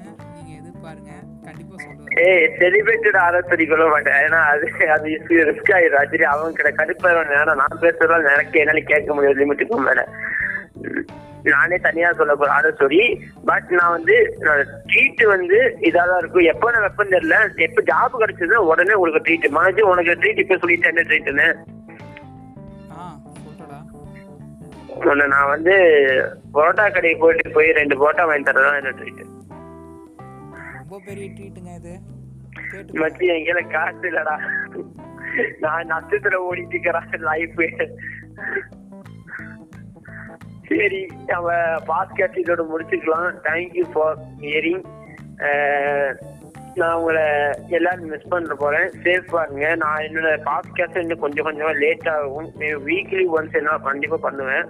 [0.86, 1.14] எதிர்பாருங்க
[1.46, 2.16] கண்டிப்பா சொல்லுவாரு.
[2.24, 4.66] ஏய் செலிபிரிட்டியோட ஆலோசனை சொல்ல மாட்டேன் ஏன்னா அது
[4.96, 5.10] அது
[5.50, 10.02] ரிஸ்க் ஆயிடும் ஆக்சுவலி அவங்க கிட்ட கடுப்பாயிரும் ஏன்னா நான் பேசுறதால எனக்கு என்னால கேட்க முடியாது லிமிட்டுக்கும் மேல.
[11.48, 13.02] நானே தனியா சொல்ல போற ஆலோசனை
[13.46, 14.16] பட் நான் வந்து
[14.90, 15.58] ட்ரீட் வந்து
[15.88, 16.48] இதாதான் இருக்கும்.
[16.54, 20.94] எப்போ நான் வெப்பம் தெரியல எப்போ ஜாப் கிடைச்சது உடனே உங்களுக்கு ட்ரீட் மனசு உனக்கு ட்ரீட் இப்ப சொல்லிட்டேன்
[20.94, 21.48] என்ன ட்ரீட்னு
[25.28, 25.74] நான் வந்து
[26.54, 29.24] பரோட்டா கடைக்கு போயிட்டு போய் ரெண்டு பரோட்டா வாங்கி தரதான் என்ன ட்ரீட்
[31.08, 31.94] பெரிய ட்ரீட்டுங்க இது.
[33.02, 34.36] மச்சி எங்கேயில காசு இல்லடா.
[35.64, 37.62] நான் நஷ்டத்துல ஓடிட்டு இருக்கிறேன் லைஃப்
[40.70, 41.02] சரி
[41.32, 41.50] நம்ம
[41.90, 43.28] பாஸ்கெட் இதோட முடிச்சுக்கலாம்.
[43.48, 44.86] தேங்க்யூ ஃபார் ஹியரிங்
[46.80, 47.26] நான் உங்களை
[47.78, 48.88] எல்லாரும் மிஸ் பண்ண போறேன்.
[49.04, 52.50] சேஃப் பாருங்க நான் என்னோட பாஸ்கெட் இன்னும் கொஞ்சம் கொஞ்சமா லேட் ஆகும்.
[52.88, 54.68] வீக்லி ஒன்ஸ் என்ன கண்டிப்பாக பண்ணுவேன்.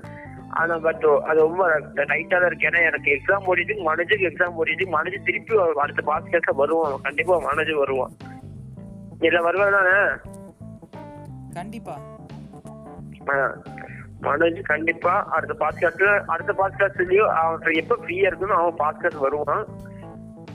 [0.55, 2.69] ஆனா பட் அது ரொம்ப டைட்டா தான் இருக்கு.
[2.69, 6.99] ஏன்னா எனக்கு எக்ஸாம் ஓடிட்டு மனஜுக்கு எக்ஸாம் ஓடிட்டு மனஜு திருப்பி அடுத்த பாஸ்கெட்ல வருவான்.
[7.03, 8.11] கண்டிப்பா மனஜு வருவான்.
[9.19, 9.97] இல்ல வருவான் தானே?
[11.53, 11.97] கண்டிப்பா.
[14.21, 19.65] மனோஜ் கண்டிப்பா அடுத்த பாட்காஸ்ட்ல அடுத்த பாட்காஸ்ட்லயும் அவன் எப்ப ஃப்ரீயா இருக்குன்னு அவன் பாட்காஸ்ட் வருவான்.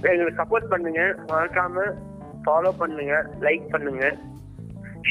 [0.02, 1.00] எங்களுக்கு சப்போர்ட் பண்ணுங்க.
[1.28, 1.92] மறக்காம
[2.44, 4.04] ஃபாலோ பண்ணுங்க லைக் பண்ணுங்க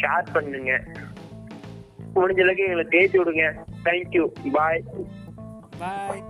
[0.02, 0.72] ஷேர் பண்ணுங்க.
[2.16, 3.44] முடிஞ்ச அளவுக்கு எங்களை தேய்ச்சி விடுங்க.
[3.86, 4.24] தேங்க்யூ
[4.56, 4.82] பாய்
[5.80, 6.24] பாய்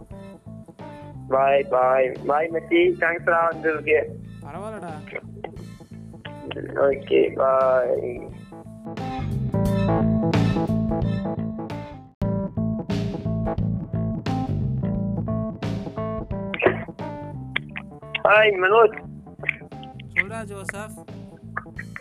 [1.30, 4.00] பாய் பாய் பாய் மச்சி தேங்க்ஸ்டா வந்திருக்கு
[4.44, 4.94] பரவாயில்லடா.
[6.86, 8.14] ஓகே பாய்
[18.24, 18.96] ஹாய் மனோஜ்
[20.14, 20.96] சொல்றா ஜோசப்.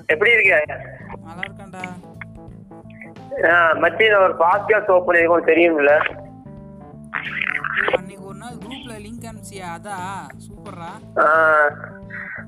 [0.06, 0.54] எப்படி இருக்க
[1.24, 1.84] நல்லா இருக்கேன்டா
[3.30, 5.96] மச்சி நான் ஒரு பாட்காஸ்ட் ஓப்பன் பண்ணிருக்கோம் தெரியும்ல.
[7.96, 9.66] அன்னைக்கு ஒரு நாள் குரூப்ல லிங்க் அனுப்பிச்சியா?
[9.80, 9.94] அதா?
[10.46, 11.20] சூப்பர்ரா.
[11.20, 11.66] ஆ,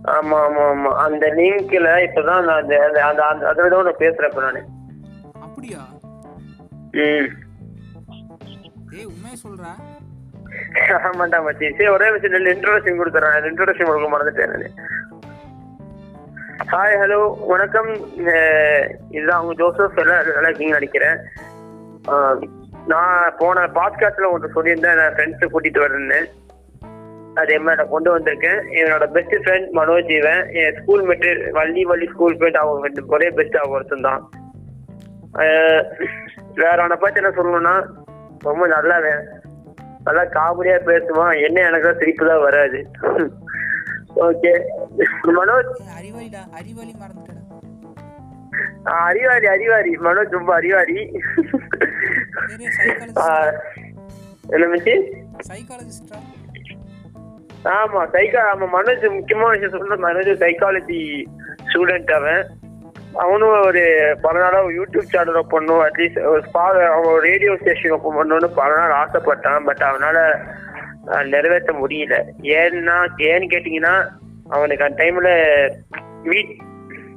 [0.05, 0.95] ஆமா ஆமா ஆமா.
[0.97, 4.65] அந்த லிங்க்ல இப்பதான் நான் அந்த அந்த அதுல தான் நான் பேசுறேன் இப்ப நானு.
[5.41, 5.79] அப்படியா?
[6.91, 7.27] ம்.
[8.93, 9.73] ஏய் உண்மையை சொல்றா.
[10.89, 11.71] ஆமாண்டா மச்சி.
[11.71, 13.51] சரி ஒரே விஷயம் இன்ட்ரோடக்ஷன் கொடுத்துறேன்.
[13.51, 14.73] இன்ட்ரோடக்ஷன் கொடுக்க மறந்துட்டேன் நானு.
[16.73, 17.89] ஹாய் ஹலோ வணக்கம்.
[19.15, 19.97] இதுதான் அவங்க ஜோசப்.
[20.01, 21.17] எல்லாம் நல்லா நினைக்கிறேன்.
[22.93, 24.99] நான் போன பாட்காஸ்ட்ல ஒன்று சொல்லியிருந்தேன்.
[25.01, 26.21] நான் ஃப்ரெண்ட்ஸை கூட்டிட்டு வரேன்னு.
[27.43, 28.61] அதே மாதிரி நான் கொண்டு வந்திருக்கேன்.
[28.83, 30.43] என்னோட பெஸ்ட் ஃப்ரெண்ட் மனோஜ் இவன்.
[30.61, 34.23] என் school mate Valli Valli school போயிட்டு அவங்க ரெண்டு ஒரே பெஸ்ட் அவங்க ஒருத்தன் தான்.
[36.63, 37.75] வேற அவனை பார்த்து என்ன சொல்லணும்னா
[38.49, 39.15] ரொம்ப நல்லாவே
[40.05, 41.37] நல்லா காமெடியா பேசுவான்.
[41.49, 42.81] என்ன எனக்கு தான் சிரிப்பு தான் வராது.
[44.21, 44.53] ஓகே
[45.39, 47.43] மனோஜ் அறிவாளிடா அறிவாளி மறந்துட்டடா.
[48.89, 50.99] ஆ, அறிவாரி அறிவாரி மனோஜ் ரொம்ப அறிவாரி
[57.73, 61.01] ஆமா சைக்கா ஆமா மனோஜ் முக்கியமான விஷயம் சொல்ற மனோஜ் சைக்காலஜி
[61.65, 62.43] ஸ்டூடெண்ட் அவன்.
[63.15, 63.83] அவனும் ஒரு
[64.23, 68.97] பல நாளா யூடியூப் சேனல் பண்ணும் அட்லீஸ்ட் ஒரு ஸ்பா அவன் ரேடியோ ஸ்டேஷன் ஓப்பன் பண்ணணும்னு பல நாள்
[69.01, 69.65] ஆசைப்பட்டான்.
[69.65, 70.19] பட் அவனால
[71.05, 72.17] நிறைவேற்ற முடியல.
[72.43, 73.95] ஏன்னா ஏன்னு கேட்டீங்கன்னா
[74.49, 75.29] அவனுக்கு அந்த டைம்ல
[76.25, 76.53] வீட்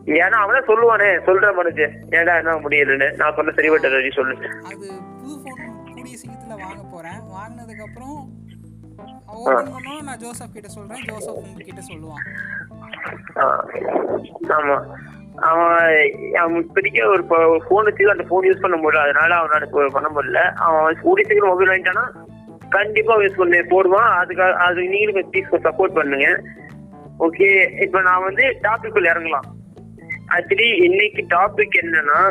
[0.06, 3.16] ஏன்னா அவனே சொல்லுவானே சொல்ற மனுஜ் ஏன்டா என்ன முடியலன்னு.
[3.16, 4.36] நான் சொன்ன சரிபட்ட சொல்லு.
[4.66, 4.88] அது
[5.22, 7.20] புது ஃபோன் கூடிய சீக்கிரத்துல வாங்க போறேன்.
[7.36, 8.42] வாங்கினதுக்கு அப்புறம்
[10.04, 11.04] நான் ஜோசப் கிட்ட சொல்றேன்.
[11.06, 12.24] ஜோசப் உங்ககிட்ட சொல்லுவான்.
[14.58, 14.78] ஆமா.
[15.52, 15.78] அவன்
[16.42, 17.24] அவன் இப்போதைக்கு ஒரு
[17.66, 19.04] ஃபோன் வச்சு அந்த ஃபோன் யூஸ் பண்ண முடியல.
[19.06, 20.40] அதனால அவனால பண்ண முடியல.
[20.68, 22.04] அவன் கூடிய சீக்கிரம் மொபைல் வாங்கிட்டானா
[22.78, 23.60] கண்டிப்பா யூஸ் பண்ணி.
[23.74, 24.12] போடுவான்.
[24.22, 26.28] அதுக்காக அது நீங்களும் ப்ளீஸ் சப்போர்ட் பண்ணுங்க.
[27.26, 27.50] ஓகே
[27.82, 29.48] இப்போ நான் வந்து டாபிக் உள்ள இறங்கலாம்.
[30.36, 32.22] ஆக்சுவலி இன்னைக்கு டாபிக் என்னன்னா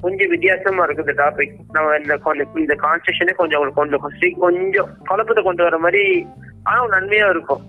[0.00, 2.14] கொஞ்சம் வித்தியாசமா இருக்கு இந்த டாபிக் நம்ம இந்த
[2.62, 6.04] இந்த கான்செஷனே கொஞ்சம் அவங்களுக்கு கொஞ்சம் கொஞ்சம் கொஞ்சம் குழப்பத்தை கொண்டு வர மாதிரி
[6.62, 7.64] ஆனா நன்மையா இருக்கும்.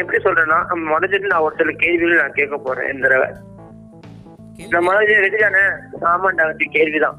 [0.00, 3.30] எப்படி சொல்றேன்னா நம்ம மனதில் நான் ஒரு சில கேள்விகள் நான் கேட்க போறேன் இந்த தடவை.
[4.72, 5.64] நம்ம மனதில் ரெடி தானே?
[6.12, 6.44] ஆமாண்டா
[6.76, 7.18] கேள்விதான்.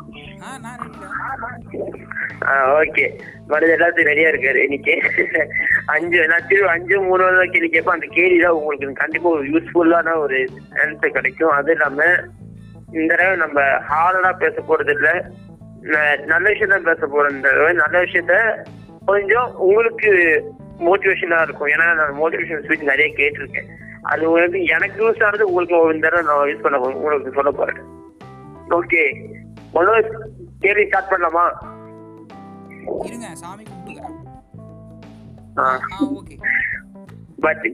[2.79, 3.05] ஓகே
[3.47, 4.59] மனது எல்லாத்தையும் ரெடியா இருக்காரு.
[4.67, 4.93] இன்னைக்கு
[5.85, 10.49] அஞ்சு நான் அஞ்சு மூணு தான் கேள்வி அந்த கேள்வி தான் உங்களுக்கு கண்டிப்பா ஒரு யூஸ்ஃபுல்லான ஒரு
[10.83, 11.49] ஆன்சர் கிடைக்கும்.
[11.49, 12.03] அது இல்லாம
[12.91, 15.09] இந்த தடவை நம்ம ஹார்டா பேச போறது இல்ல.
[16.25, 17.73] நல்ல விஷயம் தான் பேச போறோம் இந்த தடவை.
[17.73, 18.35] நல்ல விஷயத்த
[19.05, 20.11] கொஞ்சம் உங்களுக்கு
[20.79, 21.67] மோட்டிவேஷனா இருக்கும்.
[21.67, 23.69] ஏன்னா நான் மோட்டிவேஷன் ஸ்பீச் நிறைய கேட்டிருக்கேன்.
[24.01, 27.81] அது வந்து எனக்கு யூஸ் ஆனது உங்களுக்கு இந்த தடவை நான் யூஸ் பண்ண உங்களுக்கு சொல்ல போறேன்.
[28.69, 29.03] ஓகே
[29.73, 30.11] மனோஜ்
[30.59, 31.45] கேள்வி ஸ்டார்ட் பண்ணலாமா?
[33.07, 34.17] இருங்க சாமி கும்பிட்டுக்கிறேன்.
[36.17, 36.35] ஓகே.
[37.45, 37.67] பக்தி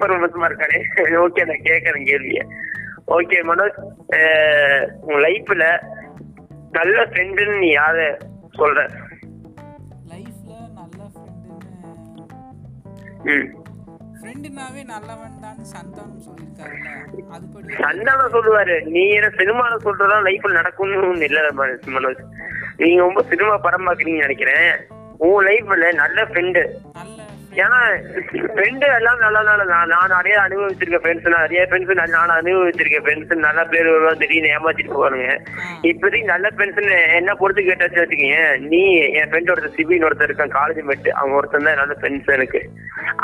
[1.50, 2.42] நான் கேட்கறேன் கேள்விய
[3.16, 3.78] ஓகே மனோஜ்
[5.08, 5.66] உன் லைஃப்ல
[6.72, 7.98] நல்ல ஃப்ரெண்டுன்னு நீ யார?
[8.60, 8.80] சொல்ற.
[10.12, 11.74] லைஃப்ல நல்ல ஃப்ரெண்டுன்னு
[14.20, 16.90] ஃப்ரெண்டுனாவே நல்லவன் தான் சந்தானம் சொல்லியிருக்காருல்ல.
[17.36, 18.76] அதுபடி சந்தானம் சொல்லுவாரு.
[18.94, 21.40] நீ என்ன சினிமால சொல்றதா லைஃப்ல நடக்கும்னு இல்ல
[21.96, 22.24] மனோஜ்.
[22.80, 24.70] நீங்க ரொம்ப சினிமா படம் பாக்குறீங்கன்னு நினைக்கிறேன்.
[25.26, 26.64] உன் லைஃப்ல நல்ல ஃப்ரெண்டு
[27.64, 27.78] ஏன்னா
[28.56, 33.62] ஃப்ரெண்டு எல்லாம் நல்லா நல்லா நான் நான் நிறைய அனுபவிச்சிருக்கேன் ஃப்ரெண்ட்ஸ் நிறைய ஃப்ரெண்ட்ஸ் நான் அனுபவிச்சிருக்கேன் ஃப்ரெண்ட்ஸ் நல்ல
[33.74, 35.30] பேர் வருவாங்க திடீர்னு ஏமாத்திட்டு போவானுங்க.
[35.90, 38.40] இப்போதைக்கு நல்ல ஃப்ரெண்ட்ஸ் என்ன பொறுத்து கேட்டாச்சு வச்சுக்கீங்க.
[38.72, 38.82] நீ
[39.20, 42.62] என் ஃப்ரெண்ட் ஒருத்தர் சிபின்னு ஒருத்தர் இருக்கான் காலேஜ் மெட் அவன் ஒருத்தன் தான் நல்ல ஃப்ரெண்ட்ஸ் எனக்கு.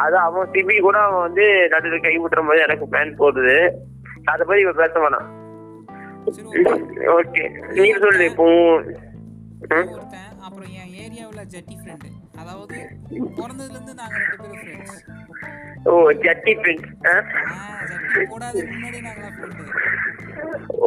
[0.05, 3.57] அது அவன் சிபி கூட அவன் வந்து நடுவில் கை விட்டுற போது எனக்கு பிளான் போடுது.
[4.31, 5.29] அதை பத்தி இப்ப பேச வேணாம்
[7.19, 7.45] ஓகே.
[7.77, 8.47] நீ சொல்லு இப்போ?
[9.61, 9.89] ஒருத்தன்
[10.45, 12.09] அப்புறம் என் ஏரியாவில் ஜட்டி ஃப்ரெண்டு
[12.41, 12.77] அதாவது
[13.37, 14.97] பிறந்ததுலேருந்து நாங்கள் ரெண்டு பேரும் ஃப்ரெண்ட்ஸ்
[15.87, 15.93] ஓ
[16.23, 17.13] ஜட்டி ஃப்ரெண்ட்ஸ் ஆ?
[17.91, 19.65] ஜட்டி போடாதுக்கு முன்னாடி நாங்களாம் ஃப்ரெண்டு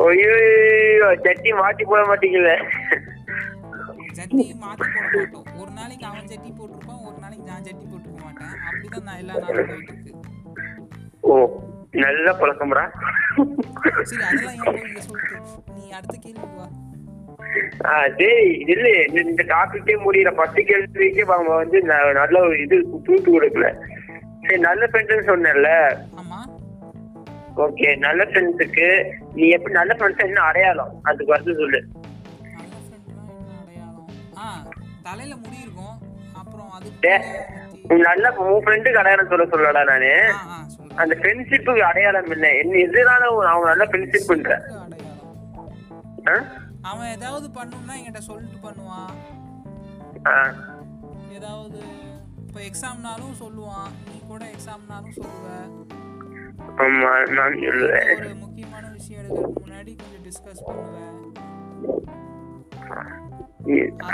[0.06, 0.32] ஐயோ
[1.24, 2.56] ஜட்டி மாட்டி போட மாட்டீங்களே?
[4.16, 5.46] ஜட்டி மாற்றி போட மாட்டோம்.
[5.60, 8.54] ஒரு நாளைக்கு அவன் ஜட்டி போட்டிருப்பான் ஒரு நாளைக்கு நான் ஜட்டி போட்டுக்க மாட்டேன்.
[8.68, 10.12] அப்படிதான் நான் எல்லா நாளும் போயிட்டு இருக்கு
[11.24, 11.34] ஓ
[11.98, 12.84] நல்ல பழக்கம்டா.
[14.04, 14.58] சரி அதெல்லாம்
[15.76, 16.68] நீ அடுத்த கேள்விக்கு வா.
[18.16, 20.34] சரி இல்ல இந்த- டாபிக்கே முடியல.
[20.34, 23.74] பத்து கேள்விக்கு அவங்க வந்து நல்ல ஒரு இது தூத்து கொடுக்கல.
[24.42, 25.96] சரி நல்ல ஃப்ரெண்ட்ஸ் சொன்னேன்ல.
[27.56, 30.88] ஓகே நல்ல ஃப்ரெண்ட்ஸுக்கு நீ எப்படி நல்ல ஃப்ரெண்ட்ஸ் என்ன அடையாளம்?
[31.02, 31.84] அதுக்கு வந்து சொல்லு.
[32.42, 34.66] நல்ல ஃப்ரெண்ட்னா
[35.02, 35.98] தலையில முடி இருக்கும்.
[36.34, 36.70] அப்புறம்
[37.88, 40.32] உன் நல்ல உன் ஃப்ரெண்டுக்கு அடையாளம் சொல்ல சொல்லடா நானு.
[40.94, 42.48] அந்த ஃப்ரெண்ட்ஷிப்புக்கு அடையாளம் என்ன?
[42.48, 44.62] என்ன எதுனால அவங்க நல்ல ஃப்ரெண்ட்ஷிப்
[46.28, 46.63] ஆ?
[46.90, 49.14] அவன் ஏதாவது பண்ணணும்னா என்கிட்ட சொல்லிட்டு பண்ணுவான்.
[51.36, 51.80] ஏதாவது
[52.46, 53.90] இப்போ எக்ஸாம்னாலும் சொல்லுவான்.
[54.08, 55.46] நீ கூட எக்ஸாம்னாலும் சொல்லுவ.
[58.16, 61.12] ஒரு முக்கியமான விஷயம் எடுக்கிறதுக்கு முன்னாடி கொஞ்சம் டிஸ்கஸ் பண்ணுவேன்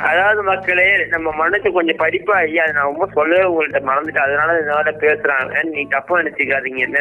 [0.09, 4.27] அதாவது மக்களே நம்ம மனசு கொஞ்சம் படிப்பா ஐயா நான் ரொம்ப சொல்லவே உங்கள்ட்ட மறந்துட்டேன்.
[4.27, 5.53] அதனால இதனால பேசுறாங்க.
[5.71, 6.81] நீ தப்பா நினைச்சுக்காதீங்க.
[6.89, 7.01] என்ன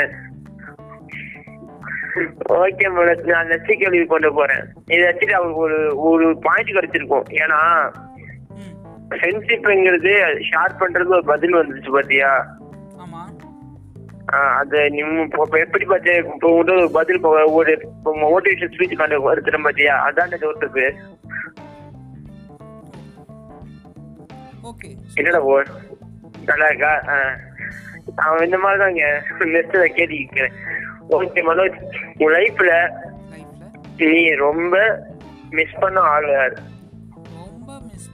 [2.60, 4.64] ஓகே மேடம் நான் நெக்ஸ்ட் கேள்வி கொண்டு போறேன்.
[4.93, 5.80] இதை வச்சுட்டு அவருக்கு ஒரு
[6.10, 7.28] ஒரு பாயிண்ட் கிடைச்சிருக்கும்.
[7.41, 7.60] ஏன்னா
[9.12, 10.14] ஃப்ரெண்ட்ஷிப்ங்கிறது
[10.49, 12.32] ஷேர் பண்றது ஒரு பதில் வந்துச்சு பாத்தியா?
[14.60, 14.80] அது
[15.66, 17.24] எப்படி பார்த்து இப்போ ஒரு பதில்
[17.60, 17.72] ஒரு
[18.05, 19.95] மோட்டிவேஷன் ஸ்பீச் கண்டு வருத்துறேன் பாத்தியா?
[20.07, 20.36] அதான்
[24.70, 24.89] ஓகே
[25.20, 25.55] என்னடா ஓ
[26.49, 26.91] நல்லா இருக்கா?
[28.28, 29.03] அவன் இந்த மாதிரி தாங்க
[29.55, 30.55] நெக்ஸ்ட் கேட்கிறேன்
[31.10, 31.78] ஓகே மனோஜ்
[32.24, 32.72] உன் லைஃப்ல
[33.97, 34.76] நீ ரொம்ப
[35.49, 36.57] மிஸ் பண்ண ஆள் யார்?
[37.36, 38.12] ரொம்ப மிஸ்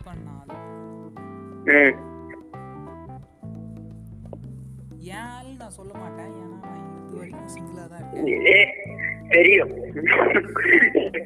[4.99, 5.51] ஏன் ஆள்.
[5.59, 6.31] நான் சொல்ல மாட்டேன்.
[6.31, 8.73] ஏன்னா நான் இது வரைக்கும் சிங்கிளாக தான் இருக்கேன்.
[9.29, 9.73] தெரியும்.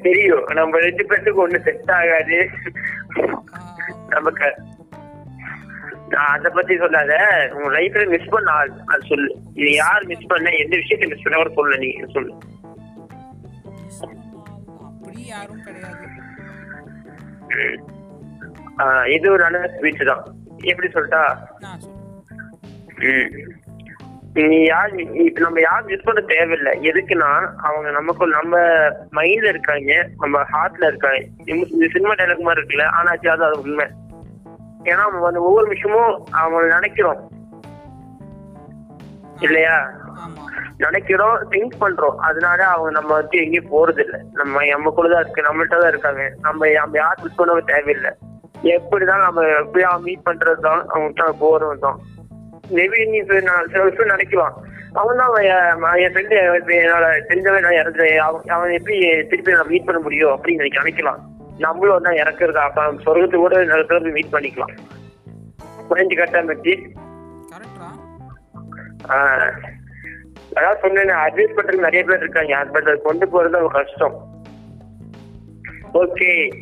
[0.02, 0.44] தெரியும்.
[0.54, 2.38] நம்ம ரெண்டு பேர்த்துக்கு ஒண்ணு செட் ஆகாது.
[4.08, 4.46] நமக்கு
[6.16, 7.16] அத பத்தி சொல்லாத.
[7.52, 9.36] உன் லைஃப்ல மிஸ் பண்ண ஆள் அது சொல்லு.
[9.54, 12.34] இது யார் மிஸ் பண்ண எந்த விஷயத்த மிஸ் பண்ண கூட சொல்லு நீ சொல்லு.
[14.80, 16.08] அப்படி யாரும் கிடையாது.
[19.12, 20.24] இது ஒரு நல்ல ஸ்பீச் தான்.
[20.58, 21.36] எப்படி சொல்லிட்டா.
[24.34, 26.90] நீ யார் இப்ப நம்ம யார் மிஸ் பண்ண தேவையில்லை.
[26.90, 28.58] எதுக்குன்னா அவங்க நமக்கு நம்ம
[29.12, 31.24] மைண்ட்ல இருக்காங்க நம்ம ஹார்ட்ல இருக்காங்க.
[31.44, 33.86] இந்த- சினிமா டைலாக் மாதிரி இருக்குல்ல ஆனா அது உண்மை.
[34.88, 37.20] ஏன்னா நம்ம வந்து ஒவ்வொரு விஷயமும் அவங்க நினைக்கிறோம்.
[39.46, 39.76] இல்லையா?
[40.84, 42.18] நினைக்கிறோம் திங்க் பண்றோம்.
[42.28, 46.22] அதனால அவங்க நம்ம வந்து எங்கேயும் போறது இல்ல நம்ம நமக்குள்ள தான் இருக்கு நம்மள்ட்ட தான் இருக்காங்க.
[46.46, 48.12] நம்ம நம்ம யார் மிஸ் பண்ணவே தேவையில்லை.
[48.74, 52.00] எப்படிதான் நம்ம எப்படியா மீட் பண்றது தான் அவங்ககிட்ட போறது தான்
[52.78, 54.56] மேபி நீ சில விஷயம் நினைக்கலாம்.
[55.00, 56.36] அவன் தான் அவன் என் ஃப்ரெண்டு
[56.82, 58.98] என்னோட தெரிஞ்சவன் நான் இறந்து அவன் அவன் எப்படி
[59.30, 61.20] திருப்பி நான் மீட் பண்ண முடியும் அப்படின்னு நினைக்கலாம்.
[61.60, 64.76] நம்மளும் தான் இறக்குறது அப்ப சொர்க்கத்துக்கு கூட நிறைய பேர் மீட் பண்ணிக்கலாம்.
[65.90, 66.88] புரிஞ்சு கட்டா மச்சி
[70.54, 72.64] அதான் சொன்னேன் அட்வைஸ் பண்றதுக்கு நிறைய பேர் இருக்காங்க.
[72.64, 74.44] பட் அது கொண்டு போறது அவங்க கஷ்டம்.
[75.94, 76.52] ஓகே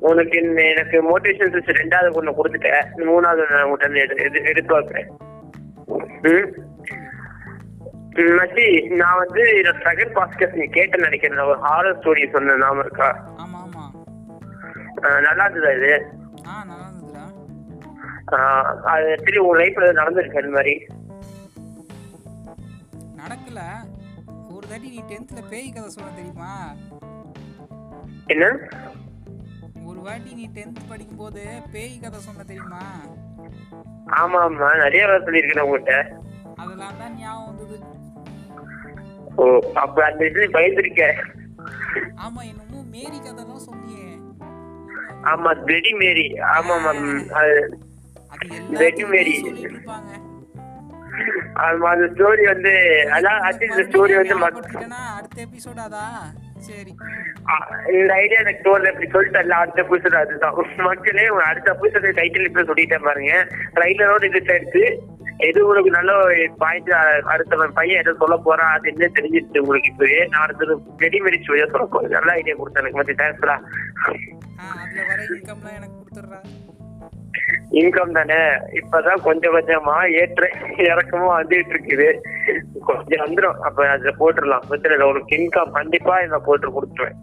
[0.00, 2.84] உனக்கு எனக்கு மோட்டிவேஷன் ஸ்பீச் ரெண்டாவது ஒண்ணு கொடுத்துட்டேன்.
[2.96, 5.06] மூணாவது நான் உங்கள்கிட்ட இருந்து எடு- எடு- எதிர்பார்க்கிறேன்.
[6.22, 6.68] ம்.
[8.20, 11.38] ம், மச்சி நான் வந்து செகண்ட் பாஸ்கஸ் நீ கேட்டேன்னு நினைக்கிறேன்.
[11.38, 13.28] ஒரு ஹாரர் ஸ்டோரி சொன்ன நாம இருக்கா?
[15.26, 15.92] நல்லா இருந்ததா இது?
[16.46, 17.24] ஆ நல்லா இருந்ததுடா
[18.90, 20.74] அது திரும்பி உன் லைஃப்ல நடந்திருக்கு அந்த மாதிரி?
[23.14, 23.60] நடக்கல.
[24.50, 26.52] ஒரு தாட்டி நீ டென்த்தில் பேய் கதை சொல்ல தெரியுமா?
[28.28, 28.46] என்ன?
[29.84, 31.42] ஒரு வாட்டி நீ டென்த் படிக்கும்போது
[31.72, 32.82] பேய் கதை சொன்ன தெரியுமா?
[34.12, 35.94] ஆமா ஆமா நிறைய வேலை சொல்லியிருக்கேன் உங்ககிட்ட.
[36.56, 37.76] அதெல்லாம் தான் ஞாபகம் வந்தது.
[39.36, 39.44] ஓ
[39.74, 41.02] அப்ப அந்த இதுல பயந்துருக்க
[42.24, 43.79] ஆமா என்னமோ மேரி கதைலாம் சொன்னியே
[45.28, 47.08] ஆமா பிரெடி மேரி ஆமா மேம்
[48.78, 49.32] வெட்டி மேரி.
[49.40, 49.80] சொல்லிட்டு
[51.60, 52.72] ஆமா அந்த ஸ்டோரி வந்து
[53.12, 54.36] அதான் அது இந்த ஸ்டோரி வந்து
[55.12, 56.04] அடுத்த எபிசோட் அதா?
[56.60, 56.92] சரி.
[57.92, 60.56] இந்த ஐடியா எனக்கு தோணல இப்படி சொல்லிட்டல அடுத்த புதுசு அதுதான்.
[60.86, 63.34] மக்களே அடுத்த புதுசு டைட்டில் இப்ப சொல்லிட்டேன் பாருங்க.
[63.74, 64.82] ட்ரைலரோட இது சேர்த்து
[65.48, 66.12] எது உனக்கு நல்ல
[66.62, 66.90] பாயிண்ட்
[67.32, 70.74] அடுத்த பையன் எதை சொல்ல போறான் அது என்ன தெரிஞ்சிருச்சு உங்களுக்கு இப்பவே நான் அடுத்தது
[71.04, 72.14] ரெடிமேட் ஸ்டோரியா சொல்ல போறேன்.
[72.16, 72.82] நல்ல ஐடியா கொடுத்தேன்.
[72.82, 73.56] எனக்கு மத்தி தேங்க்ஸ்டா
[77.80, 78.38] இன்கம் தானே?
[78.78, 80.44] இப்பதான் கொஞ்சம் கொஞ்சமா ஏற்ற
[80.86, 82.08] இறக்கமா வந்துட்டு இருக்குது.
[82.88, 84.66] கொஞ்சம் வந்துடும் அப்ப அதுல போட்டுடலாம்.
[84.70, 87.18] பிரச்சனை இல்லை உனக்கு இன்கம் கண்டிப்பா இதை போட்டு கொடுத்துருவேன்.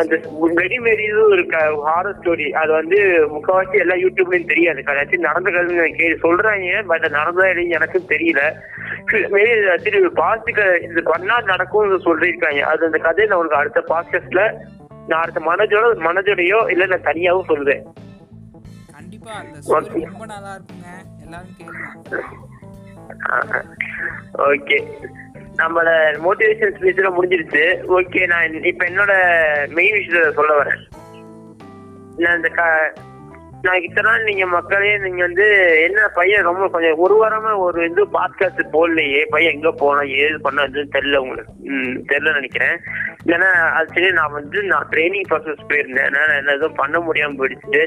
[0.00, 0.14] அந்த
[0.58, 1.62] வெடிமேரி இதுவும் இருக்கு?
[1.88, 2.98] ஹாரர் ஸ்டோரி அது வந்து
[3.32, 4.80] முக்கால்வாசி எல்லா யூடியூப்லயும் தெரியாது.
[4.86, 8.42] கதாச்சும் நடந்த கதை கே சொல்றாங்க பட் நடந்ததா இல்லைன்னு எனக்கும் தெரியல.
[9.74, 12.62] ஆக்சுவலி பாஸ்டுக்கு இது பண்ணா நடக்கும்னு சொல்லியிருக்காங்க.
[12.72, 14.44] அது அந்த கதையை நான் உனக்கு அடுத்த பாஸ்டர்ஸ்ல
[15.08, 17.84] நான் அடுத்த மனஜோட மனஜோடையோ இல்ல நான் தனியாவும் சொல்லுவேன்
[18.96, 20.88] கண்டிப்பா அந்த ஸ்டோரி ரொம்ப நல்லா இருக்குங்க.
[21.24, 21.88] எல்லாரும் கேளுங்க.
[24.50, 24.78] ஓகே
[25.60, 25.88] நம்மள
[26.24, 27.64] மோட்டிவேஷன் ஸ்பீச்ல முடிஞ்சிருச்சு.
[27.96, 29.12] ஓகே நான் இப்ப என்னோட
[29.76, 30.82] மெயின் விஷயத்த சொல்ல வரேன்.
[32.22, 32.62] நான் இந்த க
[33.64, 35.44] நான் இத்தனை நாள் நீங்க மக்களே நீங்க வந்து
[35.86, 40.64] என்ன பையன் ரொம்ப கொஞ்சம் ஒரு வாரமா ஒரு இது பாட்காஸ்ட் போடலையே பையன் எங்க போனோம் ஏது பண்ண
[40.96, 41.52] தெரியல உங்களுக்கு.
[41.72, 42.76] ம் தெரியல நினைக்கிறேன்.
[43.26, 46.10] ஏன்னா ஆக்சுவலி நான் வந்து நான் ட்ரைனிங் ப்ராசஸ் போயிருந்தேன்.
[46.10, 47.82] நான் என்ன எதுவும் பண்ண முடியாம போயிடுச்சு.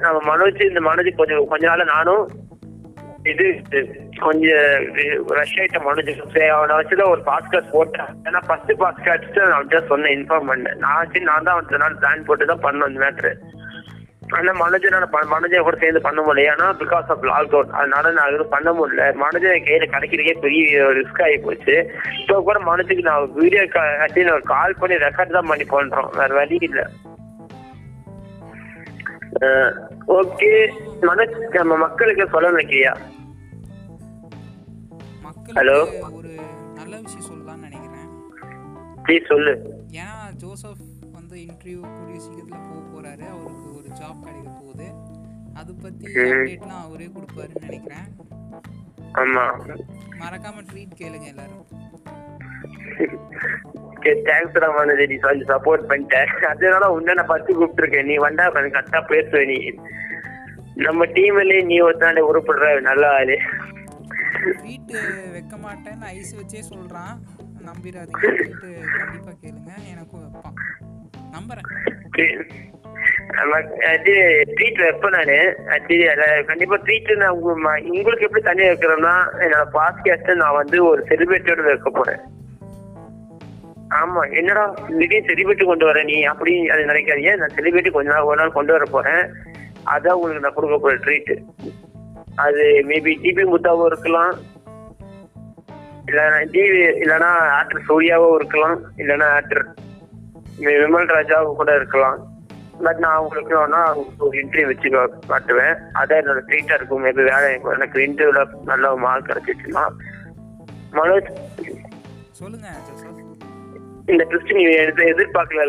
[0.00, 2.24] நம்ம மனோஜ் இந்த மனோஜ் கொஞ்சம் கொஞ்ச நாள் நானும்
[3.30, 3.46] இது
[4.24, 4.86] கொஞ்சம்
[5.38, 6.08] ரஷ் ஆயிட்ட மனுஜ்
[6.56, 8.10] அவனை வச்சுதான் ஒரு பாஸ்கார்ட் போட்டேன்.
[8.28, 12.26] ஏன்னா ஃபர்ஸ்ட் பாஸ்கார்ட் நான் அவன்கிட்ட சொன்னேன் இன்ஃபார்ம் பண்ணேன் நான் சரி நான் தான் அவன் நாள் பிளான்
[12.28, 13.32] போட்டு தான் பண்ணேன் அந்த மேட்ரு
[14.36, 16.50] ஆனா மனோஜனால மனுஜன் கூட சேர்ந்து பண்ண முடியல.
[16.50, 19.08] ஏன்னா பிகாஸ் ஆஃப் லாக்டவுன் அதனால நான் எதுவும் பண்ண முடியல.
[19.22, 21.74] மனோஜன் கையில கிடைக்கிறதே பெரிய ரிஸ்க் ஆகி போச்சு.
[22.20, 26.10] இப்போ கூட மனோஜுக்கு நான் வீடியோ கட்டி ஒரு கால் பண்ணி ரெக்கார்ட் தான் பண்ணி பண்றோம்.
[26.20, 26.86] வேற வழி இல்லை.
[30.08, 32.96] ஓகே மனோஜ் நம்ம மக்களுக்கு சொல்ல நினைக்கிறியா?
[35.22, 36.36] மக்களுக்கு ஒரு
[36.74, 38.08] நல்ல விஷயம் சொல்லலாம்னு நினைக்கிறேன்.
[39.04, 39.84] ப்ளீஸ் சொல்லு.
[39.90, 40.76] ஏன்னா ஜோசப்
[41.12, 43.28] வந்து இன்டர்வியூ கூடிய சீக்கிரத்தில் போக போறாரு.
[43.28, 44.92] அவருக்கு ஒரு ஜாப் கிடைக்க போகுது.
[45.54, 48.16] அது பத்தி அப்டேட்லாம் அவரே கொடுப்பாருன்னு நினைக்கிறேன்.
[49.14, 49.76] ஆமா.
[50.20, 51.66] மறக்காம ட்ரீட் கேளுங்க எல்லாரும்.
[54.10, 58.04] தேங்க்ஸ்டா மனோஜ் நீ கொஞ்சம் சப்போர்ட் பண்ணிட்டேன் அதனால உன்ன நான் ஃபர்ஸ்ட் கூப்பிட்டுருக்கேன்.
[58.04, 59.72] நீ வந்தா கொஞ்சம் கரெக்டா பேசுவ நீ.
[60.74, 63.38] நம்ம டீம்லயே நீ ஒருத்தாண்ட உருப்படுற நல்ல ஆளு.
[64.44, 64.96] ட்ரீட்
[65.32, 67.16] வைக்க மாட்டேன்னு ஐஸ் வச்சே சொல்றான்.
[67.66, 69.70] நம்பிடாதீங்க ட்ரீட் கண்டிப்பா கேளுங்க.
[69.92, 70.56] எனக்கும் வைப்பான்.
[71.32, 71.68] நம்புறேன்.
[74.46, 75.56] ட்ரீட் வைப்பேன் நானு.
[75.66, 81.90] ஆக்சுவலி கண்டிப்பா ட்ரீட் நான் உங்களுக்கு எப்படி தனியா வைக்கிறேன்னா என்னோட பாட்காஸ்ட் நான் வந்து ஒரு செலிபிரிட்டியோட வைக்க
[81.90, 82.20] போறேன்.
[84.00, 84.64] ஆமா என்னடா
[84.98, 86.16] திடீர்னு செலிபிரிட்டி கொண்டு வர நீ?
[86.32, 87.32] அப்படி அது நினைக்காதீங்க.
[87.36, 89.24] நான் செலிபிரிட்டி கொஞ்ச நாள் ஒரு நாள் கொண்டு வர போறேன்.
[89.94, 91.32] அதான் உங்களுக்கு நான் கொடுக்க போற ட்ரீட்
[92.44, 94.32] அது மேபி டிபி முத்தாவும் இருக்கலாம்.
[96.06, 98.78] இல்லைன்னா டிவி இல்லைன்னா ஆக்டர் சூர்யாவும் இருக்கலாம்.
[98.96, 99.64] இல்லைன்னா ஆக்டர்
[100.60, 102.18] விமல் ராஜாவும் கூட இருக்கலாம்.
[102.84, 103.80] பட் நான் உங்களுக்கு வேணா
[104.18, 104.88] ஒரு இன்டர்வியூ வச்சு
[105.32, 105.74] காட்டுவேன்.
[106.00, 107.04] அதான் என்னோட ட்ரீட்டா இருக்கும்.
[107.04, 109.84] மேபி வேலை எனக்கு இன்டர்வியூல நல்ல மார்க் கிடைச்சிச்சுன்னா.
[110.92, 111.30] மனோஜ்.
[112.30, 112.68] சொல்லுங்க
[114.06, 115.62] இந்த ட்விஸ்ட் நீ எதிர்- எதிர்பார்க்கல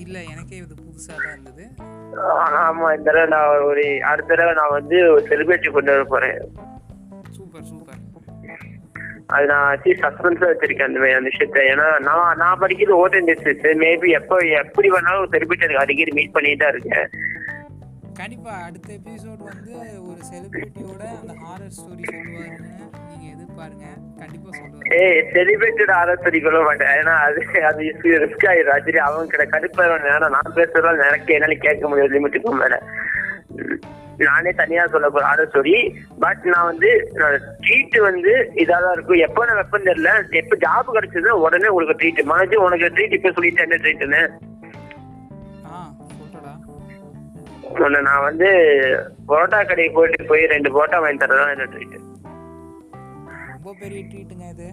[0.00, 1.64] இல்ல எனக்கே இது புதுசா தான் இருந்தது.
[2.62, 6.38] ஆமா இந்த தடவை நான் ஒரு அடுத்த தடவை நான் வந்து ஒரு செலிபிரிட்டி கொண்டு வர போறேன்.
[7.30, 8.00] Super super.
[9.26, 11.58] அது நான் சஸ்பென்ஸா வச்சிருக்கேன் அந்த அந்த விஷயத்த.
[11.72, 16.72] ஏன்னா நான் நான் படிக்கிறது ஓட்டர் டிஸ்ட்ரிக்ட் மேபி எப்போ எப்படி வேணாலும் செலிபிரிட்டி அடிக்கடி மீட் பண்ணிட்டு தான்
[16.72, 17.08] இருக்கேன்.
[18.22, 19.72] கண்டிப்பாக அடுத்த எபிசோட் வந்து
[20.08, 22.68] ஒரு செலிபிரிட்டியோட அந்த ஹாரர் ஸ்டோரி சொல்லுவாருன்னு
[23.08, 23.86] நீங்கள் எதிர்பாருங்க.
[24.20, 26.92] கண்டிப்பாக சொல்லுவாங்க ஏய் செலிபிரிட்டியோட ஹாரர் ஸ்டோரி சொல்ல மாட்டேன்.
[26.98, 27.88] ஏன்னா அது அது
[28.24, 30.06] ரிஸ்க் ஆயிடும் ஆக்சுவலி அவங்க கிட்ட கடுப்பாயிரும்.
[30.12, 32.14] ஏன்னா நான் பேசுறதால எனக்கு என்னால கேட்க முடியாது.
[32.16, 32.78] லிமிட்டுக்கு மேலே.
[34.28, 35.76] நானே தனியா சொல்ல போற ஆட ஸ்டோரி
[36.24, 36.90] பட் நான் வந்து
[37.64, 38.32] ட்ரீட் வந்து
[38.64, 39.24] இதாதான் இருக்கும்.
[39.26, 40.12] எப்போ நான் வெப்பம் தெரியல.
[40.42, 44.22] எப்போ ஜாப் கிடைச்சதுன்னா உடனே உங்களுக்கு ட்ரீட் மனஜி உனக்கு ட்ரீட் இப்போ சொல்லிட்டு என்ன ட்ரீட்னு
[47.80, 48.48] உன்னை நான் வந்து
[49.28, 51.98] பரோட்டா கடைக்கு போயிட்டு போய் ரெண்டு பரோட்டா வாங்கி தரதான் என்ன ட்ரீட்
[53.54, 54.68] ரொம்ப பெரிய ட்ரீட்டுங்க இது.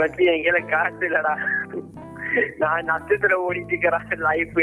[0.00, 1.34] மச்சி எங்கேயில காசு இல்லடா.
[2.58, 4.58] நான் நஷ்டத்துல ஓடிட்டு இருக்கிறேன் லைஃப்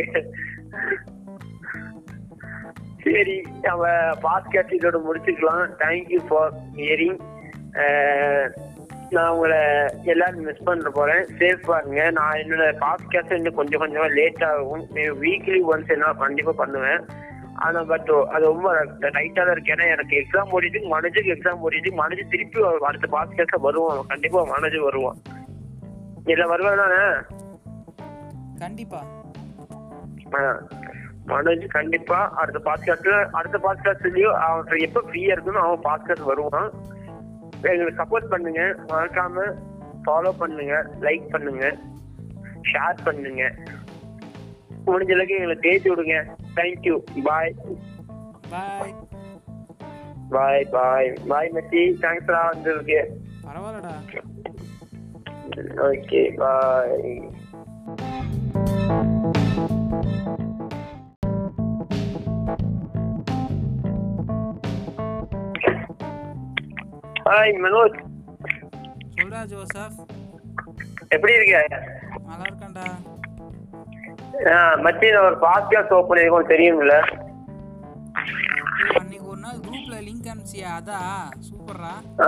[3.06, 3.88] சரி நம்ம
[4.26, 5.64] பாஸ்கெட் இதோட முடிச்சுக்கலாம்.
[5.84, 7.20] தேங்க்யூ ஃபார் ஹியரிங்
[9.10, 9.58] நான் உங்களை
[10.04, 11.26] எல்லாரும் மிஸ் பண்ண போறேன்.
[11.38, 14.88] சேஃப் பாருங்க நான் என்னோட பாஸ்கெட் இன்னும் கொஞ்சம் கொஞ்சமா லேட் ஆகும்.
[14.96, 17.06] வீக்லி ஒன்ஸ் என்ன கண்டிப்பா பண்ணுவேன்.
[17.56, 19.74] ஆனா பட் அது ரொம்ப டைட்டா தான் இருக்கு.
[19.74, 24.06] ஏன்னா எனக்கு எக்ஸாம் ஓடிட்டு மனஜுக்கு எக்ஸாம் ஓடிட்டு மனஜு திருப்பி அடுத்த பாஸ்கெட்ல வருவான்.
[24.08, 25.16] கண்டிப்பா மனஜு வருவான்.
[26.26, 27.14] இல்ல வருவான் தானே?
[28.60, 29.04] கண்டிப்பா.
[31.28, 36.72] மனோஜ் கண்டிப்பா அடுத்த பாட்காஸ்ட்ல அடுத்த பாட்காஸ்ட்லயும் அவன் எப்ப ஃப்ரீயா இருக்கணும் அவன் பாட்காஸ்ட் வருவான்.
[37.72, 38.62] எங்களுக்கு சப்போர்ட் பண்ணுங்க.
[38.92, 39.46] மறக்காம
[40.06, 40.76] ஃபாலோ பண்ணுங்க
[41.06, 41.66] லைக் பண்ணுங்க
[42.72, 43.44] ஷேர் பண்ணுங்க.
[44.86, 46.18] முடிஞ்ச அளவுக்கு எங்களுக்கு தேய்ச்சி விடுங்க.
[46.56, 46.96] தேங்க்யூ
[47.28, 47.54] பாய்
[48.54, 48.94] பாய்
[50.34, 53.02] பாய் பாய் பாய் மெஸ்ஸி தேங்க்ஸ்டா வந்திருக்கு.
[53.46, 53.94] பரவாயில்லடா.
[55.88, 57.33] ஓகே பாய்
[67.34, 68.00] ஹாய் மனோஜ்
[69.16, 69.92] சொல்றா ஜோசப்.
[71.08, 71.68] எப்படி இருக்க
[72.26, 72.88] நல்லா இருக்கேன்டா.
[74.44, 77.00] நான் ஒரு பாட்காஸ்ட் ஓப்பன் பண்ணிருக்கோம் தெரியும்ல.
[79.00, 80.68] அன்னைக்கு ஒரு நாள் குரூப்ல லிங்க் அனுப்பிச்சியா?
[80.82, 80.98] அதா?
[81.40, 82.22] சூப்பர்ரா.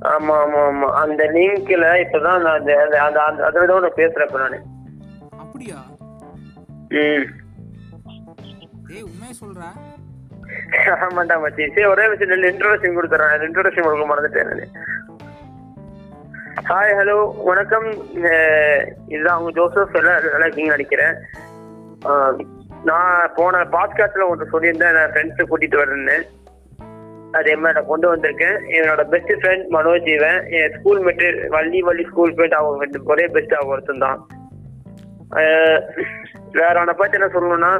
[0.00, 0.90] ஆமா ஆமா ஆமா.
[0.92, 4.62] அந்த லிங்க்ல இப்பதான் நான் அந்த அந்த- அதுல தான் நான் பேசுறேன் இப்ப நானு.
[5.30, 5.76] அப்படியா?
[6.88, 7.26] ம்.
[8.88, 9.89] ஏய் உண்மையை சொல்றா.
[11.06, 11.64] ஆமாண்டா மச்சி.
[11.74, 13.46] சரி ஒரே விஷயம் ரெண்டு இன்ட்ரோடக்ஷன் கொடுத்துறேன்.
[13.48, 14.72] இன்ட்ரோடக்ஷன் கொடுக்க மறந்துட்டேன்
[16.68, 17.86] ஹாய் ஹலோ வணக்கம்.
[19.12, 19.96] இதுதான் அவங்க ஜோசப்.
[20.00, 21.14] எல்லாம் நல்லா இருக்கீங்கன்னு நினைக்கிறேன்.
[22.88, 24.96] நான் போன பாட்காஸ்ட்ல ஒன்று சொல்லியிருந்தேன்.
[24.98, 26.18] நான் ஃப்ரெண்ட்ஸை கூட்டிட்டு வரேன்னு.
[27.38, 28.56] அதே மாதிரி நான் கொண்டு வந்திருக்கேன்.
[28.76, 30.38] என்னோட பெஸ்ட் ஃப்ரெண்ட் மனோஜ் இவன்.
[30.58, 31.26] என் school mate
[31.56, 34.20] Valli Valli school friend அவங்க ரெண்டு ஒரே பெஸ்ட் அவங்க ஒருத்தன் தான்.
[36.60, 37.72] வேற அவனை பார்த்து என்ன சொல்லணும்னா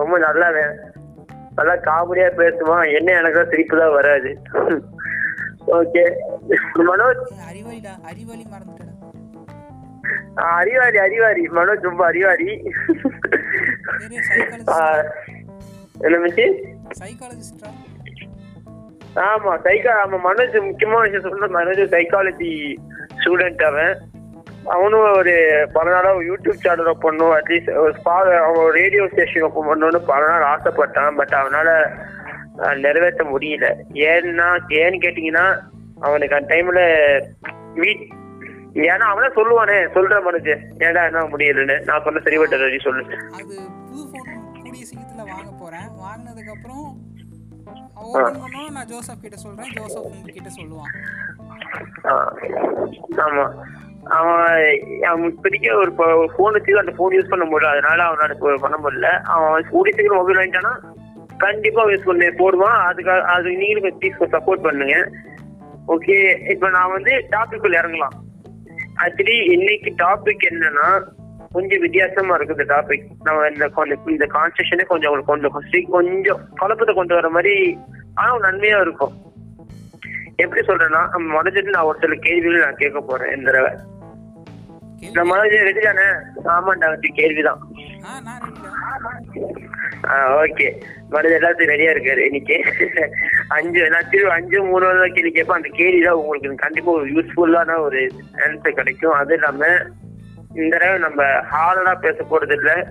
[0.00, 0.74] ரொம்ப நல்லாவேன்.
[1.56, 4.30] நல்லா காமெடியா பேசுவான் என்ன எனக்கு சிரிப்பு தான் வராது.
[5.78, 6.04] ஓகே.
[6.88, 7.20] மனோஜ்?
[10.58, 12.48] அறிவாரி அறிவாரி மனோஜ் ரொம்ப அறிவாரி
[16.06, 16.46] என்ன மிச்சி?
[19.26, 22.52] ஆமா சைக்கா ஆமா மனோஜ் முக்கியமான விஷயம் சொல்ற மனோஜ் சைக்காலஜி
[23.18, 23.94] ஸ்டூடெண்ட் அவன்.
[24.64, 25.32] அவனும் ஒரு
[25.72, 28.14] பல நாளா ஒரு யூடியூப் சேனல் பண்ணும் அட்லீஸ்ட் ஒரு ஸ்பா
[28.46, 31.68] அவன் ரேடியோ ஸ்டேஷன் ஓப்பன் பண்ணணும்னு பல நாள் ஆசைப்பட்டான் பட் அவனால
[32.76, 33.68] நிறைவேற்ற முடியல.
[34.08, 34.48] ஏன்னா
[34.80, 35.46] ஏன்னு கேட்டீங்கன்னா
[36.00, 36.80] அவனுக்கு அந்த டைம்ல
[37.74, 38.04] வீட்
[38.88, 40.52] ஏன்னா அவனே சொல்லுவானே சொல்ற மனுஜ்
[40.84, 41.84] ஏன்டா என்ன முடியலன்னு.
[41.84, 43.02] நான் சொன்ன சரிபட்ட சொல்லு.
[43.38, 43.54] அது
[43.90, 44.30] புது ஃபோன்
[44.62, 46.86] கூடிய சீக்கிரத்தில் வாங்க போகிறேன் வாங்கினதுக்கப்புறம்
[47.94, 50.92] ஓப்பன் பண்ணோம் நான் ஜோசப் கிட்ட சொல்கிறேன் ஜோசப் உங்ககிட்ட சொல்லுவான்.
[53.26, 53.46] ஆமா.
[54.04, 55.92] அவன் அவன் இப்போதைக்கு ஒரு
[56.38, 57.78] ஃபோன் வச்சு அந்த ஃபோன் யூஸ் பண்ண முடியல.
[57.78, 59.22] அதனால அவனால இப்போ பண்ண முடியல.
[59.22, 60.78] அவன் கூடிய சீக்கிரம் மொபைல் வாங்கிட்டானா
[61.38, 62.90] கண்டிப்பா யூஸ் பண்ணி போடுவான்.
[62.90, 65.10] அதுக்காக அது நீங்களும் ப்ளீஸ் சப்போர்ட் பண்ணுங்க.
[65.88, 68.22] ஓகே இப்போ நான் வந்து டாபிக் இறங்கலாம்.
[69.02, 71.02] ஆக்சுவலி இன்னைக்கு டாபிக் என்னன்னா
[71.52, 76.94] கொஞ்சம் வித்தியாசமா இந்த டாபிக் நம்ம இந்த con- இந்த கான்ஸ்டியூஷனே கொஞ்சம் அவங்களுக்கு கொண்டு கொஞ்சம் கொஞ்சம் குழப்பத்தை
[76.94, 77.78] கொண்டு வர மாதிரி
[78.14, 79.12] ஆனா நன்மையா இருக்கும்.
[80.36, 83.72] எப்படி சொல்றேன்னா நம்ம மனதில் நான் ஒரு சில கேள்விகள் நான் கேட்க போறேன் இந்த தடவை.
[85.12, 86.08] நம்ம ரெடி தானே?
[86.44, 87.58] ஆமாண்டா கேள்விதான்.
[90.42, 90.82] ஓகே.
[91.08, 92.62] மனது எல்லாத்தையும் ரெடியா இருக்காரு இன்னைக்கு.
[93.48, 95.56] அஞ்சு திரு அஞ்சு மூணு தான் கேள்வி கேட்பேன்.
[95.56, 99.12] அந்த கேள்வி தான் உங்களுக்கு கண்டிப்பா ஒரு யூஸ்ஃபுல்லான ஒரு ஆன்சர் கிடைக்கும்.
[99.12, 99.66] அது இல்லாம
[100.54, 102.86] இந்த தடவை நம்ம ஹார்டா பேச போறது இல்ல.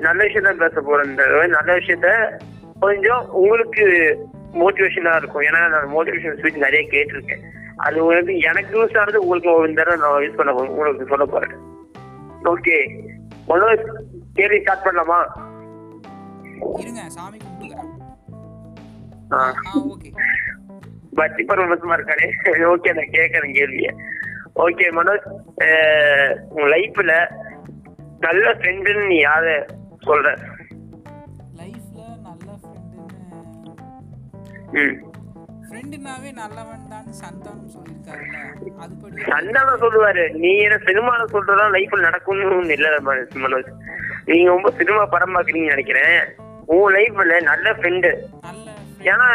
[0.00, 1.46] நல்ல விஷயம் தான் பேச போறோம் இந்த தடவை.
[1.46, 2.38] நல்ல விஷயத்த
[2.80, 3.84] கொஞ்சம் உங்களுக்கு
[4.54, 5.42] மோட்டிவேஷனா இருக்கும்.
[5.42, 7.42] ஏன்னா நான் மோட்டிவேஷன் ஸ்பீச் நிறைய கேட்டிருக்கேன்.
[7.76, 11.54] அது உங்களுக்கு எனக்கு யூஸ் ஆனது உங்களுக்கு இந்த தடவை நான் யூஸ் பண்ண உங்களுக்கு சொல்ல போறேன்.
[12.52, 12.76] ஓகே
[13.48, 13.84] மனோஜ்
[14.34, 15.18] கேள்வி ஸ்டார்ட் பண்ணலாமா?
[16.78, 17.92] இருங்க சாமி கும்பிட்டுக்கிறேன்.
[19.92, 20.10] ஓகே
[21.14, 22.28] பக்தி பரவசமா இருக்கானே.
[22.72, 23.90] ஓகே நான் கேட்கறேன் கேள்விய.
[24.64, 25.26] ஓகே மனோஜ்
[26.56, 27.14] உன் லைஃப்ல
[28.20, 29.46] நல்ல ஃப்ரெண்டுன்னு நீ யார?
[30.06, 30.28] சொல்ற
[32.26, 33.04] நல்ல ஃப்ரெண்டுன்னு
[34.80, 34.96] ம்.
[35.88, 38.38] ஃப்ரெண்டுனாவே நல்லவன் தான் சந்தானம் சொல்லியிருக்காருல்ல
[38.84, 40.24] அதுபடி சந்தானம் சொல்லுவாரு.
[40.42, 42.88] நீ என்ன சினிமால சொல்றதா லைஃப்ல நடக்கும்னு இல்ல
[43.42, 43.70] மனோஜ்.
[44.30, 46.18] நீங்க ரொம்ப சினிமா படம் பாக்குறீங்கன்னு நினைக்கிறேன்.
[46.76, 48.10] உன் லைஃப்ல நல்ல ஃப்ரெண்டு
[48.46, 48.65] நல்ல
[49.10, 49.26] ஏன்னா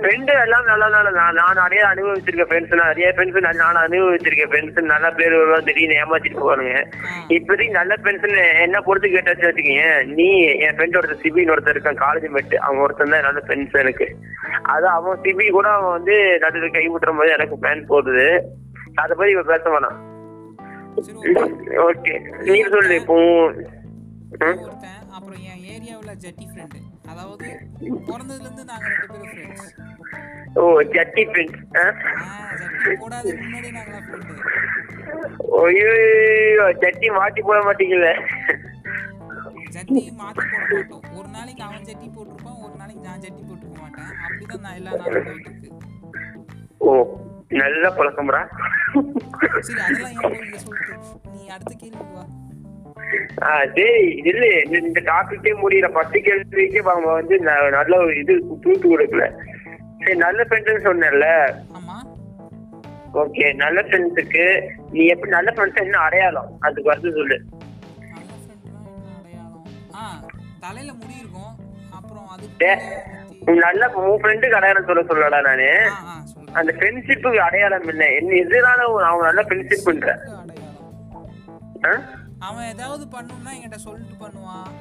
[0.00, 5.06] ஃப்ரெண்டு எல்லாம் நல்லா நல்ல நான் நான் நிறைய அனுபவிச்சிருக்க ஃப்ரெண்ட்ஸ் நிறைய ஃப்ரெண்ட்ஸ் நான் அனுபவிச்சிருக்கேன் ஃப்ரெண்ட்ஸ் நல்ல
[5.18, 6.74] பேர் வருவாங்க திடீர்னு ஏமாத்திட்டு போவானுங்க.
[7.36, 9.84] இப்போதைக்கு நல்ல ஃப்ரெண்ட்ஸ் என்ன பொறுத்து கேட்டாச்சு வச்சுக்கீங்க.
[10.18, 10.28] நீ
[10.66, 14.08] என் ஃப்ரெண்ட் ஒருத்தர் சிபின்னு ஒருத்தர் இருக்கான் காலேஜ் மெட்டு அவன் ஒருத்தன் தான் நல்ல ஃப்ரெண்ட்ஸ் எனக்கு.
[14.74, 18.26] அது அவன் சிபி கூட அவன் வந்து நடுவில் கை விட்டுற போது எனக்கு பிளான் போடுது.
[19.02, 20.00] அதை பத்தி இப்ப பேச வேணாம்
[21.88, 22.14] ஓகே.
[22.50, 23.16] நீ சொல்லு இப்போ
[25.16, 26.78] அப்புறம் என் ஏரியாவில் ஜட்டி ஃப்ரெண்டு
[27.10, 27.48] அதாவது
[27.82, 28.64] ரெண்டு
[29.10, 29.68] பேரும் ஃப்ரெண்ட்ஸ்
[30.60, 30.64] ஓ
[30.94, 31.62] ஜட்டி ஃப்ரெண்ட்ஸ்
[32.60, 34.34] ஜட்டி போடாத முன்னாடி நாங்களாம் ஃப்ரெண்டு
[35.64, 35.90] ஐயோ
[36.82, 38.10] ஜட்டி மாட்டி போட மாட்டீங்கல்ல
[39.74, 41.04] ஜட்டி மாற்றி போட மாட்டோம்.
[41.18, 44.10] ஒரு நாளைக்கு அவன் ஜட்டி போட்டிருப்பான் ஒரு நாளைக்கு நான் ஜட்டி போட்டுக்க மாட்டேன்.
[44.26, 45.70] அப்படிதான் நான் எல்லா நாளும் போயிட்டு இருக்கு
[46.86, 46.90] ஓ
[47.62, 48.42] நல்ல பழக்கம்டா.
[49.66, 50.46] சரி அதெல்லாம் ஏன்
[51.34, 52.24] நீ அடுத்த கேள்வி வா.
[53.74, 54.46] டேய் இல்ல
[54.78, 55.88] இந்த- டாபிக்கே முடியல.
[55.88, 59.32] பத்து கேள்விக்கே அவங்க வந்து நல்ல ஒரு இது தூத்து கொடுக்கல.
[59.98, 61.54] சரி நல்ல ஃப்ரெண்ட்ஸ் சொன்னேன்ல.
[63.14, 66.56] ஓகே நல்ல ஃப்ரெண்ட்ஸுக்கு நீ எப்படி நல்ல ஃப்ரெண்ட்ஸ் என்ன அடையாளம்?
[66.60, 67.42] அதுக்கு வந்து சொல்லு.
[69.92, 70.24] ஃப்ரெண்ட்னா
[70.60, 71.56] தலையில முடி இருக்கும்.
[71.92, 72.26] அப்புறம்
[73.46, 75.90] உன் நல்ல உன் ஃப்ரெண்டுக்கு அடையாளம் சொல்ல சொல்லடா நானு.
[76.52, 78.06] அந்த ஃப்ரெண்ட்ஷிப்புக்கு அடையாளம் என்ன?
[78.06, 78.36] என்ன
[78.86, 80.52] ஒரு- அவன் நல்ல ஃப்ரெண்ட்ஷிப் பண்ற அடையாளம்.
[81.86, 82.22] ஆ?
[82.48, 84.72] அவன் ஏதாவது பண்ணணும்னா என்கிட்ட சொல்லிட்டு பண்ணுவான்.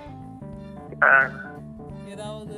[2.13, 2.55] ஏதாவது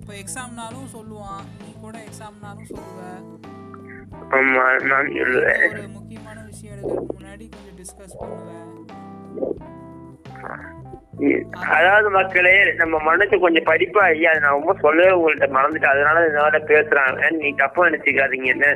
[0.00, 1.44] இப்போ எக்ஸாம்னாலும் சொல்லுவான்.
[1.62, 3.00] நீ கூட எக்ஸாம்னாலும் சொல்லுவ.
[5.70, 8.68] ஒரு முக்கியமான விஷயம் எடுக்கிறதுக்கு முன்னாடி கொஞ்சம் டிஸ்கஸ் பண்ணுவேன்
[11.52, 15.94] அதாவது மக்களே நம்ம மனசு கொஞ்சம் படிப்பா ஐயா நான் ரொம்ப சொல்லவே உங்கள்ட்ட மறந்துட்டேன்.
[15.94, 17.30] அதனால இதனால பேசுறாங்க.
[17.40, 18.50] நீ தப்பா நினைச்சுக்காதீங்க.
[18.54, 18.66] என்ன?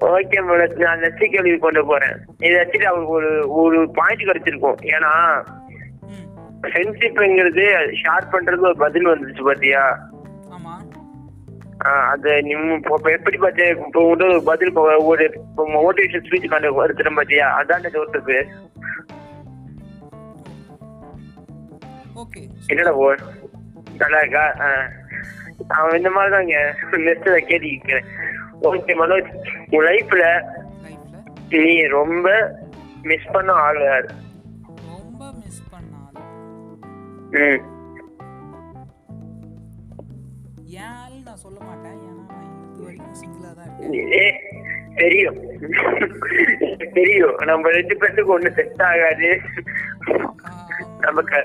[0.00, 2.16] ஓகே மேடம் நான் நெக்ஸ்ட் கேள்வி கொண்டு போறேன்.
[2.38, 4.76] இதை வச்சுட்டு அவருக்கு ஒரு ஒரு பாயிண்ட் கிடைச்சிருக்கும்.
[4.82, 5.42] ஏன்னா
[6.62, 9.98] ஃப்ரெண்ட்ஷிப்ங்கிறது ஷேர் பண்றது ஒரு பதில் வந்துச்சு பாத்தியா?
[12.10, 17.14] அது நீ மு- இப்போ இப்போ எப்படி பார்த்து இப்போ ஒரு பதில் ஒரு மோட்டிவேஷன் ஸ்பீச் கண்டு வருத்துறேன்
[17.14, 17.62] பாத்தியா?
[17.62, 18.46] அதான்
[22.16, 23.14] ஓகே என்னடா போ
[23.98, 24.54] நல்லா இருக்கா.
[25.68, 28.04] அவன் இந்த மாதிரி தாங்க நெக்ஸ்ட் கேள்வி கேட்கிறேன்.
[28.70, 29.30] ஓகே மனோஜ்
[29.74, 30.24] உன் லைஃப்ல
[31.48, 32.26] நீ ரொம்ப
[33.02, 34.06] மிஸ் பண்ண ஆள் யார்?
[34.86, 37.60] ரொம்ப மிஸ் பண்ண ஆள்?
[41.26, 41.96] நான் சொல்ல மாட்டேன்.
[42.06, 44.36] ஏன்னா நான் இது வரைக்கும் சிங்கிளா தான் இருக்கேன்.
[45.00, 45.38] தெரியும்.
[46.98, 47.36] தெரியும்.
[47.50, 49.30] நம்ம ரெண்டு பேருக்கு ஒண்ணு செட் ஆகாது.
[51.00, 51.38] நமக்கு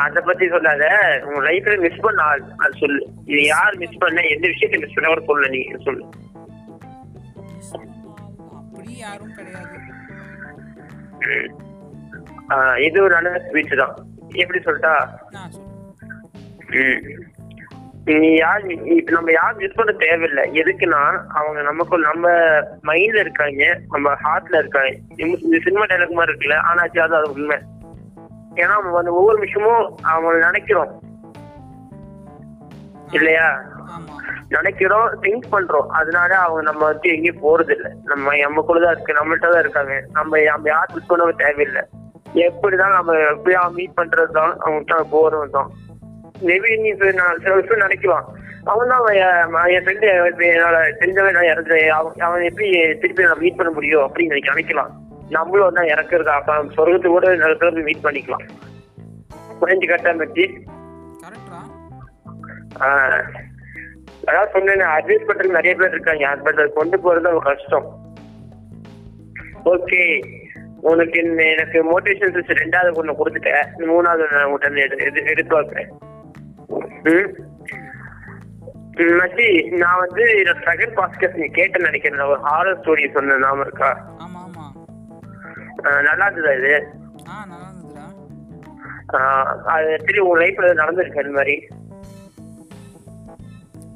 [0.00, 0.84] அத பத்தி சொல்லாத.
[1.30, 2.22] உன் லைஃப்ல மிஸ் பண்ண
[2.64, 3.02] அது சொல்லு.
[3.30, 6.04] இது யார் மிஸ் பண்ண எந்த விஷயத்த மிஸ் பண்ண கூட சொல்லு நீ சொல்லு.
[9.04, 9.76] யாரும் கிடையாது.
[12.86, 13.94] இது ஒரு நல்ல ஸ்பீச் தான்.
[14.42, 14.94] எப்படி சொல்லிட்டா.
[18.20, 18.62] நீ யார்
[18.96, 20.44] இப்ப நம்ம யாரும் மிஸ் பண்ண தேவையில்லை.
[20.60, 21.02] எதுக்குன்னா
[21.40, 22.32] அவங்க நமக்கு நம்ம
[22.88, 23.62] மைண்ட்ல இருக்காங்க
[23.94, 24.92] நம்ம ஹார்ட்ல இருக்காங்க.
[25.24, 27.58] இந்த சினிமா டைலாக் மாதிரி இருக்குல்ல ஆனா அது அது உண்மை.
[28.54, 31.02] ஏன்னா வந்து ஒவ்வொரு விஷயமும் அவங்க நினைக்கிறோம்.
[33.10, 33.60] இல்லையா?
[34.48, 35.86] நினைக்கிறோம் திங்க் பண்றோம்.
[35.88, 39.12] அதனால அவங்க நம்ம வந்து எங்கேயும் போறது இல்ல நம்ம நமக்குள்ளதான் இருக்கு.
[39.12, 40.04] நம்மள்ட்ட தான் இருக்காங்க.
[40.12, 41.82] நம்ம நம்ம யார் மிஸ் பண்ணவும் தேவையில்லை.
[42.34, 45.70] எப்படிதான் நம்ம எப்படியா மீட் பண்றது தான் அவங்ககிட்ட போறது தான்
[46.42, 48.22] மேபி நீ சில நா- சில விஷயம் நினைக்கலாம்.
[48.64, 49.16] அவன் தான் அவன்
[49.70, 54.38] என் ஃப்ரெண்டு என்னால தெரிஞ்சவன் நான் இறந்து அவன் அவன் எப்படி திருப்பி நான் மீட் பண்ண முடியும் அப்படின்னு
[54.52, 55.03] நினைக்கலாம்.
[55.28, 58.48] நம்மளும் தான் இறக்குறது அப்ப சொர்க்கத்து கூட நடக்கிறது மீட் பண்ணிக்கலாம்.
[59.60, 60.26] புரிஞ்சு கட்டா
[61.22, 61.62] கரெக்டா
[62.80, 63.24] ஆஹ்
[64.26, 66.36] அதான் சொன்னேன் அட்வைஸ் பண்றதுக்கு நிறைய பேர் இருக்காங்க.
[66.36, 68.14] பட் அது கொண்டு போறது அவங்க கஷ்டம்.
[69.64, 70.24] ஓகே
[70.80, 73.66] உனக்கு எனக்கு மோட்டிவேஷன் ஸ்பீச் ரெண்டாவது ஒண்ணு கொடுத்துட்டேன்.
[73.78, 75.92] மூணாவது நான் உங்கள்கிட்ட எடு- எடு- எடுத்து வைக்கிறேன்
[78.94, 82.18] மச்சி நான் வந்து செகண்ட் பாஸ்கஸ் நீ கேட்டேன்னு நினைக்கிறேன்.
[82.18, 84.12] நான் ஒரு ஹாரர் ஸ்டோரி சொன்னேன் நாம இருக்கா?
[86.06, 86.72] நல்லா இருந்ததா இது?
[87.28, 88.06] ஆ நல்லா இருந்ததுடா
[89.72, 91.56] அது எப்படி உன் லைஃப்ல நடந்திருக்கு அந்த மாதிரி?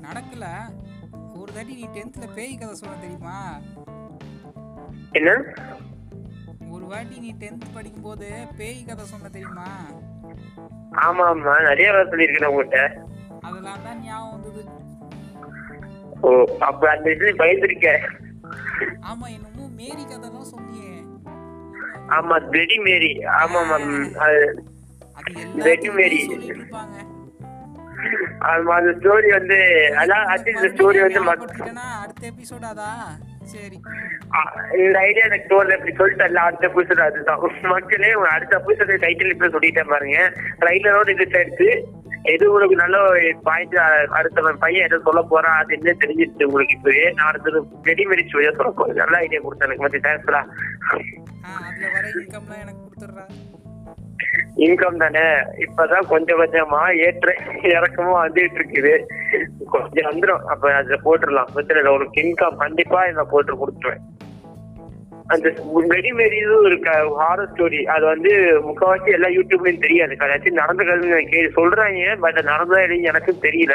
[0.05, 0.47] நடக்கல.
[1.39, 3.37] ஒரு தாட்டி நீ டென்த்ல பேய் கதை சொல்ல தெரியுமா?
[5.13, 5.31] என்ன?
[6.71, 8.29] ஒரு வாட்டி நீ டென்த் படிக்கும்போது
[8.59, 9.69] பேய் கதை சொன்ன தெரியுமா?
[10.99, 11.55] ஆமா ஆமா.
[11.69, 12.81] நிறைய வேலை சொல்லியிருக்கேன் உங்ககிட்ட
[13.43, 14.63] அதெல்லாம் தான் ஞாபகம் வந்தது.
[16.23, 18.03] ஓ அப்ப அந்த இதுல பயந்துருக்கேன்.
[19.11, 20.68] ஆமா என்னமோ மேரி கதை தான் சொன்னியே
[22.09, 23.93] ஆமா பிளடி மேரி ஆமா மேம்
[26.27, 26.97] சொல்லிட்டு இருப்பாங்க
[28.49, 29.57] ஆமா அந்த ஸ்டோரி வந்து
[30.01, 31.21] அதான் அது இந்த ஸ்டோரி வந்து
[31.97, 32.91] அடுத்த எபிசோட் அதா
[33.53, 33.79] சரி.
[34.31, 34.39] ஆ,
[34.79, 37.41] இந்த ஐடியா எனக்கு தோணல இப்படி சொல்லிட்டல அடுத்த புதுசு அதுதான்.
[37.71, 40.19] மக்களே அடுத்த புதுசு டைட்டில் இப்ப சொல்லிட்டேன் பாருங்க.
[40.61, 41.69] ட்ரைலரோட இது எடுத்து
[42.33, 42.97] எது உங்களுக்கு நல்ல
[43.43, 43.77] பாயிண்ட்
[44.19, 47.05] அடுத்த பையன் எதை சொல்ல போறான் அது என்ன தெரிஞ்சிருச்சு உங்களுக்கு இப்பவே?
[47.19, 49.01] நான் அடுத்தது ரெடிமேடி ஸ்டோரியா சொல்ல போறேன்.
[49.03, 49.87] நல்ல ஐடியா கொடுத்தேன் எனக்கு.
[49.87, 50.43] மத்தி தேங்க்ஸ்டா
[54.67, 55.27] இன்கம் தானே?
[55.65, 57.35] இப்பதான் கொஞ்சம் கொஞ்சமா ஏற்ற
[57.75, 58.95] இறக்கமா வந்துட்டு இருக்குது.
[59.75, 61.53] கொஞ்சம் வந்துடும் அப்ப அதுல போட்டுடலாம்.
[61.55, 64.05] பிரச்சனை இல்லை உனக்கு இன்கம் கண்டிப்பா இதை போட்டு கொடுத்துருவேன்.
[65.33, 65.49] அந்த
[65.95, 66.93] ரெடிமேட் இதுவும் இருக்கு?
[67.21, 68.31] ஹாரர் ஸ்டோரி அது வந்து
[68.67, 70.15] முக்கால்வாசி எல்லா யூடியூப்லயும் தெரியாது.
[70.21, 73.75] கதாச்சும் நடந்த கதை கே சொல்றாங்க பட் நடந்தா இல்லைன்னு எனக்கும் தெரியல.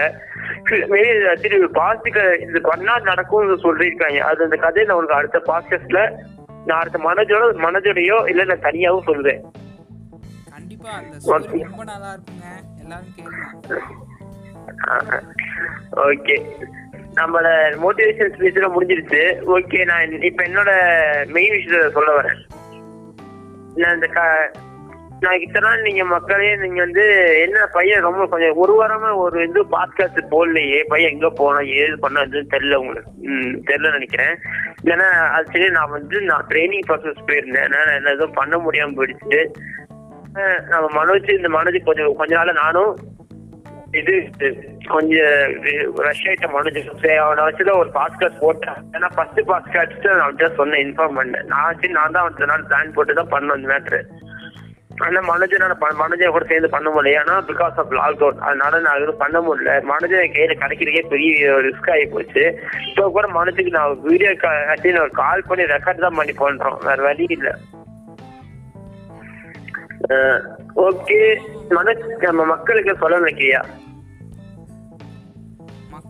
[1.42, 4.20] சரி பாஸ்டிக்க இது பண்ணா நடக்கும்னு சொல்லியிருக்காங்க.
[4.30, 6.02] அது அந்த கதையை நான் உனக்கு அடுத்த பாஸ்டர்ஸ்ல
[6.68, 9.42] நான் அடுத்த மனஜோட மனஜோடையோ இல்ல நான் தனியாவும் சொல்லுவேன்
[10.54, 12.48] கண்டிப்பா அந்த ஸ்டோரி ரொம்ப நல்லா இருக்குங்க.
[12.84, 13.44] எல்லாரும் கேளுங்க.
[16.08, 16.38] ஓகே
[17.16, 17.48] நம்மளோட
[17.84, 19.38] மோட்டிவேஷன் ஸ்பீச்ல முடிஞ்சிருச்சு.
[19.48, 20.72] ஓகே நான் இப்ப என்னோட
[21.28, 22.48] மெயின் விஷயத்த சொல்ல வரேன்.
[23.76, 24.52] நான் இந்த க-
[25.20, 29.64] நான் இத்தனை நாள் நீங்க மக்களே நீங்க வந்து என்ன பையன் ரொம்ப கொஞ்சம் ஒரு வாரமா ஒரு இது
[29.64, 33.12] பாட்காஸ்ட் போடலையே பையன் எங்க போனா ஏது பண்ணதுன்னு தெரியல உங்களுக்கு.
[33.22, 34.38] ம் தெரியல நினைக்கிறேன்.
[34.84, 35.04] ஏன்னா
[35.40, 37.68] ஆக்சுவலி நான் வந்து நான் ட்ரைனிங் ப்ராசஸ் போயிருந்தேன்.
[37.68, 39.52] நான் என்ன எதுவும் பண்ண முடியாம போயிடுச்சு.
[40.70, 42.98] நம்ம மனோஜ் இந்த மனோஜ் கொஞ்சம் கொஞ்ச நாள் நானும்
[44.00, 44.48] இது இது.
[44.94, 45.34] கொஞ்சம்
[46.06, 48.80] ரஷ் ஆயிட்ட மனோஜ் சரி, அவனை வச்சுதான் ஒரு பாஸ்கார்ட் போட்டேன்.
[48.96, 52.96] ஏன்னா ஃபர்ஸ்ட் பாஸ்கார்ட் நான் அவன்கிட்ட சொன்னேன் இன்ஃபார்ம் பண்ணேன் நான் சரி நான் தான் அவன் நாள் பிளான்
[52.98, 54.02] போட்டு தான் பண்ணோம் இந்த மேட்ரு
[55.04, 57.20] ஆனா மனோஜ் நான் மனோஜை கூட சேர்ந்து பண்ண முடியல.
[57.20, 59.72] ஏன்னா பிகாஸ் ஆஃப் லாக் அதனால நான் எதுவும் பண்ண முடியல.
[59.92, 62.44] மனோஜ் கையில கிடைக்கிறதுக்கே பெரிய ரிஸ்க் ஆகி போச்சு.
[62.90, 64.32] இப்போ கூட மனோஜுக்கு நான் வீடியோ
[64.74, 66.78] ஆக்சுவலி ஒரு கால் பண்ணி ரெக்கார்ட் தான் பண்ணி பண்றோம்.
[66.90, 67.54] வேற வழி இல்லை.
[70.88, 71.22] ஓகே
[71.78, 73.62] மனோஜ் நம்ம மக்களுக்கு சொல்ல நினைக்கிறியா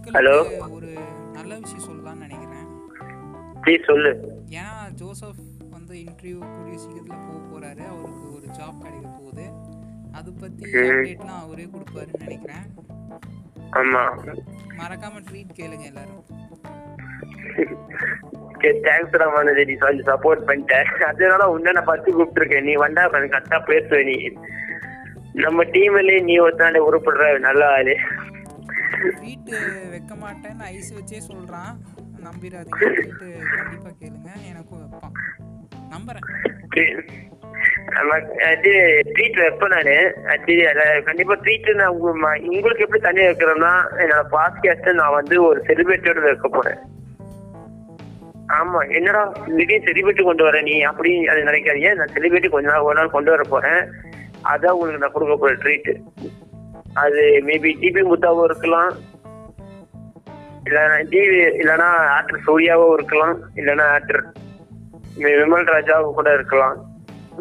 [0.05, 0.93] மக்களுக்கு ஒரு
[1.33, 2.67] நல்ல விஷயம் சொல்லலாம்னு நினைக்கிறேன்.
[3.61, 4.31] ப்ளீஸ் சொல்லு.
[4.49, 5.35] ஏன்னா ஜோசப்
[5.71, 7.87] வந்து இன்டர்வியூ கூடிய சீக்கிரத்தில் போக போறாரு.
[7.87, 9.43] அவருக்கு ஒரு ஜாப் கிடைக்க போகுது.
[10.11, 10.71] அது பத்தி.
[10.71, 12.65] அப்டேட்லாம் அவரே கொடுப்பாருன்னு நினைக்கிறேன்.
[13.71, 14.03] ஆமா.
[14.77, 16.25] மறக்காம ட்வீட் கேளுங்க எல்லாரும்.
[18.59, 19.65] தேங்க்ஸ்டா மனோஜ்.
[19.65, 22.63] நீ கொஞ்சம் சப்போர்ட் பண்ணிட்டேன் அதனால உன்னை நான் ஃபர்ஸ்ட் கூப்பிட்டுருக்கேன்.
[22.63, 24.41] நீ வந்தா கரெக்டா பேசுவ நீ.
[25.33, 27.97] நம்ம டீம்லயே நீ ஒருத்தாண்ட உருப்படுற நல்ல ஆளு.
[29.19, 29.53] வீட்டு
[29.89, 31.73] வைக்க மாட்டேன்னு ஐஸ் வச்சே சொல்றான்.
[32.25, 34.29] நம்பிடாதீங்க ட்வீட் கண்டிப்பா கேளுங்க.
[34.49, 35.13] எனக்கும் வைப்பான்.
[35.93, 36.27] நம்புறேன்.
[38.51, 38.71] அது
[39.13, 39.91] ட்ரீட் வைப்பேன் நான்.
[40.33, 46.47] ஆக்சுவலி கண்டிப்பா ட்ரீட் நான் உங்களுக்கு எப்படி தண்ணி வைக்கிறேன்னா என்னோட பாட்காஸ்ட் நான் வந்து ஒரு செலிபிரிட்டியோட வைக்க
[46.47, 46.79] போறேன்.
[48.47, 49.21] ஆமா என்னடா
[49.57, 50.81] திடீர்னு செலிபிரிட்டி கொண்டு வர நீ?
[50.81, 51.91] அப்படி அது நினைக்காதீங்க.
[51.95, 53.83] நான் செலிபிரிட்டி கொஞ்ச நாள் ஒரு நாள் கொண்டு வர போறேன்.
[54.53, 55.91] அதான் உங்களுக்கு நான் கொடுக்க போற ட்ரீட்
[57.01, 58.91] அது மேபி டிபி முத்தாவும் இருக்கலாம்.
[60.67, 63.37] இல்லைன்னா டிவி இல்லைன்னா ஆக்டர் சூர்யாவும் இருக்கலாம்.
[63.59, 64.23] இல்லைன்னா ஆக்டர்
[65.23, 66.77] விமல் ராஜாவும் கூட இருக்கலாம்.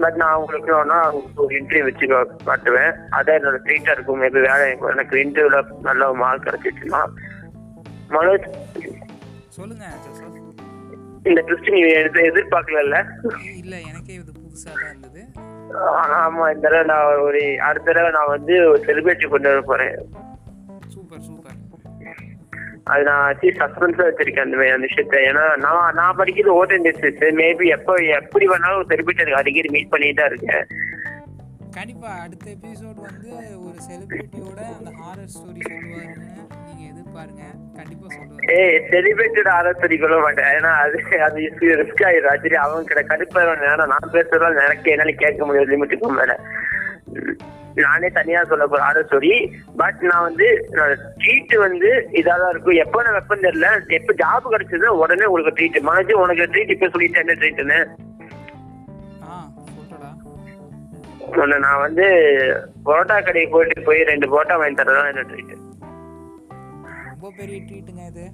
[0.02, 0.98] பட் நான் உங்களுக்கு வேணா
[1.42, 2.06] ஒரு இன்டர்வியூ வச்சு
[2.48, 2.92] காட்டுவேன்.
[3.18, 4.20] அதான் என்னோட ட்ரீட்டா இருக்கும்.
[4.22, 7.02] மேபி வேலை எனக்கு இன்டர்வியூல நல்ல மார்க் கிடைச்சிச்சுன்னா.
[8.16, 8.48] மனோஜ்
[9.58, 9.84] சொல்லுங்க
[11.30, 15.20] இந்த ட்விஸ்ட் நீ எதிர் எதிர்பார்க்கல இல்ல எனக்கே இது புதுசா தான் இருந்தது.
[16.22, 19.96] ஆமா இந்த தடவை நான் ஒரு அடுத்த தடவை நான் வந்து ஒரு செலிபிரிட்டி கொண்டு வர போறேன்.
[20.94, 21.58] Super super.
[22.92, 25.16] அது நான் வச்சு சஸ்பென்ஸா வச்சிருக்கேன் அந்த அந்த விஷயத்த.
[25.28, 30.30] ஏன்னா நான் நான் படிக்கிறது ஓட்டன் டிஸ்ட்ரிக்ட் மேபி எப்போ எப்படி வேணாலும் செலிபிரிட்டி அடிக்கடி மீட் பண்ணிட்டு தான்
[30.32, 30.64] இருக்கேன்.
[31.76, 33.30] கண்டிப்பா அடுத்த எபிசோட் வந்து
[33.66, 36.31] ஒரு செலிபிரிட்டியோட அந்த ஹாரர் ஸ்டோரி சொல்லுவாருன்னு
[37.12, 37.46] எதிர்பாருங்க
[37.78, 38.44] கண்டிப்பா சொல்லுவாரு.
[38.56, 40.50] ஏய் செலிபிரிட்டட் ஆரம்பி கொள்ள மாட்டேன்.
[40.56, 41.40] ஏன்னா அது அது
[41.80, 46.34] ரிஸ்க் ஆயிடும் ஆக்சுவலி அவங்க கிட்ட கடுப்பாயிரும் ஏன்னா நான் பேசுறதால எனக்கு என்னால கேட்க முடியாது லிமிட்டுக்கும் மேல.
[47.84, 49.32] நானே தனியா சொல்ல போறேன் ஆரோ ஸ்டோரி
[49.80, 50.46] பட் நான் வந்து
[51.20, 51.90] ட்ரீட் வந்து
[52.20, 52.80] இதா தான் இருக்கும்.
[52.84, 53.68] எப்போ நான் வெப்பன் தெரியல.
[53.98, 57.80] எப்போ ஜாப் கிடைச்சதுன்னா உடனே உங்களுக்கு ட்ரீட் மனசு உனக்கு ட்ரீட் இப்ப சொல்லிட்டு என்ன ட்ரீட்னு
[61.64, 62.06] நான் வந்து
[62.86, 65.54] பரோட்டா கடைக்கு போயிட்டு போய் ரெண்டு பரோட்டா வாங்கி தரதான் என்ன ட்ரீட்
[67.36, 68.24] பெரிய ட்ரீட்டுங்க இது.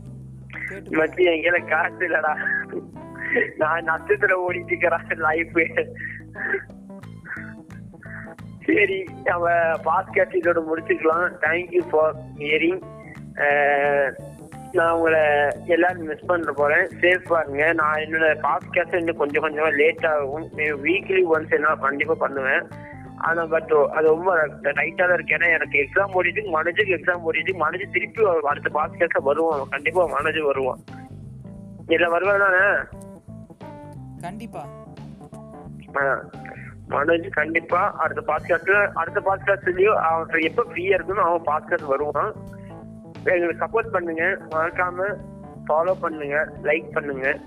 [0.99, 2.33] மச்சி எங்கேயில காசு இல்லடா.
[3.57, 5.59] நான் நட்சத்திர ஓடிட்டு இருக்கிறேன் லைஃப்
[8.67, 9.53] சரி நம்ம
[9.89, 11.29] பாஸ்கெட் இதோட முடிச்சுக்கலாம்.
[11.45, 12.83] தேங்க்யூ ஃபார் ஹியரிங்
[14.73, 15.23] நான் உங்களை
[15.75, 16.87] எல்லாரும் மிஸ் பண்ண போறேன்.
[17.01, 20.47] சேஃப் பாருங்க நான் என்னோட பாஸ்கெட் இன்னும் கொஞ்சம் கொஞ்சமா லேட் ஆகும்.
[20.87, 22.67] வீக்லி ஒன்ஸ் என்ன கண்டிப்பா பண்ணுவேன்.
[23.21, 25.37] ஆனா பட் அது ரொம்ப டைட்டா தான் இருக்கு.
[25.37, 29.69] ஏன்னா எனக்கு எக்ஸாம் ஓடிட்டு மனோஜுக்கு எக்ஸாம் ஓடிட்டு மனோஜ் திருப்பி அடுத்த பாஸ்கெட்ல வருவான்.
[29.71, 30.79] கண்டிப்பா மனோஜ் வருவான்.
[31.87, 32.77] இல்ல வருவான் தானே?
[34.21, 34.67] கண்டிப்பா.
[36.89, 42.35] மனோஜ் கண்டிப்பா அடுத்த பாட்காஸ்ட்ல அடுத்த பாட்காஸ்ட்லயும் அவன் எப்ப ஃப்ரீயா இருக்கணும் அவன் பாட்காஸ்ட் வருவான்.
[43.25, 44.39] எங்களுக்கு சப்போர்ட் பண்ணுங்க.
[44.51, 45.15] மறக்காம
[45.69, 47.39] ஃபாலோ பண்ணுங்க லைக் பண்ணுங்க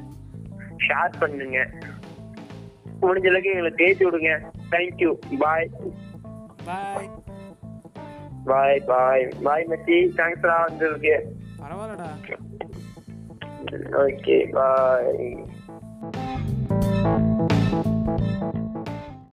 [0.87, 1.69] ஷேர் பண்ணுங்க.
[3.01, 4.31] முடிஞ்ச அளவுக்கு எங்களுக்கு தேய்ச்சி விடுங்க.
[4.73, 5.11] தேங்க்யூ
[5.43, 5.69] பாய்
[6.65, 7.09] பாய்
[8.49, 11.15] பாய் பாய் பாய் மெஸ்ஸி தேங்க்ஸ்டா வந்ததுக்கு
[11.61, 12.09] பரவாயில்லடா.
[14.05, 15.19] Okay bye